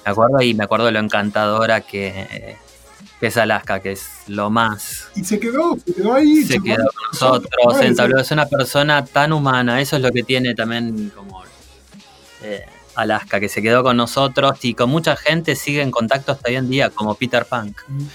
Me 0.06 0.12
acuerdo 0.12 0.42
y 0.42 0.54
me 0.54 0.64
acuerdo 0.64 0.86
de 0.86 0.92
lo 0.92 1.00
encantadora 1.00 1.82
que, 1.82 2.58
es 3.22 3.38
Alaska, 3.38 3.80
que 3.80 3.94
es 3.94 4.06
lo 4.28 4.52
más. 4.52 5.08
Y 5.16 5.24
se 5.24 5.40
quedó, 5.40 5.76
se 5.84 5.94
quedó 5.96 6.14
ahí. 6.14 6.44
Se, 6.44 6.62
quedó 6.62 6.86
con 6.86 7.12
nosotros, 7.12 7.82
entabló. 7.82 8.20
Es 8.20 8.30
una 8.30 8.46
persona 8.46 9.04
tan 9.04 9.34
humana, 9.34 9.82
eso 9.82 9.96
es 9.96 10.04
lo 10.04 10.12
que 10.12 10.22
tiene 10.22 10.54
también 10.54 11.12
como 11.16 11.44
eh, 12.44 12.66
Alaska, 12.94 13.40
que 13.40 13.50
se 13.50 13.64
quedó 13.64 13.82
con 13.82 13.98
nosotros 13.98 14.64
y 14.64 14.76
con 14.76 14.92
mucha 14.92 15.16
gente 15.16 15.56
sigue 15.56 15.82
en 15.82 15.90
contacto 15.90 16.34
hasta 16.34 16.50
hoy 16.50 16.56
en 16.56 16.70
día, 16.70 16.92
como 16.92 17.16
Peter 17.16 17.46
Punk. 17.46 17.82
Mm. 17.88 18.06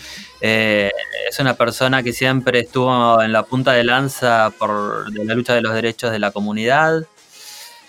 Eh, 0.43 0.93
es 1.28 1.38
una 1.41 1.55
persona 1.55 2.05
que 2.05 2.12
siempre 2.12 2.61
estuvo 2.61 3.20
en 3.20 3.32
la 3.32 3.43
punta 3.43 3.72
de 3.72 3.82
lanza 3.82 4.51
por 4.57 5.12
de 5.12 5.24
la 5.24 5.34
lucha 5.34 5.55
de 5.55 5.61
los 5.61 5.74
derechos 5.74 6.12
de 6.12 6.20
la 6.20 6.30
comunidad. 6.30 7.05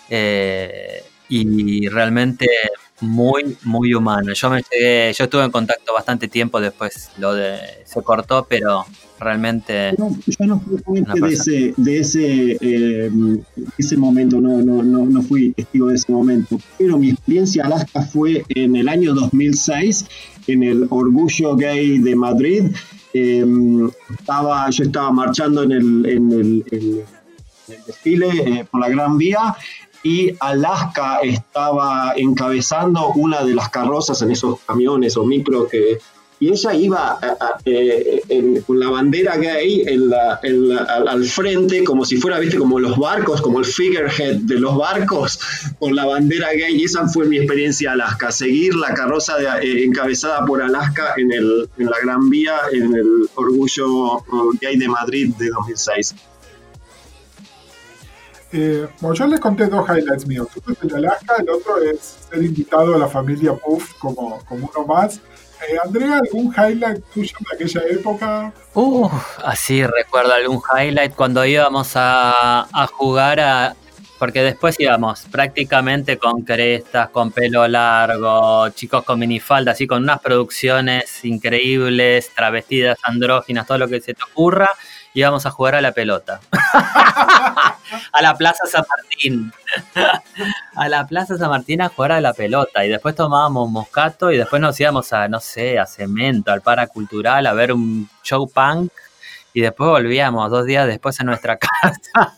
Eh, 0.09 1.03
y 1.29 1.87
realmente 1.87 2.47
muy, 3.01 3.57
muy 3.63 3.93
humano. 3.93 4.33
Yo 4.33 4.49
me 4.49 4.63
llegué, 4.71 5.11
yo 5.13 5.23
estuve 5.25 5.43
en 5.43 5.51
contacto 5.51 5.93
bastante 5.93 6.27
tiempo 6.27 6.61
después, 6.61 7.11
lo 7.17 7.33
de 7.33 7.57
se 7.85 8.01
cortó, 8.01 8.45
pero 8.47 8.85
realmente. 9.19 9.93
yo 9.97 10.45
no 10.45 10.59
fui 10.59 11.01
de 11.01 11.33
ese, 11.33 11.73
de 11.77 11.99
ese, 11.99 12.57
eh, 12.61 13.11
ese 13.77 13.97
momento, 13.97 14.39
no, 14.39 14.61
no, 14.61 14.83
no, 14.83 15.05
no 15.05 15.21
fui 15.21 15.51
testigo 15.53 15.87
de 15.87 15.95
ese 15.95 16.11
momento. 16.11 16.59
Pero 16.77 16.97
mi 16.97 17.09
experiencia 17.09 17.65
Alaska 17.65 18.01
fue 18.01 18.45
en 18.49 18.75
el 18.75 18.87
año 18.87 19.13
2006, 19.13 20.05
en 20.47 20.63
el 20.63 20.87
Orgullo 20.89 21.55
Gay 21.55 21.99
de 21.99 22.15
Madrid. 22.15 22.63
Eh, 23.13 23.45
estaba, 24.17 24.69
yo 24.69 24.85
estaba 24.85 25.11
marchando 25.11 25.63
en 25.63 25.71
el, 25.73 26.05
en 26.05 26.31
el, 26.31 26.65
en 26.71 27.03
el 27.67 27.83
desfile 27.85 28.27
eh, 28.29 28.65
por 28.69 28.79
la 28.79 28.89
Gran 28.89 29.17
Vía 29.17 29.55
y 30.03 30.33
Alaska 30.39 31.19
estaba 31.21 32.13
encabezando 32.15 33.09
una 33.09 33.43
de 33.43 33.53
las 33.53 33.69
carrozas 33.69 34.21
en 34.21 34.31
esos 34.31 34.59
camiones 34.61 35.17
o 35.17 35.25
micros 35.25 35.69
que 35.69 35.99
y 36.41 36.49
ella 36.49 36.73
iba 36.73 37.19
eh, 37.65 38.63
con 38.65 38.79
la 38.79 38.89
bandera 38.89 39.37
gay 39.37 39.83
en 39.85 40.09
la, 40.09 40.39
al, 41.07 41.23
frente, 41.25 41.83
como 41.83 42.03
si 42.03 42.17
fuera, 42.17 42.39
viste, 42.39 42.57
como 42.57 42.79
los 42.79 42.97
barcos, 42.97 43.43
como 43.43 43.59
el 43.59 43.65
figurehead 43.65 44.37
de 44.37 44.59
los 44.59 44.75
barcos, 44.75 45.39
con 45.77 45.95
la 45.95 46.07
bandera 46.07 46.49
gay. 46.53 46.81
Y 46.81 46.85
esa 46.85 47.07
fue 47.07 47.27
mi 47.27 47.37
experiencia 47.37 47.91
Alaska, 47.91 48.31
seguir 48.31 48.73
la 48.73 48.95
carroza 48.95 49.35
eh, 49.61 49.83
encabezada 49.83 50.43
por 50.43 50.63
Alaska 50.63 51.13
en, 51.15 51.31
el, 51.31 51.69
en 51.77 51.85
la 51.85 51.97
Gran 52.03 52.27
Vía, 52.27 52.57
en 52.73 52.95
el 52.95 53.29
Orgullo 53.35 54.23
Gay 54.59 54.77
de 54.77 54.87
Madrid 54.87 55.35
de 55.37 55.49
2006. 55.49 56.15
Eh, 58.53 58.87
bueno, 58.99 59.15
yo 59.15 59.27
les 59.27 59.39
conté 59.39 59.67
dos 59.67 59.87
highlights 59.87 60.27
míos. 60.27 60.47
Uno 60.55 60.75
es 60.75 60.83
el 60.83 60.89
de 60.89 60.97
Alaska, 60.97 61.35
el 61.39 61.49
otro 61.49 61.77
es 61.81 62.17
ser 62.29 62.43
invitado 62.43 62.95
a 62.95 62.97
la 62.97 63.07
familia 63.07 63.53
Puff 63.53 63.93
como, 63.97 64.43
como 64.45 64.69
uno 64.73 64.85
más. 64.87 65.17
Eh, 65.17 65.77
Andrea, 65.83 66.17
¿algún 66.17 66.53
highlight 66.53 67.03
tuyo 67.13 67.37
de 67.39 67.55
aquella 67.55 67.81
época? 67.89 68.53
Uh, 68.73 69.07
así 69.45 69.85
recuerdo 69.85 70.33
algún 70.33 70.61
highlight 70.75 71.13
cuando 71.15 71.45
íbamos 71.45 71.91
a, 71.95 72.67
a 72.73 72.87
jugar 72.87 73.39
a, 73.39 73.75
porque 74.21 74.43
después 74.43 74.79
íbamos 74.79 75.21
prácticamente 75.31 76.17
con 76.17 76.41
crestas, 76.41 77.09
con 77.09 77.31
pelo 77.31 77.67
largo, 77.67 78.69
chicos 78.69 79.03
con 79.03 79.17
minifalda, 79.17 79.71
así 79.71 79.87
con 79.87 80.03
unas 80.03 80.19
producciones 80.19 81.25
increíbles, 81.25 82.29
travestidas, 82.35 82.99
andróginas, 83.03 83.65
todo 83.65 83.77
lo 83.77 83.87
que 83.87 84.01
se 84.01 84.13
te 84.13 84.23
ocurra 84.23 84.69
íbamos 85.13 85.45
a 85.45 85.51
jugar 85.51 85.75
a 85.75 85.81
la 85.81 85.91
pelota. 85.91 86.39
a 88.11 88.21
la 88.21 88.35
Plaza 88.35 88.65
San 88.65 88.83
Martín. 88.89 89.53
a 90.75 90.89
la 90.89 91.07
Plaza 91.07 91.37
San 91.37 91.49
Martín 91.49 91.81
a 91.81 91.89
jugar 91.89 92.13
a 92.13 92.21
la 92.21 92.33
pelota. 92.33 92.85
Y 92.85 92.89
después 92.89 93.15
tomábamos 93.15 93.69
moscato 93.69 94.31
y 94.31 94.37
después 94.37 94.61
nos 94.61 94.79
íbamos 94.79 95.11
a, 95.13 95.27
no 95.27 95.39
sé, 95.39 95.79
a 95.79 95.85
Cemento, 95.85 96.51
al 96.51 96.61
Paracultural, 96.61 97.45
a 97.47 97.53
ver 97.53 97.73
un 97.73 98.09
show 98.23 98.49
punk. 98.49 98.91
Y 99.53 99.61
después 99.61 99.89
volvíamos 99.89 100.49
dos 100.49 100.65
días 100.65 100.87
después 100.87 101.19
a 101.19 101.23
nuestra 101.23 101.57
casa. 101.57 102.37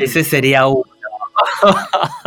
Ese 0.00 0.24
sería 0.24 0.66
uno. 0.66 0.89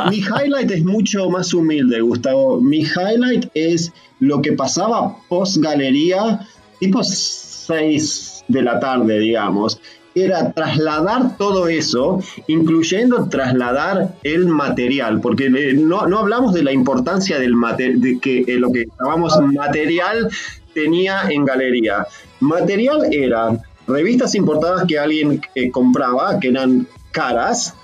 Mi 0.09 0.17
highlight 0.17 0.71
es 0.71 0.83
mucho 0.83 1.29
más 1.29 1.53
humilde, 1.53 2.01
Gustavo. 2.01 2.59
Mi 2.61 2.81
highlight 2.81 3.49
es 3.53 3.91
lo 4.19 4.41
que 4.41 4.53
pasaba 4.53 5.15
post 5.27 5.57
galería, 5.57 6.47
tipo 6.79 7.03
6 7.03 8.45
de 8.47 8.61
la 8.61 8.79
tarde, 8.79 9.19
digamos. 9.19 9.79
Era 10.15 10.51
trasladar 10.51 11.37
todo 11.37 11.67
eso, 11.67 12.21
incluyendo 12.47 13.29
trasladar 13.29 14.15
el 14.21 14.45
material, 14.45 15.19
porque 15.21 15.47
eh, 15.47 15.73
no, 15.73 16.05
no 16.05 16.19
hablamos 16.19 16.53
de 16.53 16.63
la 16.63 16.71
importancia 16.71 17.39
del 17.39 17.55
de 17.77 18.19
que 18.21 18.41
eh, 18.41 18.59
lo 18.59 18.71
que 18.71 18.85
llamamos 18.99 19.39
material 19.41 20.29
tenía 20.75 21.23
en 21.29 21.45
galería. 21.45 22.05
Material 22.41 23.11
eran 23.11 23.61
revistas 23.87 24.35
importadas 24.35 24.85
que 24.87 24.99
alguien 24.99 25.41
eh, 25.55 25.71
compraba, 25.71 26.39
que 26.39 26.49
eran 26.49 26.87
caras, 27.11 27.75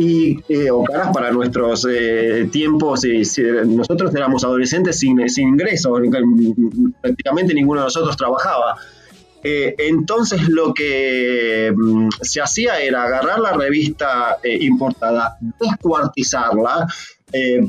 y, 0.00 0.38
eh, 0.48 0.70
o 0.70 0.82
caras 0.82 1.10
para 1.12 1.30
nuestros 1.30 1.86
eh, 1.88 2.48
tiempos. 2.50 3.02
nosotros 3.66 4.14
éramos 4.14 4.42
adolescentes 4.44 4.98
sin, 4.98 5.28
sin 5.28 5.48
ingresos, 5.48 6.00
prácticamente 7.02 7.52
ninguno 7.52 7.80
de 7.80 7.84
nosotros 7.84 8.16
trabajaba. 8.16 8.76
entonces 9.42 10.48
lo 10.48 10.72
que 10.72 11.72
mm, 11.74 12.08
se 12.22 12.40
hacía 12.40 12.80
era 12.80 13.04
agarrar 13.04 13.40
la 13.40 13.52
revista 13.52 14.38
importada, 14.42 15.36
descuartizarla, 15.60 16.86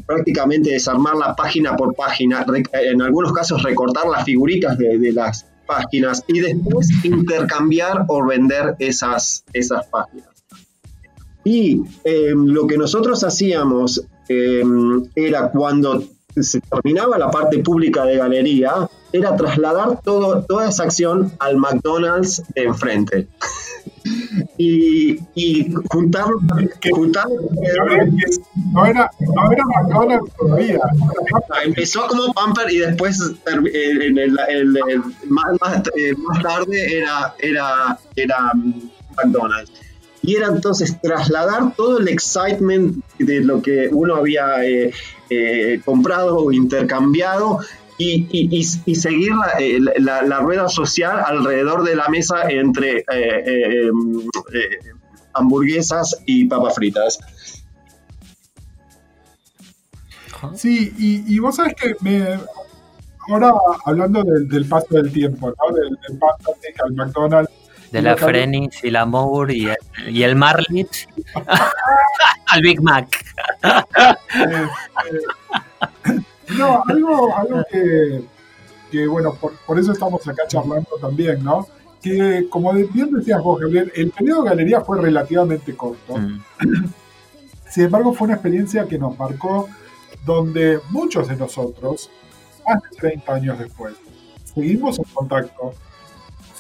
prácticamente 0.06 0.72
desarmarla 0.72 1.36
página 1.36 1.76
por 1.76 1.94
página, 1.96 2.46
en 2.74 3.02
algunos 3.02 3.34
casos 3.34 3.62
recortar 3.62 4.08
las 4.08 4.24
figuritas 4.24 4.78
de, 4.78 4.98
de 4.98 5.12
las 5.12 5.46
páginas 5.68 6.24
y 6.28 6.40
después 6.40 6.88
intercambiar 7.04 8.06
o 8.08 8.26
vender 8.26 8.76
esas, 8.80 9.44
esas 9.54 9.86
páginas. 9.88 10.31
Y 11.44 11.82
em, 12.04 12.46
lo 12.46 12.68
que 12.68 12.78
nosotros 12.78 13.24
hacíamos 13.24 14.04
em, 14.28 15.04
era 15.16 15.50
cuando 15.50 16.04
se 16.40 16.62
terminaba 16.62 17.18
la 17.18 17.30
parte 17.30 17.60
pública 17.60 18.06
de 18.06 18.18
galería, 18.18 18.90
era 19.12 19.36
trasladar 19.36 20.02
todo, 20.02 20.44
toda 20.44 20.70
esa 20.70 20.84
acción 20.84 21.32
al 21.40 21.58
McDonald's 21.58 22.42
de 22.56 22.64
enfrente. 22.64 23.28
y, 24.58 25.20
y 25.36 25.74
juntar, 25.90 26.26
juntar 26.92 27.26
no, 27.28 28.86
era, 28.86 29.10
no 29.20 29.52
era 29.52 29.64
McDonald's 29.66 30.32
todavía. 30.38 30.80
Empezó 31.66 32.08
como 32.08 32.34
Pamper 32.34 32.72
y 32.72 32.78
después 32.80 33.20
en 33.48 34.18
el, 34.18 34.32
más, 35.28 35.84
eh, 35.98 36.14
más, 36.18 36.42
tarde 36.42 36.98
era, 36.98 37.36
era, 37.40 38.00
era 38.16 38.52
McDonald's 39.18 39.72
y 40.24 40.36
era 40.36 40.48
entonces 40.48 41.00
trasladar 41.02 41.74
todo 41.76 42.00
el 42.00 42.08
excitement 42.08 43.04
de 43.18 43.42
lo 43.42 43.62
que 43.62 43.90
uno 43.92 44.16
había 44.16 44.64
eh, 44.64 44.94
eh, 45.30 45.82
comprado 45.84 46.38
o 46.38 46.52
intercambiado 46.52 47.60
y, 47.98 48.28
y, 48.32 48.66
y, 48.86 48.96
seguir 48.96 49.32
eh, 49.60 49.80
la, 50.00 50.24
la, 50.24 50.40
rueda 50.40 50.68
social 50.70 51.22
alrededor 51.24 51.84
de 51.84 51.96
la 51.96 52.08
mesa 52.10 52.50
entre 52.50 53.06
hamburguesas 55.34 56.18
y 56.26 56.46
papas 56.46 56.76
fritas. 56.76 57.20
Sí, 60.56 60.94
y, 60.98 61.38
vos 61.40 61.56
sabes 61.56 61.76
que 61.76 61.96
me, 62.02 62.40
ahora 63.30 63.54
hablando 63.86 64.24
del, 64.24 64.66
paso 64.66 64.88
del 64.90 65.12
tiempo, 65.12 65.50
¿no? 65.50 65.76
del, 65.76 65.90
del 66.08 66.18
paso 66.18 66.56
al 66.84 66.94
McDonald's, 66.94 67.52
de 67.92 68.02
la 68.02 68.18
Frenis 68.18 68.84
y 68.84 68.90
la 68.90 69.06
Moore 69.06 69.56
y 69.56 69.68
el, 69.68 69.78
y 70.16 70.24
el 70.24 70.36
Marlitz 70.36 71.08
al 72.48 72.62
Big 72.62 72.82
Mac. 72.82 73.26
Eh, 73.64 74.68
eh, 75.06 76.18
no, 76.58 76.84
algo, 76.88 77.36
algo 77.36 77.64
que, 77.70 78.24
que 78.92 79.08
bueno, 79.08 79.34
por, 79.36 79.54
por, 79.66 79.80
eso 79.80 79.92
estamos 79.92 80.26
acá 80.28 80.44
charlando 80.48 80.90
también, 81.00 81.44
¿no? 81.44 81.68
Que 82.02 82.48
como 82.50 82.74
bien 82.74 83.12
decías 83.12 83.42
vos, 83.42 83.60
Gabriel, 83.60 83.92
el 83.96 84.12
periodo 84.12 84.44
de 84.44 84.50
galería 84.50 84.82
fue 84.82 85.00
relativamente 85.00 85.76
corto. 85.76 86.18
Mm. 86.18 86.42
Sin 87.70 87.86
embargo, 87.86 88.14
fue 88.14 88.26
una 88.26 88.36
experiencia 88.36 88.86
que 88.86 88.98
nos 88.98 89.18
marcó 89.18 89.70
donde 90.26 90.80
muchos 90.90 91.28
de 91.28 91.36
nosotros, 91.36 92.10
más 92.68 92.82
de 92.84 92.98
30 92.98 93.34
años 93.34 93.60
después, 93.60 93.96
seguimos 94.54 95.00
en 95.00 95.06
contacto, 95.14 95.74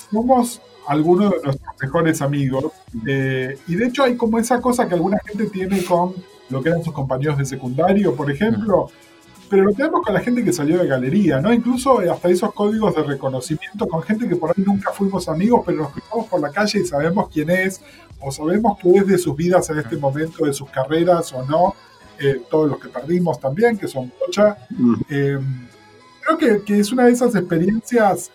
somos 0.09 0.61
algunos 0.87 1.31
de 1.31 1.41
nuestros 1.43 1.75
mejores 1.81 2.21
amigos. 2.21 2.65
Eh, 3.05 3.57
y 3.67 3.75
de 3.75 3.85
hecho 3.85 4.03
hay 4.03 4.15
como 4.15 4.39
esa 4.39 4.59
cosa 4.61 4.87
que 4.87 4.95
alguna 4.95 5.19
gente 5.25 5.47
tiene 5.47 5.83
con 5.83 6.13
lo 6.49 6.61
que 6.61 6.69
eran 6.69 6.83
sus 6.83 6.93
compañeros 6.93 7.37
de 7.37 7.45
secundario, 7.45 8.15
por 8.15 8.29
ejemplo, 8.29 8.89
pero 9.49 9.63
lo 9.63 9.73
tenemos 9.73 10.01
con 10.01 10.13
la 10.13 10.21
gente 10.21 10.43
que 10.43 10.53
salió 10.53 10.77
de 10.79 10.87
galería, 10.87 11.41
¿no? 11.41 11.51
Incluso 11.53 11.99
hasta 11.99 12.29
esos 12.29 12.53
códigos 12.53 12.95
de 12.95 13.03
reconocimiento 13.03 13.85
con 13.85 14.01
gente 14.01 14.27
que 14.27 14.35
por 14.35 14.49
ahí 14.49 14.63
nunca 14.65 14.91
fuimos 14.91 15.27
amigos, 15.27 15.63
pero 15.65 15.79
nos 15.79 15.91
cruzamos 15.91 16.27
por 16.27 16.39
la 16.39 16.51
calle 16.51 16.79
y 16.79 16.85
sabemos 16.85 17.29
quién 17.31 17.49
es, 17.49 17.81
o 18.21 18.31
sabemos 18.31 18.77
qué 18.81 18.91
es 18.91 19.07
de 19.07 19.17
sus 19.17 19.35
vidas 19.35 19.69
en 19.69 19.79
este 19.79 19.97
momento, 19.97 20.45
de 20.45 20.53
sus 20.53 20.69
carreras 20.69 21.33
o 21.33 21.45
no, 21.45 21.75
eh, 22.19 22.41
todos 22.49 22.69
los 22.69 22.79
que 22.79 22.87
perdimos 22.87 23.39
también, 23.39 23.77
que 23.77 23.87
son 23.87 24.11
pocha. 24.11 24.57
Eh, 25.09 25.37
creo 26.21 26.37
que, 26.37 26.63
que, 26.63 26.79
es 26.79 26.91
una 26.93 27.05
de 27.05 27.11
esas 27.11 27.35
experiencias 27.35 28.31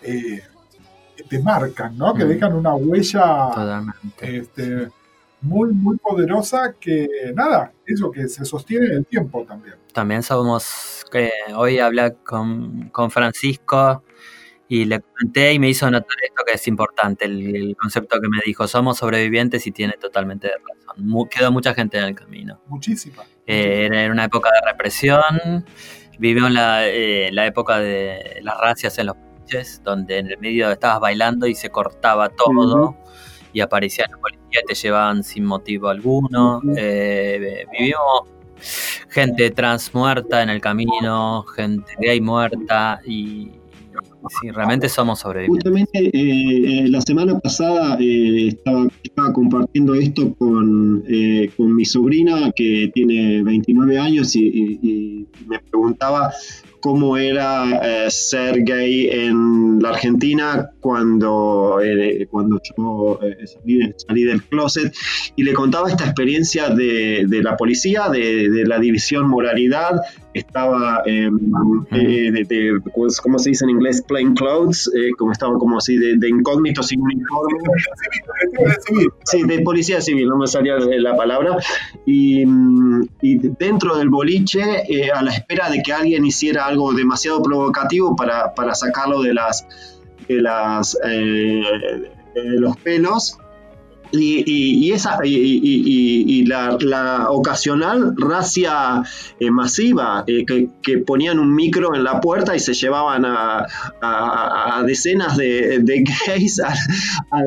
te 1.23 1.39
marcan, 1.39 1.97
¿no? 1.97 2.13
Que 2.13 2.25
mm. 2.25 2.29
dejan 2.29 2.53
una 2.53 2.75
huella 2.75 3.49
este, 4.21 4.89
muy, 5.41 5.73
muy 5.73 5.97
poderosa 5.97 6.75
que, 6.79 7.07
nada, 7.33 7.71
eso 7.85 8.11
que 8.11 8.27
se 8.27 8.45
sostiene 8.45 8.87
en 8.87 8.91
el 8.93 9.05
tiempo 9.05 9.45
también. 9.47 9.75
También 9.93 10.23
somos, 10.23 11.05
que 11.11 11.31
hoy 11.55 11.79
hablé 11.79 12.15
con, 12.23 12.89
con 12.89 13.11
Francisco 13.11 14.03
y 14.67 14.85
le 14.85 14.99
comenté 14.99 15.53
y 15.53 15.59
me 15.59 15.69
hizo 15.69 15.89
notar 15.89 16.17
esto 16.23 16.43
que 16.45 16.53
es 16.53 16.67
importante, 16.67 17.25
el, 17.25 17.75
concepto 17.79 18.19
que 18.19 18.27
me 18.27 18.39
dijo, 18.45 18.67
somos 18.67 18.97
sobrevivientes 18.97 19.65
y 19.67 19.71
tiene 19.71 19.93
totalmente 19.93 20.49
razón. 20.49 21.29
quedó 21.29 21.51
mucha 21.51 21.73
gente 21.73 21.97
en 21.97 22.03
el 22.03 22.15
camino. 22.15 22.59
Muchísima. 22.67 23.23
Eh, 23.45 23.85
era 23.85 24.03
en 24.03 24.11
una 24.11 24.25
época 24.25 24.49
de 24.51 24.71
represión, 24.71 25.65
vivió 26.19 26.49
la, 26.49 26.85
eh, 26.87 27.29
la 27.31 27.45
época 27.45 27.79
de 27.79 28.39
las 28.41 28.59
racias 28.59 28.97
en 28.97 29.07
los 29.07 29.15
donde 29.83 30.19
en 30.19 30.27
el 30.27 30.37
medio 30.39 30.71
estabas 30.71 30.99
bailando 30.99 31.47
y 31.47 31.55
se 31.55 31.69
cortaba 31.69 32.29
todo 32.29 32.95
y 33.53 33.61
aparecía 33.61 34.05
la 34.09 34.17
policía 34.17 34.61
y 34.63 34.65
te 34.67 34.75
llevaban 34.75 35.23
sin 35.23 35.45
motivo 35.45 35.89
alguno. 35.89 36.61
Eh, 36.75 37.65
vivimos 37.71 38.21
gente 39.09 39.49
trans 39.51 39.93
muerta 39.93 40.43
en 40.43 40.49
el 40.49 40.61
camino, 40.61 41.43
gente 41.43 41.93
gay 41.99 42.21
muerta 42.21 42.99
y, 43.05 43.51
Sí, 44.41 44.51
realmente 44.51 44.89
somos 44.89 45.19
sobrevivientes. 45.19 45.63
Justamente 45.63 45.99
eh, 45.99 46.11
eh, 46.13 46.89
la 46.89 46.99
semana 47.01 47.39
pasada 47.39 47.97
estaba, 47.99 48.89
compartiendo 49.33 49.95
esto 49.95 50.33
con, 50.35 51.03
con, 51.55 51.75
mi 51.75 51.85
sobrina 51.85 52.51
que 52.53 52.91
tiene 52.93 53.41
29 53.43 53.97
años 53.97 54.35
y 54.35 55.27
me 55.47 55.59
preguntaba 55.59 56.33
cómo 56.87 57.17
era 57.17 57.81
eh, 57.83 58.07
en 58.09 59.79
la 59.81 59.89
Argentina 59.89 60.69
cuando, 60.79 61.81
eh, 61.83 62.25
cuando 62.31 62.61
yo 62.63 63.19
eh, 63.21 63.45
salí, 63.97 64.23
del 64.23 64.41
closet. 64.43 64.95
Y 65.35 65.43
le 65.43 65.51
contaba 65.51 65.89
esta 65.89 66.05
experiencia 66.05 66.69
de, 66.69 67.25
de 67.27 67.43
la 67.43 67.57
policía, 67.57 68.07
de, 68.07 68.49
de, 68.49 68.65
la 68.65 68.79
división 68.79 69.27
moralidad, 69.27 69.99
estaba, 70.37 71.01
em, 71.05 71.37
de, 71.91 72.81
pues, 72.93 73.19
¿cómo 73.21 73.39
se 73.39 73.49
dice 73.51 73.65
en 73.65 73.71
inglés? 73.71 74.03
Plain 74.07 74.33
clothes, 74.33 74.89
como 75.17 75.31
estaba 75.31 75.57
como 75.57 75.77
así 75.77 75.97
de, 75.97 76.27
incógnito 76.27 76.83
sin 76.83 77.01
uniforme. 77.01 77.59
Sí, 79.23 79.43
de 79.43 79.59
policía 79.61 80.01
civil, 80.01 80.27
no 80.27 80.37
me 80.37 80.47
salía 80.47 80.75
la 80.77 81.15
palabra. 81.15 81.57
Y, 82.05 82.43
y 83.21 83.37
dentro 83.59 83.97
del 83.97 84.09
boliche, 84.09 84.61
a 85.13 85.21
la 85.21 85.31
espera 85.31 85.69
de 85.69 85.81
que 85.81 85.93
alguien 85.93 86.25
hiciera 86.25 86.65
algo 86.65 86.93
demasiado 86.93 87.41
provocativo 87.41 88.15
para, 88.15 88.53
para 88.53 88.75
sacarlo 88.75 89.21
de 89.21 89.33
las 89.33 89.65
de 90.27 90.41
las 90.41 90.97
eh, 91.05 91.61
de 92.35 92.59
los 92.59 92.77
pelos 92.77 93.37
y, 94.11 94.87
y, 94.87 94.91
esa 94.91 95.19
y, 95.23 96.45
la, 96.45 96.77
la, 96.79 97.29
ocasional 97.29 98.13
racia 98.17 99.03
eh, 99.39 99.51
masiva 99.51 100.23
eh, 100.27 100.45
que, 100.45 100.69
que, 100.81 100.99
ponían 100.99 101.39
un 101.39 101.53
micro 101.53 101.95
en 101.95 102.03
la 102.03 102.21
puerta 102.21 102.55
y 102.55 102.59
se 102.59 102.73
llevaban 102.73 103.25
a, 103.25 103.65
a, 104.01 104.79
a 104.79 104.83
decenas 104.83 105.37
de, 105.37 105.79
de 105.79 106.03
gays 106.03 106.59
a 107.31 107.43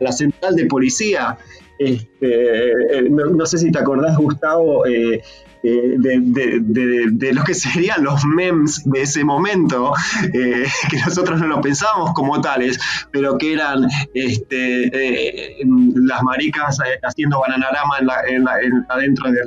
la 0.00 0.12
central 0.12 0.56
de 0.56 0.66
policía. 0.66 1.38
Este, 1.78 2.70
eh, 2.98 3.08
no, 3.10 3.46
sé 3.46 3.58
si 3.58 3.72
te 3.72 3.78
acordás, 3.78 4.16
Gustavo, 4.16 4.86
eh, 4.86 5.22
eh, 5.66 5.96
de, 5.98 7.32
lo 7.32 7.42
que 7.42 7.54
serían 7.54 8.04
los 8.04 8.22
memes 8.26 8.82
de 8.84 9.00
ese 9.00 9.24
momento, 9.24 9.94
eh, 10.34 10.66
que 10.90 10.98
nosotros 10.98 11.40
no 11.40 11.46
lo 11.46 11.62
pensamos 11.62 12.12
como 12.12 12.38
tales, 12.42 12.78
pero 13.10 13.38
que 13.38 13.54
eran 13.54 13.88
este, 14.12 14.88
eh, 14.88 15.56
las 15.94 16.22
maricas 16.22 16.76
haciendo 17.02 17.40
bananarama 17.40 17.96
en 18.28 18.46
adentro 18.90 19.32
de, 19.32 19.40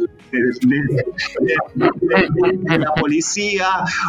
la 2.79 2.91
policía 2.95 3.67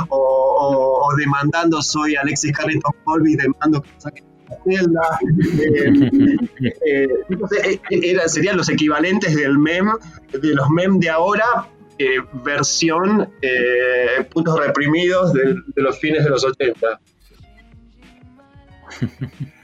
o, 0.09 1.11
demandando 1.19 1.83
soy 1.83 2.17
Alexis 2.17 2.53
Carrington 2.53 2.95
Colby, 3.05 3.37
demando 3.37 3.83
que 3.83 3.91
saquen 3.99 4.25
serían 8.29 8.57
los 8.57 8.71
equivalentes 8.71 9.37
del 9.37 9.59
meme, 9.59 9.93
de 10.33 10.55
los 10.55 10.71
memes 10.71 11.01
de 11.01 11.11
ahora, 11.11 11.69
eh, 11.99 12.19
versión 12.45 13.29
eh, 13.43 14.25
puntos 14.33 14.59
reprimidos 14.59 15.33
de, 15.33 15.57
los 15.77 15.99
fines 15.99 16.25
de 16.25 16.31
los 16.31 16.45
80. 16.45 17.01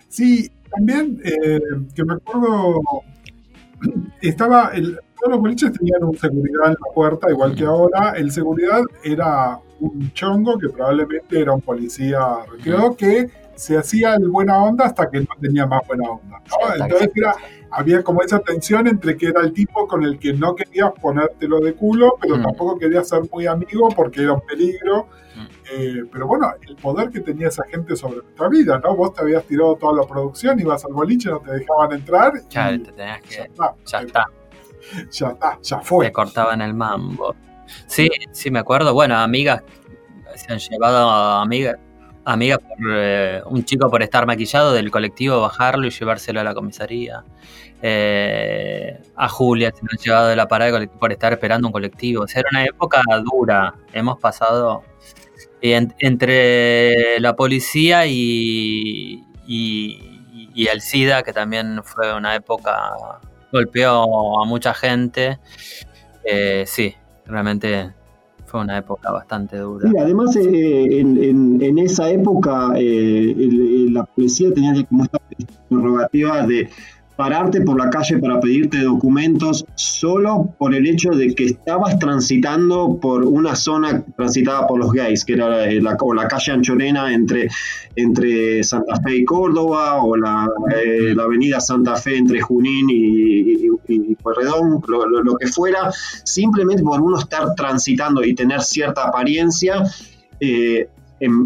Sí, 0.09 0.49
también 0.71 1.21
eh, 1.25 1.61
que 1.93 2.05
me 2.05 2.15
acuerdo, 2.15 2.81
estaba, 4.21 4.71
el, 4.73 4.97
todos 5.19 5.33
los 5.33 5.41
boliches 5.41 5.73
tenían 5.73 6.05
un 6.05 6.17
seguridad 6.17 6.67
en 6.67 6.73
la 6.75 6.95
puerta, 6.95 7.31
igual 7.31 7.57
que 7.57 7.65
ahora. 7.65 8.13
El 8.17 8.31
seguridad 8.31 8.83
era 9.03 9.59
un 9.81 10.13
chongo 10.13 10.57
que 10.59 10.69
probablemente 10.69 11.41
era 11.41 11.53
un 11.53 11.61
policía 11.61 12.21
retirado 12.49 12.97
que 12.97 13.29
se 13.57 13.77
hacía 13.77 14.15
el 14.15 14.29
buena 14.29 14.63
onda 14.63 14.87
hasta 14.87 15.11
que 15.11 15.21
no 15.21 15.29
tenía 15.41 15.67
más 15.67 15.81
buena 15.87 16.11
onda. 16.11 16.43
Entonces 16.79 17.11
era, 17.15 17.35
había 17.77 18.03
como 18.03 18.23
esa 18.23 18.39
tensión 18.39 18.87
entre 18.87 19.17
que 19.17 19.27
era 19.27 19.41
el 19.43 19.53
tipo 19.53 19.87
con 19.89 20.05
el 20.05 20.19
que 20.19 20.33
no 20.33 20.55
querías 20.55 20.93
ponértelo 21.01 21.61
de 21.61 21.75
culo, 21.75 22.17
pero 22.21 22.37
mm. 22.37 22.43
tampoco 22.43 22.79
querías 22.79 23.09
ser 23.09 23.23
muy 23.33 23.47
amigo 23.47 23.89
porque 23.95 24.23
era 24.23 24.35
un 24.35 24.41
peligro. 24.43 25.09
Mm. 25.35 25.47
Eh, 25.73 26.03
pero 26.13 26.27
bueno, 26.29 26.53
el 26.69 26.77
poder 26.77 27.11
que 27.11 27.21
tenía 27.21 27.49
esa 27.49 27.65
gente 27.65 27.97
sobre 27.97 28.19
nuestra 28.19 28.49
vida, 28.49 28.79
¿no? 28.79 28.95
Vos 28.95 29.13
te 29.13 29.23
habías 29.23 29.45
tirado 29.45 29.75
toda 29.77 30.03
la 30.03 30.07
producción, 30.07 30.61
ibas 30.61 30.85
al 30.85 30.93
boliche, 30.93 31.31
no 31.31 31.41
te 31.41 31.53
dejaban 31.53 31.93
entrar. 31.93 32.33
Ya, 32.49 32.71
te 32.71 32.93
tenías 32.93 33.23
que. 33.23 33.35
Ya 33.35 33.45
está. 33.45 33.75
Ya 33.85 33.99
está. 34.01 34.25
Ya 35.11 35.29
está, 35.29 35.59
ya 35.63 35.81
fue. 35.81 36.05
Te 36.05 36.13
cortaban 36.13 36.61
el 36.61 36.75
mambo. 36.75 37.35
Sí, 37.87 38.11
sí, 38.33 38.51
me 38.51 38.59
acuerdo. 38.59 38.93
Bueno, 38.93 39.17
amigas 39.17 39.63
se 40.35 40.53
han 40.53 40.59
llevado 40.59 41.09
a 41.09 41.41
amigas 41.41 41.79
amiga 42.25 42.59
por 42.59 42.77
eh, 42.91 43.43
un 43.47 43.65
chico 43.65 43.91
por 43.91 44.03
estar 44.03 44.27
maquillado 44.27 44.73
del 44.73 44.91
colectivo, 44.91 45.41
bajarlo 45.41 45.87
y 45.87 45.91
llevárselo 45.91 46.41
a 46.41 46.45
la 46.45 46.55
comisaría. 46.55 47.25
Eh, 47.87 48.99
a 49.15 49.29
Julia 49.29 49.71
se 49.71 49.83
nos 49.83 49.93
han 49.93 49.99
llevado 49.99 50.29
de 50.29 50.37
la 50.37 50.49
parada 50.49 50.87
por 50.99 51.13
estar 51.13 51.35
esperando 51.35 51.69
un 51.69 51.73
colectivo. 51.73 52.23
O 52.23 52.27
era 52.35 52.49
una 52.51 52.65
época 52.65 53.03
dura. 53.23 53.75
Hemos 53.93 54.19
pasado 54.19 54.83
entre 55.61 57.21
la 57.21 57.37
policía 57.37 58.07
y, 58.07 59.23
el 59.47 60.81
SIDA, 60.81 61.23
que 61.23 61.35
también 61.35 61.83
fue 61.85 62.15
una 62.17 62.35
época, 62.35 62.91
golpeó 63.53 64.41
a 64.41 64.47
mucha 64.47 64.73
gente. 64.73 65.39
Eh, 66.25 66.65
sí, 66.67 66.95
realmente 67.27 67.93
fue 68.47 68.61
una 68.63 68.79
época 68.79 69.11
bastante 69.11 69.59
dura. 69.59 69.91
Además, 70.01 70.35
eh, 70.37 71.01
en, 71.01 71.79
esa 71.79 72.09
época 72.09 72.73
eh, 72.77 73.35
la 73.91 74.05
policía 74.05 74.55
tenía 74.55 74.83
como 74.85 75.05
esta 75.05 75.19
prerrogativa 75.69 76.47
de 76.47 76.71
pararte 77.17 77.61
por 77.61 77.79
la 77.79 77.91
calle 77.91 78.19
para 78.19 78.41
pedirte 78.41 78.79
documentos 78.79 79.65
solo 79.75 80.53
por 80.59 80.75
el 80.75 80.87
hecho 80.87 81.11
de 81.11 81.35
que 81.35 81.45
estabas 81.47 81.99
transitando 81.99 82.99
por 83.01 83.25
una 83.25 83.55
zona 83.55 84.03
transitada 84.17 84.67
por 84.67 84.81
los 84.81 84.93
gays, 84.93 85.25
que 85.25 85.35
era 85.35 85.67
la, 85.67 85.97
o 86.01 86.15
la 86.15 86.27
calle 86.27 86.53
Anchorena 86.53 87.13
entre, 87.13 87.49
entre 87.95 88.65
Santa 88.65 88.97
Fe 89.01 89.19
y 89.19 89.25
Córdoba, 89.25 90.03
o 90.03 90.17
la, 90.17 90.49
eh, 90.75 91.15
avenida 91.21 91.61
Santa 91.61 91.97
Fe 91.97 92.17
entre 92.17 92.41
Junín 92.41 92.91
y, 92.91 93.67
y, 93.87 94.17
lo, 94.45 95.37
que 95.37 95.47
fuera, 95.47 95.91
simplemente 96.25 96.83
por 96.83 97.01
uno 97.01 97.19
estar 97.19 97.55
transitando 97.55 98.25
y 98.25 98.35
tener 98.35 98.61
cierta 98.63 99.05
apariencia. 99.05 99.85
Eh, 100.41 100.89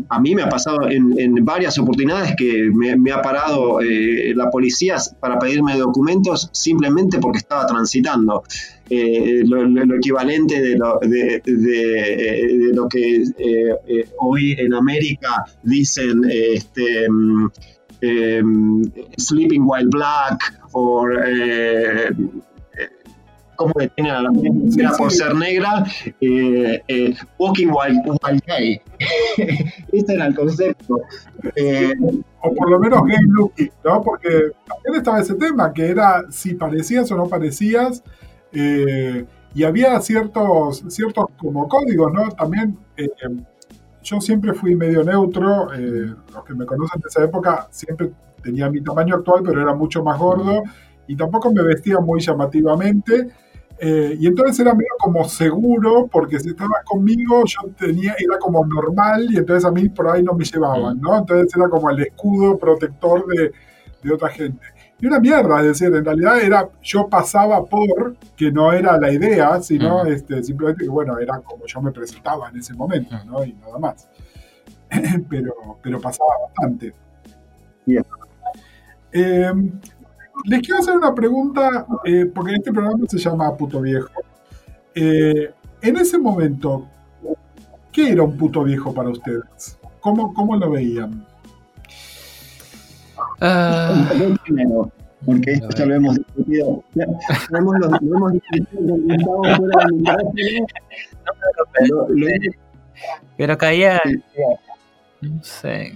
a 0.09 0.21
mí 0.21 0.35
me 0.35 0.43
ha 0.43 0.49
pasado 0.49 0.89
en, 0.89 1.35
varias 1.45 1.79
oportunidades 1.79 2.35
que 2.37 2.71
me, 2.73 3.13
ha 3.13 3.23
parado 3.23 3.81
eh, 3.81 4.33
la 4.35 4.51
policía 4.51 4.97
para 5.21 5.39
pedirme 5.39 5.77
documentos 5.77 6.51
simplemente 6.53 7.19
porque 7.19 7.39
estaba 7.39 7.67
transitando. 7.67 8.43
Eh, 8.91 9.43
lo, 9.45 9.97
equivalente 9.97 10.63
de 10.63 10.77
lo, 10.77 10.99
de, 11.01 11.43
de, 11.45 12.71
lo 12.73 12.89
que 12.89 13.23
eh, 13.39 14.09
hoy 14.19 14.53
en 14.59 14.73
América 14.73 15.45
dicen 15.63 16.23
este, 16.31 17.07
mm, 17.11 17.51
Sleeping 19.19 19.63
While 19.67 19.89
Black 19.91 20.55
o 20.73 21.07
cómo 23.59 23.73
detienen 23.77 24.13
a 24.13 24.23
la 24.23 24.31
mujer 24.31 24.55
por 24.97 25.11
ser 25.11 25.35
negra, 25.35 25.85
eh, 26.21 26.81
eh, 26.87 27.15
walking 27.39 27.67
while, 27.67 28.01
gay. 28.47 28.81
este 29.93 30.15
era 30.15 30.27
el 30.27 30.35
concepto. 30.37 31.01
Eh, 31.57 31.93
o 32.41 32.55
por 32.55 32.71
lo 32.71 32.79
menos 32.79 33.03
gay 33.05 33.19
looking, 33.27 33.71
¿no? 33.85 34.01
Porque 34.01 34.53
también 34.65 34.95
estaba 34.95 35.19
ese 35.19 35.35
tema, 35.35 35.73
que 35.73 35.89
era 35.89 36.25
si 36.31 36.55
parecías 36.55 37.11
o 37.11 37.17
no 37.17 37.27
parecías, 37.27 38.05
y 38.53 39.65
había 39.65 40.01
ciertos, 40.01 40.85
ciertos 40.89 41.27
como 41.37 41.69
códigos, 41.69 42.13
¿no? 42.13 42.31
También 42.31 42.79
yo 44.05 44.21
siempre 44.21 44.55
fui 44.55 44.77
medio 44.77 45.03
neutro, 45.03 45.69
los 45.73 46.45
que 46.45 46.55
me 46.55 46.65
conocen 46.65 47.01
de 47.01 47.09
esa 47.09 47.25
época, 47.25 47.67
siempre 47.73 48.13
tenía 48.41 48.71
mi 48.71 48.81
tamaño 48.83 49.17
actual, 49.17 49.43
pero 49.45 49.61
era 49.61 49.75
mucho 49.75 50.05
más 50.05 50.17
gordo 50.17 50.63
y 51.09 51.17
tampoco 51.17 51.53
me 51.53 51.63
vestía 51.63 51.99
muy 51.99 52.21
llamativamente. 52.21 53.29
Eh, 53.81 54.17
y 54.19 54.27
entonces 54.27 54.59
era 54.59 54.75
medio 54.75 54.91
como 54.99 55.29
seguro, 55.29 56.09
porque 56.11 56.41
si 56.41 56.49
estabas 56.49 56.85
conmigo 56.85 57.45
yo 57.47 57.71
tenía, 57.79 58.15
era 58.19 58.39
como 58.39 58.65
normal 58.67 59.29
y 59.31 59.37
entonces 59.37 59.65
a 59.65 59.71
mí 59.71 59.89
por 59.89 60.09
ahí 60.09 60.23
no 60.23 60.33
me 60.35 60.45
llevaban, 60.45 61.01
¿no? 61.01 61.17
Entonces 61.17 61.55
era 61.57 61.69
como 61.69 61.89
el 61.91 62.01
escudo 62.01 62.59
protector 62.59 63.27
de, 63.27 63.53
de 64.03 64.13
otra 64.13 64.29
gente. 64.31 64.67
Y 65.01 65.07
una 65.07 65.21
mierda, 65.21 65.61
es 65.61 65.67
decir, 65.67 65.95
en 65.95 66.05
realidad 66.05 66.41
era, 66.41 66.69
yo 66.83 67.09
pasaba 67.09 67.65
por, 67.65 68.17
que 68.37 68.51
no 68.51 68.73
era 68.73 68.99
la 68.99 69.13
idea, 69.13 69.61
sino 69.63 70.05
este, 70.05 70.43
simplemente 70.43 70.83
que, 70.83 70.91
bueno, 70.91 71.19
era 71.19 71.39
como 71.39 71.67
yo 71.67 71.81
me 71.81 71.93
presentaba 71.93 72.49
en 72.49 72.57
ese 72.57 72.75
momento, 72.75 73.17
¿no? 73.25 73.45
Y 73.45 73.53
nada 73.53 73.79
más. 73.79 74.09
pero, 75.29 75.55
pero 75.81 76.01
pasaba 76.01 76.31
bastante. 76.49 76.93
Eh, 79.13 79.53
les 80.45 80.61
quiero 80.61 80.81
hacer 80.81 80.97
una 80.97 81.15
pregunta, 81.15 81.87
eh, 82.05 82.27
porque 82.33 82.55
este 82.55 82.73
programa 82.73 83.07
se 83.09 83.19
llama 83.19 83.57
Puto 83.57 83.81
Viejo. 83.81 84.09
Eh, 84.95 85.53
en 85.83 85.97
ese 85.97 86.19
momento, 86.19 86.87
¿qué 87.93 88.13
era 88.13 88.23
un 88.23 88.37
puto 88.37 88.65
viejo 88.65 88.93
para 88.93 89.11
ustedes? 89.11 89.79
¿Cómo, 90.01 90.33
cómo 90.35 90.57
lo 90.57 90.71
veían? 90.71 91.25
Uh, 93.41 94.89
porque 95.25 95.53
esto 95.53 95.69
ya 95.71 95.87
lo 95.87 95.95
hemos 95.95 96.17
discutido. 96.17 96.83
Lo 96.95 97.59
hemos, 97.59 97.75
lo, 97.79 98.17
hemos 98.17 98.33
discutido 98.33 98.97
Pero 103.37 103.59
caía. 103.59 104.01
No 105.21 105.43
sé. 105.43 105.93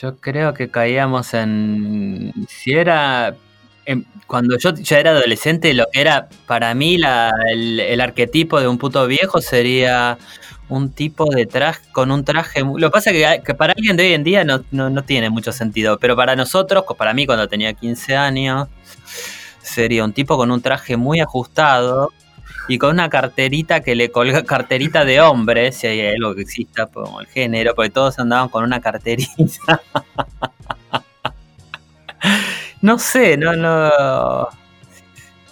Yo 0.00 0.16
creo 0.16 0.54
que 0.54 0.70
caíamos 0.70 1.34
en. 1.34 2.32
Si 2.48 2.72
era. 2.72 3.36
cuando 4.26 4.56
yo 4.58 4.72
ya 4.74 4.98
era 4.98 5.10
adolescente, 5.10 5.74
lo 5.74 5.84
que 5.92 6.00
era 6.00 6.28
para 6.46 6.74
mí 6.74 6.96
el, 6.96 8.00
arquetipo 8.00 8.60
de 8.60 8.68
un 8.68 8.78
puto 8.78 9.06
viejo 9.06 9.40
sería 9.42 10.18
un 10.68 10.92
tipo 10.92 11.26
de 11.26 11.44
traje 11.46 11.82
con 11.92 12.10
un 12.10 12.24
traje. 12.24 12.60
Lo 12.60 12.88
que 12.88 12.90
pasa 12.90 13.10
es 13.10 13.42
que, 13.42 13.54
para 13.54 13.74
alguien 13.74 13.96
de 13.96 14.04
hoy 14.04 14.14
en 14.14 14.24
día 14.24 14.44
no, 14.44 14.64
no, 14.70 15.04
tiene 15.04 15.28
mucho 15.28 15.52
sentido, 15.52 15.98
pero 15.98 16.16
para 16.16 16.36
nosotros, 16.36 16.84
para 16.96 17.12
mí 17.12 17.26
cuando 17.26 17.46
tenía 17.48 17.74
15 17.74 18.16
años, 18.16 18.68
sería 19.60 20.04
un 20.04 20.14
tipo 20.14 20.38
con 20.38 20.50
un 20.50 20.62
traje 20.62 20.96
muy 20.96 21.20
ajustado, 21.20 22.12
y 22.68 22.78
con 22.78 22.90
una 22.90 23.10
carterita 23.10 23.80
que 23.80 23.94
le 23.94 24.10
colga, 24.10 24.42
carterita 24.44 25.04
de 25.04 25.20
hombre, 25.20 25.72
si 25.72 25.86
hay 25.86 26.06
algo 26.14 26.34
que 26.34 26.42
exista 26.42 26.86
como 26.86 27.20
el 27.20 27.26
género, 27.26 27.74
porque 27.74 27.90
todos 27.90 28.18
andaban 28.18 28.48
con 28.48 28.64
una 28.64 28.80
carterita. 28.80 29.80
no 32.82 32.98
sé, 32.98 33.36
no, 33.36 33.54
no. 33.54 34.48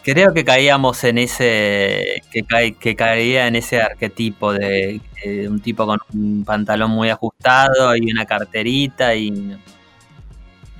Creo 0.03 0.33
que 0.33 0.45
caíamos 0.45 1.05
en 1.05 1.19
ese. 1.19 2.23
que, 2.31 2.75
que 2.79 2.97
caía 2.97 3.47
en 3.47 3.57
ese 3.57 3.83
arquetipo 3.83 4.53
de, 4.53 5.01
un 5.49 5.61
tipo 5.61 5.87
con 5.87 5.99
un 6.15 6.45
pantalón 6.45 6.91
muy 6.91 7.11
ajustado 7.11 7.95
y 7.97 8.11
una 8.11 8.25
carterita 8.25 9.15
y. 9.15 9.59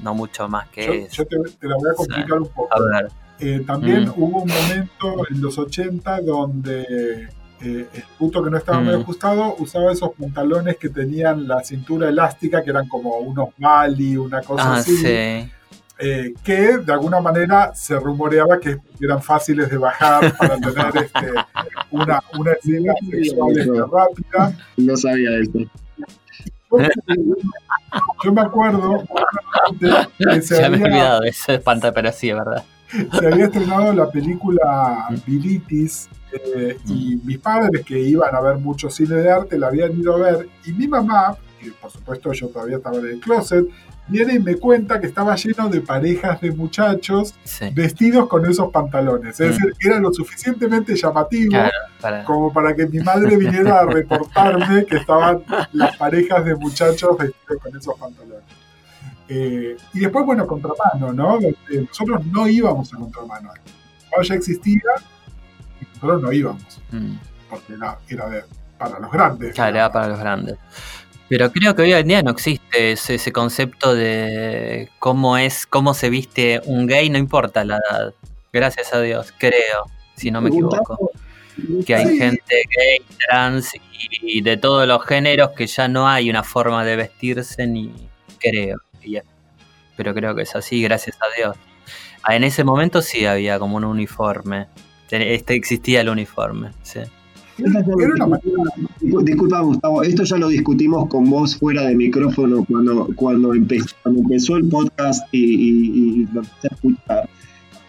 no 0.01 0.15
mucho 0.15 0.49
más 0.49 0.69
que 0.69 0.87
yo, 0.87 0.93
eso. 0.93 1.09
yo 1.17 1.27
te, 1.27 1.37
te 1.59 1.69
la 1.69 1.77
voy 1.77 1.91
a 1.91 1.95
complicar 1.95 2.39
un 2.39 2.49
poco. 2.49 2.69
A 2.75 3.03
ver, 3.03 3.11
Eh, 3.41 3.63
también 3.67 4.05
Mm. 4.05 4.13
hubo 4.17 4.43
un 4.43 4.51
momento 4.51 5.27
en 5.31 5.41
los 5.41 5.57
80 5.59 6.21
donde 6.21 7.29
eh, 7.63 7.87
el 7.93 8.05
puto 8.19 8.43
que 8.43 8.51
no 8.51 8.57
estaba 8.57 8.81
Mm. 8.81 8.85
muy 8.85 8.95
ajustado 8.95 9.55
usaba 9.59 9.93
esos 9.93 10.11
pantalones 10.19 10.77
que 10.79 10.89
tenían 10.89 11.47
la 11.47 11.63
cintura 11.63 12.09
elástica, 12.09 12.63
que 12.63 12.71
eran 12.71 12.89
como 12.89 13.19
unos 13.19 13.51
Mali, 13.59 14.17
una 14.17 14.41
cosa 14.41 14.75
ah, 14.75 14.77
así, 14.77 14.97
sí. 14.97 15.07
eh, 15.99 16.33
que 16.43 16.79
de 16.79 16.93
alguna 16.93 17.21
manera 17.21 17.73
se 17.75 17.99
rumoreaba 17.99 18.59
que 18.59 18.79
eran 19.01 19.23
fáciles 19.23 19.69
de 19.69 19.77
bajar 19.77 20.35
para 20.39 20.57
tener 20.57 20.97
este, 21.05 21.33
una, 21.91 22.19
una 22.39 22.53
escena 22.53 22.95
sexual 23.11 23.59
este, 23.59 23.81
rápida. 23.81 24.57
No 24.79 24.97
sabía 24.97 25.31
eso. 25.41 25.59
Yo 28.25 28.33
me 28.33 28.41
acuerdo 28.41 29.05
que 30.19 30.43
se 30.43 30.61
Ya 30.61 30.69
me 30.71 30.77
he 30.79 30.81
había, 30.81 30.87
olvidado 30.87 31.21
de 31.21 31.29
eso, 31.29 31.53
espanta, 31.53 31.93
pero 31.93 32.13
sí, 32.13 32.31
es 32.31 32.37
verdad. 32.37 32.65
se 33.19 33.27
había 33.27 33.45
estrenado 33.47 33.93
la 33.93 34.11
película 34.11 35.09
Viritis 35.27 36.09
eh, 36.33 36.77
y 36.87 37.17
mis 37.25 37.39
padres 37.39 37.85
que 37.85 37.99
iban 37.99 38.35
a 38.35 38.41
ver 38.41 38.57
mucho 38.59 38.91
cine 38.91 39.17
de 39.17 39.31
arte 39.31 39.59
la 39.59 39.69
habían 39.69 39.99
ido 39.99 40.15
a 40.15 40.19
ver 40.19 40.49
y 40.67 40.73
mi 40.73 40.87
mamá, 40.89 41.37
y 41.61 41.71
por 41.71 41.91
supuesto 41.91 42.33
yo 42.33 42.49
todavía 42.49 42.77
estaba 42.79 42.97
en 42.99 43.07
el 43.07 43.21
closet, 43.21 43.67
viene 44.09 44.35
y 44.35 44.39
me 44.41 44.57
cuenta 44.57 44.99
que 45.01 45.07
estaba 45.07 45.37
lleno 45.37 45.69
de 45.69 45.81
parejas 45.83 46.41
de 46.41 46.51
muchachos 46.53 47.35
Sí, 47.45 47.67
vestidos 47.73 48.29
con 48.29 48.45
esos 48.49 48.73
pantalones. 48.73 49.39
Es 49.41 49.49
Mm. 49.51 49.51
decir, 49.53 49.75
era 49.85 50.01
lo 50.01 50.13
suficientemente 50.13 50.97
llamativo 50.97 51.51
claro, 51.51 51.71
para... 52.01 52.25
como 52.25 52.53
para 52.53 52.75
que 52.75 52.87
mi 52.87 52.99
madre 53.01 53.37
viniera 53.37 53.81
a 53.81 53.87
reportarme 53.87 54.85
que 54.87 54.97
estaban 54.97 55.43
las 55.73 55.97
parejas 55.97 56.45
de 56.45 56.57
muchachos 56.57 57.17
vestidos 57.19 57.63
con 57.63 57.77
esos 57.77 57.95
pantalones. 57.99 58.43
Eh, 59.33 59.77
y 59.95 60.01
después, 60.01 60.27
bueno, 60.27 60.45
contramano, 60.47 61.13
¿no? 61.13 61.39
Eh, 61.41 61.55
nosotros 61.89 62.27
no 62.27 62.49
íbamos 62.49 62.93
a 62.93 62.97
contramano. 62.99 63.51
Contramano 63.51 64.23
ya 64.29 64.35
existía 64.35 64.83
y 65.81 65.85
nosotros 65.95 66.23
no 66.23 66.33
íbamos, 66.33 66.81
Mm. 66.91 67.15
porque 67.49 67.75
era, 67.75 67.99
era 68.09 68.29
de- 68.29 68.45
para 68.77 68.99
los 68.99 69.11
grandes. 69.13 69.55
Claro, 69.55 69.77
era 69.77 69.93
para 69.93 70.09
los 70.09 70.19
grandes. 70.19 70.57
Pero 71.29 71.53
creo 71.53 71.77
que 71.77 71.83
hoy 71.83 71.93
en 71.93 72.09
día 72.09 72.23
no 72.23 72.33
existe 72.33 72.93
ese, 72.93 73.15
ese 73.15 73.31
concepto 73.33 73.95
de 73.95 74.89
cómo 74.99 75.39
es, 75.39 75.65
cómo 75.65 75.95
se 75.95 76.11
viste 76.11 76.61
un 76.65 76.89
gay, 76.89 77.09
no 77.09 77.19
importa 77.19 77.63
la 77.65 77.77
edad. 77.77 78.13
Gracias 78.53 78.93
a 78.93 79.01
Dios, 79.01 79.33
creo, 79.39 79.85
si 80.17 80.33
no 80.33 80.41
me 80.41 80.49
equivoco. 80.49 81.13
Que 81.87 81.95
hay 81.95 82.07
Sí. 82.09 82.19
gente 82.19 82.43
gay, 82.77 83.07
trans 83.29 83.75
y, 83.77 84.39
y 84.39 84.41
de 84.41 84.57
todos 84.57 84.89
los 84.89 85.05
géneros 85.07 85.51
que 85.51 85.69
ya 85.69 85.87
no 85.87 86.09
hay 86.09 86.31
una 86.31 86.43
forma 86.43 86.85
de 86.85 86.97
vestirse 86.97 87.65
ni 87.67 87.95
creo. 88.41 88.79
Pero 89.97 90.15
creo 90.15 90.35
que 90.35 90.43
es 90.43 90.55
así, 90.57 90.83
gracias 90.83 91.17
a 91.21 91.27
Dios. 91.37 91.57
Ah, 92.23 92.37
En 92.37 92.45
ese 92.45 92.65
momento 92.65 93.03
sí 93.03 93.25
había 93.27 93.59
como 93.59 93.77
un 93.77 93.85
uniforme. 93.85 94.67
Este 95.11 95.55
existía 95.55 96.01
el 96.03 96.09
uniforme, 96.09 96.71
sí. 96.83 97.01
Disculpa, 99.25 99.61
Gustavo, 99.61 100.03
esto 100.03 100.25
ya 100.25 100.37
lo 100.37 100.49
discutimos 100.49 101.09
con 101.09 101.29
vos 101.29 101.57
fuera 101.57 101.83
de 101.83 101.95
micrófono 101.95 102.65
cuando, 102.65 103.09
cuando, 103.17 103.55
empe- 103.55 103.85
cuando 104.03 104.21
empezó 104.23 104.57
el 104.57 104.69
podcast 104.69 105.27
y, 105.33 105.39
y- 105.39 106.23
y 106.23 106.27
lo 106.33 106.41
empecé 106.41 106.69
a 106.71 106.75
escuchar. 106.75 107.29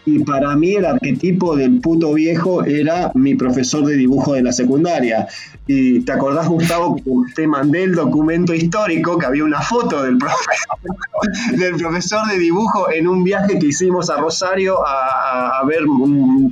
Y 0.04 0.18
para 0.24 0.56
mí 0.56 0.72
el 0.74 0.84
arquetipo 0.84 1.54
del 1.54 1.80
puto 1.80 2.12
viejo 2.14 2.64
era 2.64 3.12
mi 3.14 3.36
profesor 3.36 3.84
de 3.86 3.94
dibujo 3.94 4.34
de 4.34 4.42
la 4.42 4.52
secundaria. 4.52 5.28
Y 5.68 6.00
te 6.00 6.10
acordás, 6.10 6.48
Gustavo, 6.48 6.96
que 6.96 7.02
te 7.36 7.46
mandé 7.46 7.84
el 7.84 7.94
documento 7.94 8.52
histórico, 8.52 9.16
que 9.16 9.26
había 9.26 9.44
una 9.44 9.60
foto 9.60 10.02
del 10.02 10.18
profesor, 10.18 11.56
del 11.56 11.76
profesor 11.76 12.26
de 12.28 12.38
dibujo 12.38 12.90
en 12.90 13.06
un 13.06 13.22
viaje 13.22 13.58
que 13.60 13.66
hicimos 13.68 14.10
a 14.10 14.16
Rosario 14.16 14.84
a, 14.84 15.60
a- 15.60 15.64
ver 15.66 15.82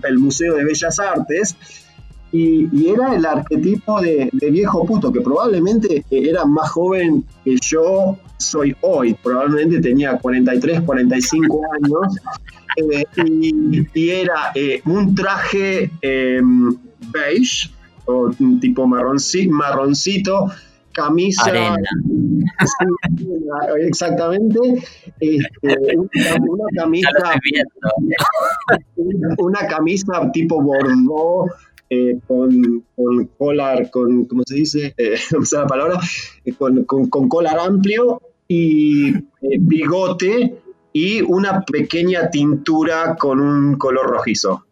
el 0.05 0.19
Museo 0.21 0.55
de 0.55 0.65
Bellas 0.65 1.01
Artes. 1.01 1.57
Y, 2.33 2.69
era 2.89 3.17
el 3.17 3.27
arquetipo 3.27 4.01
de 4.01 4.31
viejo 4.53 4.87
puto, 4.87 5.13
que 5.13 5.21
probablemente 5.21 6.05
era 6.13 6.45
más 6.45 6.71
joven 6.71 7.25
que 7.45 7.57
yo 7.61 8.17
soy 8.39 8.77
hoy. 8.83 9.15
Probablemente 9.15 9.81
tenía 9.81 10.17
43, 10.17 10.83
45 10.83 11.61
años. 11.83 12.17
Eh, 12.93 13.05
y, 13.27 13.87
y 13.95 14.11
era 14.11 14.53
eh, 14.55 14.81
un 14.87 15.15
traje 15.15 15.91
eh, 16.03 16.41
beige, 17.13 17.71
o 18.07 18.31
un 18.39 18.59
tipo 18.61 18.87
marronci- 18.87 19.49
marroncito, 19.49 20.47
camisa. 20.93 21.45
Arena. 21.45 21.77
Exactamente. 23.87 24.59
este, 25.21 25.97
una, 25.97 26.65
camisa 26.77 27.09
una 29.39 29.67
camisa 29.67 30.31
tipo 30.33 30.63
bordó 30.63 31.47
eh, 31.89 32.19
con, 32.27 32.85
con 32.95 33.27
collar, 33.37 33.91
con, 33.91 34.25
¿cómo 34.27 34.43
se 34.47 34.55
dice? 34.57 34.95
Eh, 34.97 35.15
no 35.39 35.45
sale 35.45 35.63
la 35.63 35.69
palabra, 35.69 36.01
Eh, 36.45 36.53
con, 36.55 36.85
con, 36.85 37.09
con 37.09 37.29
collar 37.29 37.59
amplio 37.59 38.21
y 38.49 39.13
bigote 39.61 40.55
y 40.93 41.23
una 41.23 41.63
pequeña 41.63 42.29
tintura 42.31 43.17
con 43.17 43.41
un 43.41 43.77
color 43.79 44.11
rojizo. 44.11 44.67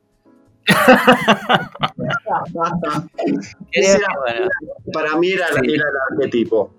Ese 3.73 3.97
era- 3.97 4.07
Bueno, 4.27 4.49
para 4.93 5.17
mí 5.17 5.31
era, 5.31 5.47
Sí. 5.49 5.75
era 5.75 5.85
el 5.89 5.97
arquetipo. 6.19 6.75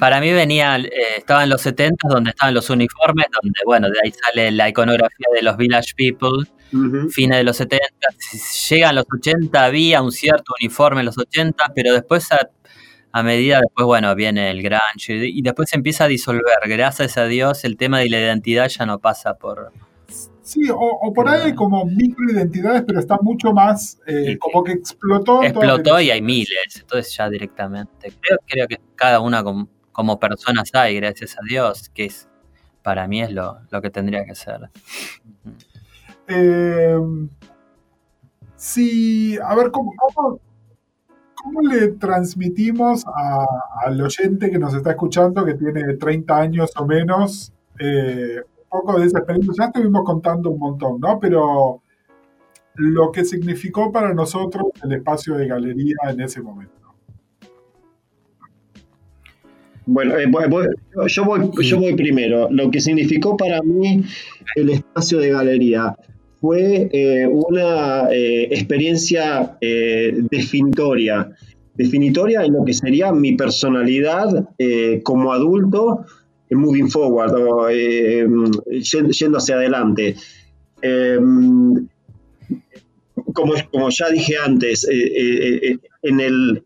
para 0.00 0.18
mí 0.20 0.32
venía, 0.32 0.78
eh, 0.78 0.90
estaba 1.18 1.44
en 1.44 1.50
los 1.50 1.60
70 1.60 2.08
donde 2.08 2.30
estaban 2.30 2.54
los 2.54 2.70
uniformes, 2.70 3.26
donde, 3.42 3.60
bueno, 3.66 3.88
de 3.90 3.98
ahí 4.02 4.12
sale 4.12 4.50
la 4.50 4.66
iconografía 4.68 5.26
de 5.34 5.42
los 5.42 5.56
Village 5.58 5.92
People, 5.94 6.48
Ujú. 6.72 7.10
fines 7.10 7.36
de 7.38 7.44
los 7.44 7.56
70, 7.58 7.86
si 8.18 8.74
llegan 8.74 8.94
los 8.94 9.04
80, 9.14 9.62
había 9.64 10.00
un 10.00 10.10
cierto 10.10 10.54
uniforme 10.60 11.00
en 11.00 11.06
los 11.06 11.18
80, 11.18 11.64
pero 11.74 11.92
después 11.92 12.32
a, 12.32 12.48
a 13.18 13.22
medida, 13.22 13.60
después, 13.60 13.86
bueno, 13.86 14.14
viene 14.14 14.50
el 14.50 14.62
grunge 14.62 15.26
y, 15.26 15.42
después 15.42 15.70
se 15.70 15.76
empieza 15.76 16.04
a 16.04 16.08
disolver. 16.08 16.58
Gracias 16.66 17.16
a 17.18 17.24
Dios 17.24 17.64
el 17.64 17.76
tema 17.76 17.98
de 17.98 18.08
la 18.08 18.18
identidad 18.18 18.68
ya 18.68 18.86
no 18.86 18.98
pasa 18.98 19.34
por... 19.34 19.72
Sí, 20.42 20.70
o, 20.70 20.76
o 20.76 21.12
por 21.12 21.28
ahí 21.28 21.42
hay 21.42 21.54
como 21.54 21.84
microidentidades, 21.84 22.82
pero 22.86 23.00
está 23.00 23.18
mucho 23.20 23.52
más, 23.52 24.00
eh, 24.06 24.38
como 24.38 24.64
que 24.64 24.72
explotó. 24.72 25.42
Explotó 25.42 26.00
y 26.00 26.10
hay 26.10 26.22
miles, 26.22 26.78
entonces 26.80 27.14
ya 27.14 27.28
directamente. 27.28 28.12
Creo, 28.18 28.38
creo 28.46 28.66
que 28.66 28.80
cada 28.94 29.20
una 29.20 29.44
como, 29.44 29.68
como 29.92 30.18
personas 30.18 30.70
hay, 30.72 30.96
gracias 30.96 31.36
a 31.36 31.40
Dios, 31.46 31.90
que 31.90 32.06
es 32.06 32.28
para 32.82 33.06
mí 33.06 33.20
es 33.20 33.30
lo, 33.30 33.58
lo 33.70 33.82
que 33.82 33.90
tendría 33.90 34.24
que 34.24 34.34
ser. 34.34 34.70
Eh, 36.28 36.98
sí, 38.56 39.38
a 39.44 39.54
ver, 39.54 39.70
¿cómo, 39.70 39.92
cómo, 39.96 40.40
cómo 41.42 41.62
le 41.62 41.88
transmitimos 41.88 43.04
a- 43.06 43.46
al 43.86 44.00
oyente 44.00 44.50
que 44.50 44.58
nos 44.58 44.74
está 44.74 44.90
escuchando, 44.90 45.44
que 45.44 45.54
tiene 45.54 45.94
30 45.94 46.38
años 46.38 46.70
o 46.76 46.86
menos, 46.86 47.52
eh, 47.78 48.36
un 48.40 48.68
poco 48.80 48.98
de 49.00 49.06
esa 49.06 49.18
experiencia? 49.18 49.54
Ya 49.58 49.66
estuvimos 49.66 50.02
contando 50.04 50.50
un 50.50 50.58
montón, 50.58 51.00
¿no? 51.00 51.18
Pero 51.20 51.82
lo 52.74 53.10
que 53.12 53.24
significó 53.24 53.90
para 53.90 54.14
nosotros 54.14 54.66
el 54.84 54.92
espacio 54.92 55.34
de 55.34 55.48
galería 55.48 55.96
en 56.10 56.20
ese 56.20 56.40
momento. 56.42 56.74
Bueno, 59.86 60.16
eh, 60.18 60.26
voy- 60.30 60.48
voy- 60.48 60.66
yo, 61.06 61.24
voy, 61.24 61.50
yo 61.62 61.80
voy 61.80 61.94
primero. 61.94 62.48
Lo 62.50 62.70
que 62.70 62.78
significó 62.80 63.36
para 63.38 63.62
mí 63.62 64.04
el 64.54 64.70
espacio 64.70 65.18
de 65.18 65.30
galería 65.30 65.96
fue 66.40 66.88
eh, 66.92 67.26
una 67.26 68.08
eh, 68.12 68.48
experiencia 68.50 69.56
eh, 69.60 70.12
definitoria, 70.30 71.30
definitoria 71.74 72.44
en 72.44 72.52
lo 72.52 72.64
que 72.64 72.74
sería 72.74 73.12
mi 73.12 73.36
personalidad 73.36 74.48
como 75.02 75.32
adulto, 75.32 76.04
moving 76.50 76.88
forward, 76.88 77.34
o, 77.34 77.68
yendo, 77.70 79.38
hacia 79.38 79.56
adelante. 79.56 80.16
Eh, 80.82 81.18
como, 83.34 83.52
como 83.70 83.90
ya 83.90 84.08
dije 84.10 84.34
antes, 84.44 84.88
en 84.88 86.20
el, 86.20 86.64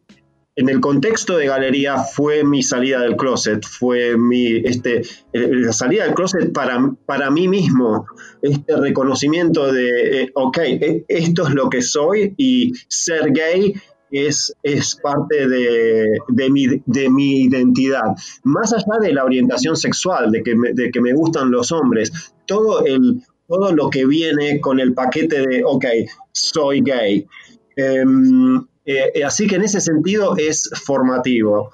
en 0.55 0.69
el 0.69 0.81
contexto 0.81 1.37
de 1.37 1.47
galería 1.47 1.99
fue 1.99 2.45
mi 2.45 2.63
salida 2.63 3.01
del 3.01 3.17
closet, 3.17 3.65
fue 3.65 4.17
mi, 4.17 4.57
este, 4.57 5.01
eh, 5.33 5.49
la 5.51 5.73
salida 5.73 6.05
del 6.05 6.15
closet 6.15 6.53
para, 6.53 6.95
para 7.07 7.31
mí 7.31 7.49
mismo, 7.49 8.07
este 8.43 8.77
reconocimiento 8.77 9.73
de, 9.73 9.89
eh, 10.23 10.31
ok, 10.35 10.59
eh, 10.59 11.05
esto 11.09 11.49
es 11.49 11.55
lo 11.55 11.71
que 11.71 11.81
soy 11.81 12.35
y 12.37 12.73
ser 12.89 13.33
gay 13.33 13.75
es, 14.11 14.55
es 14.63 14.97
parte 15.03 15.49
de, 15.49 16.19
de 16.29 16.51
mi, 16.51 16.67
de 16.85 17.09
mi 17.09 17.45
identidad. 17.45 18.15
Más 18.45 18.75
allá 18.75 19.01
de 19.01 19.15
la 19.15 19.25
orientación 19.25 19.75
sexual, 19.75 20.31
de 20.31 20.43
que 20.43 20.55
me, 20.55 20.75
de 20.75 20.91
que 20.91 21.01
me 21.01 21.15
gustan 21.15 21.51
los 21.51 21.73
hombres, 21.73 22.13
todo, 22.47 22.85
el, 22.85 23.23
todo 23.49 23.73
lo 23.73 23.89
que 23.89 24.05
viene 24.05 24.61
con 24.61 24.81
el 24.81 24.93
paquete 24.93 25.47
de, 25.47 25.63
ok, 25.65 25.87
soy 26.31 26.83
gay. 26.83 27.27
Em, 27.75 28.67
eh, 28.85 29.25
así 29.25 29.47
que 29.47 29.57
en 29.57 29.63
ese 29.63 29.81
sentido 29.81 30.37
es 30.37 30.71
formativo. 30.85 31.71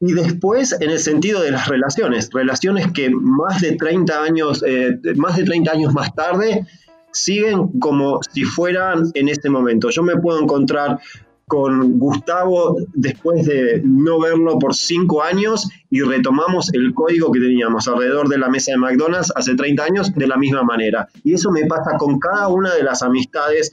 Y 0.00 0.12
después, 0.12 0.76
en 0.80 0.90
el 0.90 0.98
sentido 0.98 1.40
de 1.40 1.50
las 1.50 1.68
relaciones, 1.68 2.28
relaciones 2.32 2.92
que 2.92 3.10
más 3.10 3.60
de 3.62 3.76
30 3.76 4.22
años, 4.22 4.62
eh, 4.66 4.98
más 5.16 5.36
de 5.36 5.44
30 5.44 5.72
años 5.72 5.94
más 5.94 6.14
tarde 6.14 6.66
siguen 7.12 7.78
como 7.78 8.20
si 8.22 8.44
fueran 8.44 9.10
en 9.14 9.28
este 9.28 9.48
momento. 9.48 9.88
Yo 9.90 10.02
me 10.02 10.16
puedo 10.16 10.42
encontrar 10.42 10.98
con 11.46 11.98
Gustavo 11.98 12.76
después 12.94 13.46
de 13.46 13.80
no 13.84 14.20
verlo 14.20 14.58
por 14.58 14.74
cinco 14.74 15.22
años 15.22 15.68
y 15.90 16.00
retomamos 16.00 16.72
el 16.72 16.94
código 16.94 17.30
que 17.30 17.40
teníamos 17.40 17.86
alrededor 17.86 18.28
de 18.28 18.38
la 18.38 18.48
mesa 18.48 18.72
de 18.72 18.78
McDonald's 18.78 19.32
hace 19.36 19.54
30 19.54 19.84
años 19.84 20.14
de 20.14 20.26
la 20.26 20.36
misma 20.36 20.62
manera. 20.62 21.08
Y 21.22 21.34
eso 21.34 21.50
me 21.50 21.66
pasa 21.66 21.96
con 21.98 22.18
cada 22.18 22.48
una 22.48 22.74
de 22.74 22.82
las 22.82 23.02
amistades 23.02 23.72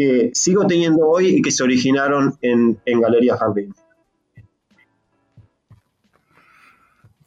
que 0.00 0.30
sigo 0.32 0.66
teniendo 0.66 1.06
hoy 1.06 1.26
y 1.36 1.42
que 1.42 1.50
se 1.50 1.62
originaron 1.62 2.34
en, 2.40 2.80
en 2.86 3.00
Galería 3.00 3.36
Jardín. 3.36 3.74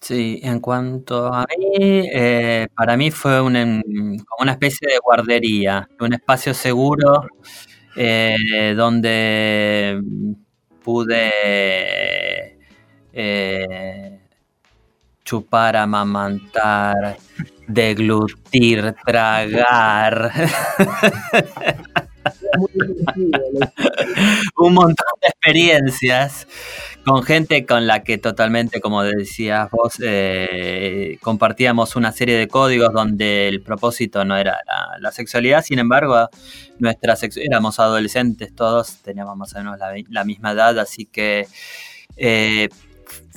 Sí, 0.01 0.39
en 0.43 0.59
cuanto 0.59 1.33
a 1.33 1.45
mí, 1.57 2.09
eh, 2.13 2.67
para 2.75 2.97
mí 2.97 3.09
fue 3.09 3.39
una, 3.41 3.81
como 3.81 4.41
una 4.41 4.51
especie 4.51 4.85
de 4.89 4.99
guardería, 5.01 5.87
un 6.01 6.13
espacio 6.13 6.53
seguro 6.53 7.25
eh, 7.95 8.73
donde 8.75 10.01
pude 10.83 11.29
eh, 13.13 14.19
chupar, 15.23 15.77
amamantar, 15.77 17.17
deglutir, 17.67 18.93
tragar. 19.05 20.31
un 24.57 24.73
montón 24.73 25.07
de 25.21 25.27
experiencias 25.27 26.47
con 27.05 27.23
gente 27.23 27.65
con 27.65 27.85
la 27.85 28.03
que 28.03 28.17
totalmente, 28.17 28.79
como 28.79 29.03
decías 29.03 29.69
vos, 29.71 29.95
eh, 30.01 31.17
compartíamos 31.21 31.95
una 31.95 32.11
serie 32.11 32.37
de 32.37 32.47
códigos 32.47 32.93
donde 32.93 33.49
el 33.49 33.61
propósito 33.61 34.23
no 34.23 34.37
era 34.37 34.57
la, 34.99 35.11
sexualidad, 35.11 35.63
sin 35.63 35.79
embargo, 35.79 36.29
nuestra 36.79 37.17
éramos 37.35 37.79
adolescentes 37.79 38.55
todos, 38.55 38.97
teníamos 38.97 39.35
más 39.35 39.53
o 39.53 39.57
menos 39.57 39.77
la, 40.09 40.23
misma 40.23 40.51
edad, 40.51 40.79
así 40.79 41.05
que 41.05 41.47
eh, 42.15 42.69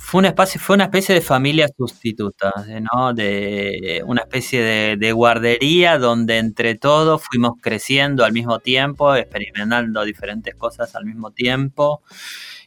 fue 0.07 0.21
una 0.21 0.29
especie, 0.29 0.61
fue 0.61 0.75
una 0.77 0.85
especie 0.85 1.17
de 1.17 1.21
familia 1.21 1.67
sustituta, 1.77 2.53
¿no? 2.93 3.13
De 3.13 4.05
una 4.07 4.21
especie 4.21 4.63
de, 4.63 4.97
de, 4.97 5.11
guardería 5.11 5.99
donde 5.99 6.39
entre 6.39 6.77
todos 6.77 7.25
fuimos 7.25 7.55
creciendo 7.61 8.25
al 8.25 8.33
mismo 8.33 8.61
tiempo, 8.61 9.17
experimentando 9.17 10.05
diferentes 10.05 10.55
cosas 10.55 10.95
al 10.95 11.07
mismo 11.07 11.33
tiempo 11.33 12.03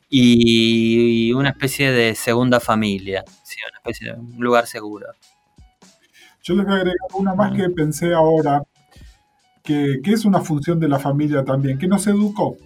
y 0.10 1.32
una 1.32 1.52
especie 1.52 1.92
de 1.92 2.14
segunda 2.14 2.60
familia, 2.60 3.24
sí, 3.44 3.56
una 3.70 3.78
especie 3.78 4.12
de 4.12 4.20
un 4.20 4.44
lugar 4.44 4.68
seguro. 4.68 5.08
Yo 6.44 6.56
les 6.56 6.66
voy 6.66 6.74
a 6.74 6.78
agregar 6.80 6.98
una 7.14 7.36
más 7.36 7.56
que 7.56 7.70
pensé 7.70 8.14
ahora, 8.14 8.64
que, 9.64 10.02
es 10.04 10.26
una 10.26 10.42
función 10.42 10.78
de 10.78 10.90
la 10.90 11.00
familia 11.00 11.46
también, 11.46 11.78
que 11.78 11.88
nos 11.88 12.06
educó. 12.06 12.58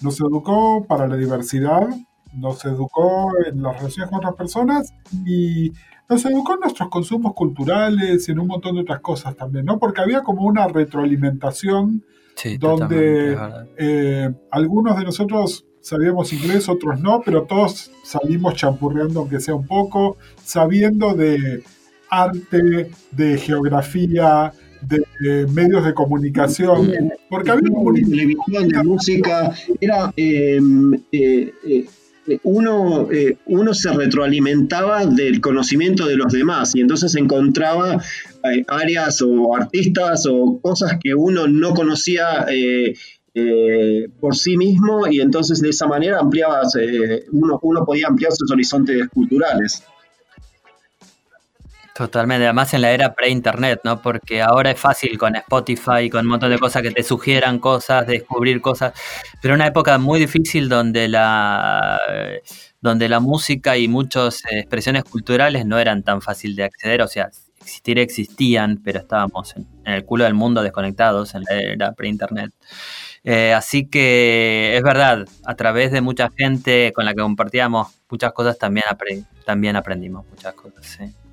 Nos 0.00 0.18
educó 0.18 0.84
para 0.88 1.06
la 1.06 1.14
diversidad, 1.14 1.86
nos 2.36 2.64
educó 2.64 3.32
en 3.46 3.62
las 3.62 3.76
relaciones 3.76 4.10
con 4.10 4.18
otras 4.18 4.34
personas 4.34 4.94
y 5.24 5.72
nos 6.08 6.24
educó 6.24 6.54
en 6.54 6.60
nuestros 6.60 6.88
consumos 6.88 7.34
culturales 7.34 8.28
y 8.28 8.32
en 8.32 8.38
un 8.38 8.46
montón 8.46 8.76
de 8.76 8.82
otras 8.82 9.00
cosas 9.00 9.36
también, 9.36 9.64
¿no? 9.64 9.78
Porque 9.78 10.00
había 10.00 10.22
como 10.22 10.42
una 10.42 10.68
retroalimentación 10.68 12.04
donde 12.58 13.36
eh, 13.76 14.30
algunos 14.50 14.96
de 14.98 15.04
nosotros 15.04 15.64
sabíamos 15.80 16.32
inglés, 16.32 16.68
otros 16.68 17.00
no, 17.00 17.22
pero 17.24 17.44
todos 17.44 17.90
salimos 18.02 18.54
champurreando, 18.54 19.20
aunque 19.20 19.40
sea 19.40 19.54
un 19.54 19.66
poco, 19.66 20.16
sabiendo 20.44 21.14
de 21.14 21.62
arte, 22.10 22.90
de 23.12 23.38
geografía, 23.38 24.52
de, 24.82 25.46
medios 25.46 25.84
de 25.84 25.94
comunicación, 25.94 26.92
porque 27.30 27.50
había 27.50 27.70
televisión, 27.94 28.68
de 28.68 28.82
música, 28.82 29.54
era 29.80 30.12
eh, 30.16 30.60
eh, 31.12 31.86
uno, 32.42 33.08
eh, 33.10 33.36
uno 33.46 33.74
se 33.74 33.92
retroalimentaba 33.92 35.06
del 35.06 35.40
conocimiento 35.40 36.06
de 36.06 36.16
los 36.16 36.32
demás 36.32 36.74
y 36.74 36.80
entonces 36.80 37.14
encontraba 37.14 38.02
áreas 38.68 39.22
o 39.22 39.56
artistas 39.56 40.26
o 40.30 40.60
cosas 40.60 40.98
que 41.02 41.14
uno 41.14 41.48
no 41.48 41.74
conocía 41.74 42.46
eh, 43.38 44.08
por 44.18 44.34
sí 44.34 44.56
mismo 44.56 45.06
y 45.06 45.20
entonces 45.20 45.60
de 45.60 45.68
esa 45.68 45.86
manera 45.86 46.20
ampliaba, 46.20 46.62
eh, 46.80 47.26
uno, 47.32 47.58
uno 47.60 47.84
podía 47.84 48.06
ampliar 48.06 48.32
sus 48.32 48.50
horizontes 48.50 49.08
culturales. 49.08 49.82
Totalmente, 51.96 52.44
además 52.44 52.74
en 52.74 52.82
la 52.82 52.90
era 52.90 53.14
pre-internet, 53.14 53.80
¿no? 53.84 54.02
Porque 54.02 54.42
ahora 54.42 54.70
es 54.70 54.78
fácil 54.78 55.16
con 55.16 55.34
Spotify, 55.34 56.10
con 56.10 56.26
un 56.26 56.32
montón 56.32 56.50
de 56.50 56.58
cosas 56.58 56.82
que 56.82 56.90
te 56.90 57.02
sugieran 57.02 57.58
cosas, 57.58 58.06
descubrir 58.06 58.60
cosas, 58.60 58.92
pero 59.40 59.54
una 59.54 59.66
época 59.66 59.96
muy 59.96 60.20
difícil 60.20 60.68
donde 60.68 61.08
la, 61.08 61.98
donde 62.82 63.08
la 63.08 63.18
música 63.20 63.78
y 63.78 63.88
muchas 63.88 64.42
expresiones 64.50 65.04
culturales 65.04 65.64
no 65.64 65.78
eran 65.78 66.02
tan 66.02 66.20
fácil 66.20 66.54
de 66.54 66.64
acceder, 66.64 67.00
o 67.00 67.08
sea, 67.08 67.30
existir 67.62 67.98
existían, 67.98 68.82
pero 68.84 68.98
estábamos 68.98 69.56
en, 69.56 69.66
en 69.86 69.94
el 69.94 70.04
culo 70.04 70.24
del 70.24 70.34
mundo 70.34 70.62
desconectados 70.62 71.34
en 71.34 71.44
la 71.44 71.56
era 71.56 71.92
pre-internet. 71.92 72.52
Eh, 73.24 73.54
así 73.54 73.88
que 73.88 74.76
es 74.76 74.82
verdad, 74.82 75.24
a 75.46 75.54
través 75.54 75.92
de 75.92 76.02
mucha 76.02 76.30
gente 76.36 76.92
con 76.94 77.06
la 77.06 77.14
que 77.14 77.22
compartíamos 77.22 77.88
muchas 78.10 78.32
cosas 78.34 78.58
también, 78.58 78.84
también 79.46 79.76
aprendimos 79.76 80.26
muchas 80.28 80.52
cosas. 80.52 80.84
Sí. 80.84 81.25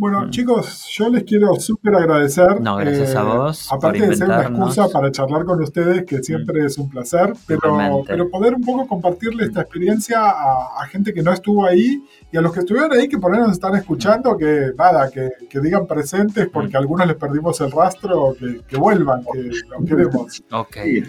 Bueno, 0.00 0.22
mm. 0.22 0.30
chicos, 0.30 0.88
yo 0.96 1.10
les 1.10 1.24
quiero 1.24 1.54
súper 1.56 1.94
agradecer. 1.94 2.58
No, 2.58 2.76
gracias 2.76 3.14
a 3.14 3.20
eh, 3.20 3.24
vos. 3.24 3.70
Aparte 3.70 4.06
de 4.06 4.16
ser 4.16 4.28
una 4.28 4.40
excusa 4.40 4.88
para 4.88 5.12
charlar 5.12 5.44
con 5.44 5.62
ustedes, 5.62 6.06
que 6.06 6.22
siempre 6.22 6.62
mm. 6.62 6.66
es 6.66 6.78
un 6.78 6.88
placer, 6.88 7.34
pero, 7.46 8.02
pero 8.06 8.30
poder 8.30 8.54
un 8.54 8.62
poco 8.62 8.86
compartirle 8.86 9.44
esta 9.44 9.60
experiencia 9.60 10.18
a, 10.22 10.86
gente 10.86 11.12
que 11.12 11.22
no 11.22 11.30
estuvo 11.30 11.66
ahí 11.66 12.02
y 12.32 12.36
a 12.38 12.40
los 12.40 12.50
que 12.50 12.60
estuvieron 12.60 12.90
ahí, 12.94 13.08
que 13.08 13.18
por 13.18 13.34
ahí 13.34 13.40
nos 13.40 13.52
están 13.52 13.76
escuchando, 13.76 14.38
que 14.38 14.70
nada, 14.76 15.10
que, 15.10 15.60
digan 15.60 15.86
presentes 15.86 16.48
porque 16.48 16.78
a 16.78 16.80
algunos 16.80 17.06
les 17.06 17.16
perdimos 17.16 17.60
el 17.60 17.70
rastro, 17.70 18.34
que, 18.38 18.62
que 18.66 18.78
vuelvan, 18.78 19.22
que 19.30 19.50
lo 19.68 19.84
queremos. 19.84 20.42
Ok. 20.52 20.76
Eh, 20.78 21.02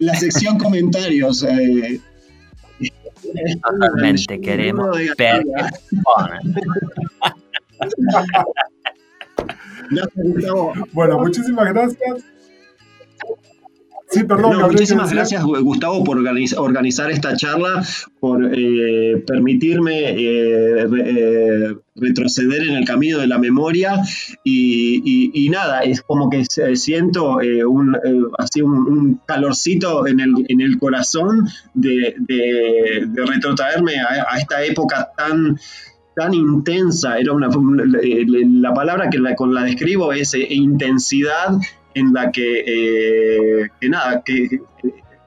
La 0.00 0.14
sección 0.14 0.58
comentarios. 0.58 1.44
Eh, 1.44 2.00
Totalmente, 3.62 4.40
queremos 4.40 4.98
ver 5.18 5.44
bueno, 10.92 11.18
muchísimas 11.18 11.72
gracias. 11.72 12.24
Sí, 14.10 14.22
perdón. 14.22 14.70
muchísimas 14.70 15.12
gracias, 15.12 15.42
Gustavo, 15.42 16.04
por 16.04 16.18
organizar 16.18 17.10
esta 17.10 17.36
charla, 17.36 17.84
por 18.20 18.48
eh, 18.54 19.24
permitirme 19.26 20.10
eh, 20.10 20.84
eh, 20.84 21.74
retroceder 21.96 22.62
en 22.62 22.76
el 22.76 22.84
camino 22.84 23.18
de 23.18 23.26
la 23.26 23.38
memoria 23.38 24.00
y, 24.44 25.48
nada, 25.50 25.80
es 25.80 26.02
como 26.02 26.30
que 26.30 26.44
siento 26.76 27.38
un, 27.66 27.96
así 28.38 28.62
un, 28.62 29.20
calorcito 29.26 30.06
en 30.06 30.20
el, 30.20 30.78
corazón 30.78 31.48
de, 31.72 32.14
retrotraerme 33.16 33.94
a 34.00 34.38
esta 34.38 34.62
época 34.64 35.10
tan 35.16 35.56
tan 36.14 36.34
intensa, 36.34 37.18
era 37.18 37.32
una, 37.32 37.48
la 37.48 38.74
palabra 38.74 39.10
que 39.10 39.18
la, 39.18 39.34
con 39.34 39.54
la 39.54 39.62
describo 39.62 40.12
es 40.12 40.34
eh, 40.34 40.46
intensidad 40.50 41.58
en 41.94 42.12
la 42.12 42.30
que, 42.30 42.60
eh, 42.66 43.68
que 43.80 43.88
nada, 43.88 44.22
que 44.24 44.60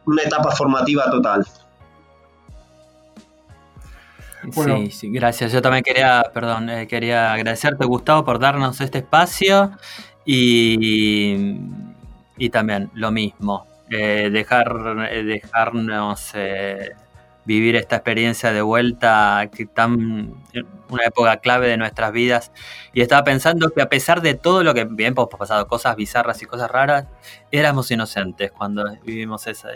una 0.06 0.24
etapa 0.24 0.52
formativa 0.52 1.10
total. 1.12 1.46
Sí, 4.52 4.92
sí, 4.92 5.10
gracias. 5.10 5.52
Yo 5.52 5.62
también 5.62 5.84
quería, 5.84 6.24
perdón, 6.34 6.70
eh, 6.70 6.88
quería 6.88 7.34
agradecerte, 7.34 7.86
Gustavo, 7.86 8.24
por 8.24 8.40
darnos 8.40 8.80
este 8.80 9.00
espacio 9.00 9.72
y, 10.26 11.58
y 12.38 12.50
también 12.50 12.90
lo 12.94 13.12
mismo, 13.12 13.68
dejar, 13.90 15.10
dejarnos 15.26 16.34
vivir 17.44 17.76
esta 17.76 17.98
experiencia 17.98 18.54
de 18.54 18.62
vuelta, 18.62 19.50
que 19.54 19.66
tan 19.66 20.34
una 20.90 21.06
época 21.06 21.38
clave 21.38 21.68
de 21.68 21.78
nuestras 21.78 22.12
vidas. 22.12 22.52
Y 22.94 23.02
estaba 23.02 23.24
pensando 23.24 23.70
que 23.70 23.82
a 23.82 23.90
pesar 23.90 24.22
de 24.22 24.34
todo 24.34 24.64
lo 24.64 24.74
que 24.74 24.86
bien 24.86 25.14
hemos 25.14 25.28
pasado, 25.28 25.68
cosas 25.68 25.96
bizarras 25.96 26.42
y 26.42 26.46
cosas 26.46 26.70
raras, 26.70 27.06
éramos 27.52 27.90
inocentes 27.92 28.52
cuando 28.52 28.86
vivimos 29.04 29.48
esa. 29.48 29.70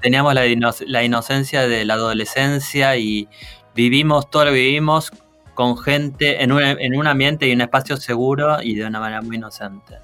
Teníamos 0.00 0.34
la, 0.34 0.42
la 0.86 1.04
inocencia 1.04 1.66
de 1.66 1.84
la 1.84 1.94
adolescencia 1.94 2.96
y 2.96 3.28
vivimos 3.74 4.30
todo 4.30 4.46
lo 4.46 4.50
que 4.50 4.58
vivimos 4.58 5.12
con 5.54 5.76
gente 5.76 6.42
en 6.42 6.52
un, 6.52 6.62
en 6.62 6.96
un 6.96 7.06
ambiente 7.06 7.46
y 7.46 7.52
un 7.52 7.60
espacio 7.60 7.96
seguro 7.96 8.62
y 8.62 8.74
de 8.76 8.86
una 8.86 9.00
manera 9.00 9.20
muy 9.20 9.36
inocente. 9.36 9.98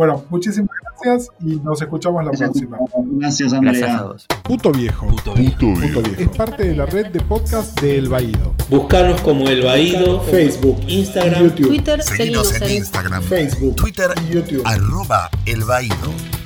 Bueno, 0.00 0.24
muchísimas 0.30 0.70
gracias 1.04 1.28
y 1.44 1.56
nos 1.56 1.82
escuchamos 1.82 2.24
la 2.24 2.30
próxima. 2.30 2.78
Gracias, 3.18 3.52
Gracias 3.52 3.90
a 3.90 3.98
Andrea. 3.98 4.12
Puto 4.44 4.72
Viejo. 4.72 5.06
Puto 5.08 5.34
Viejo. 5.34 6.00
Es 6.16 6.28
parte 6.30 6.68
de 6.68 6.74
la 6.74 6.86
red 6.86 7.08
de 7.08 7.20
podcast 7.20 7.78
de 7.82 7.98
El 7.98 8.08
Baído. 8.08 8.54
Buscarnos 8.70 9.20
como 9.20 9.46
El 9.46 9.62
Baído, 9.62 10.22
Facebook, 10.22 10.80
Instagram, 10.88 11.42
YouTube, 11.42 11.66
Twitter, 11.66 12.02
Seguinos 12.02 12.48
seguimos 12.48 12.54
en 12.54 12.62
en 12.62 12.76
Instagram, 12.78 13.22
Facebook, 13.24 13.76
Twitter, 13.76 14.10
y 14.26 14.32
YouTube. 14.32 14.62
arroba 14.64 15.28
El 15.44 15.64
Baído. 15.64 16.39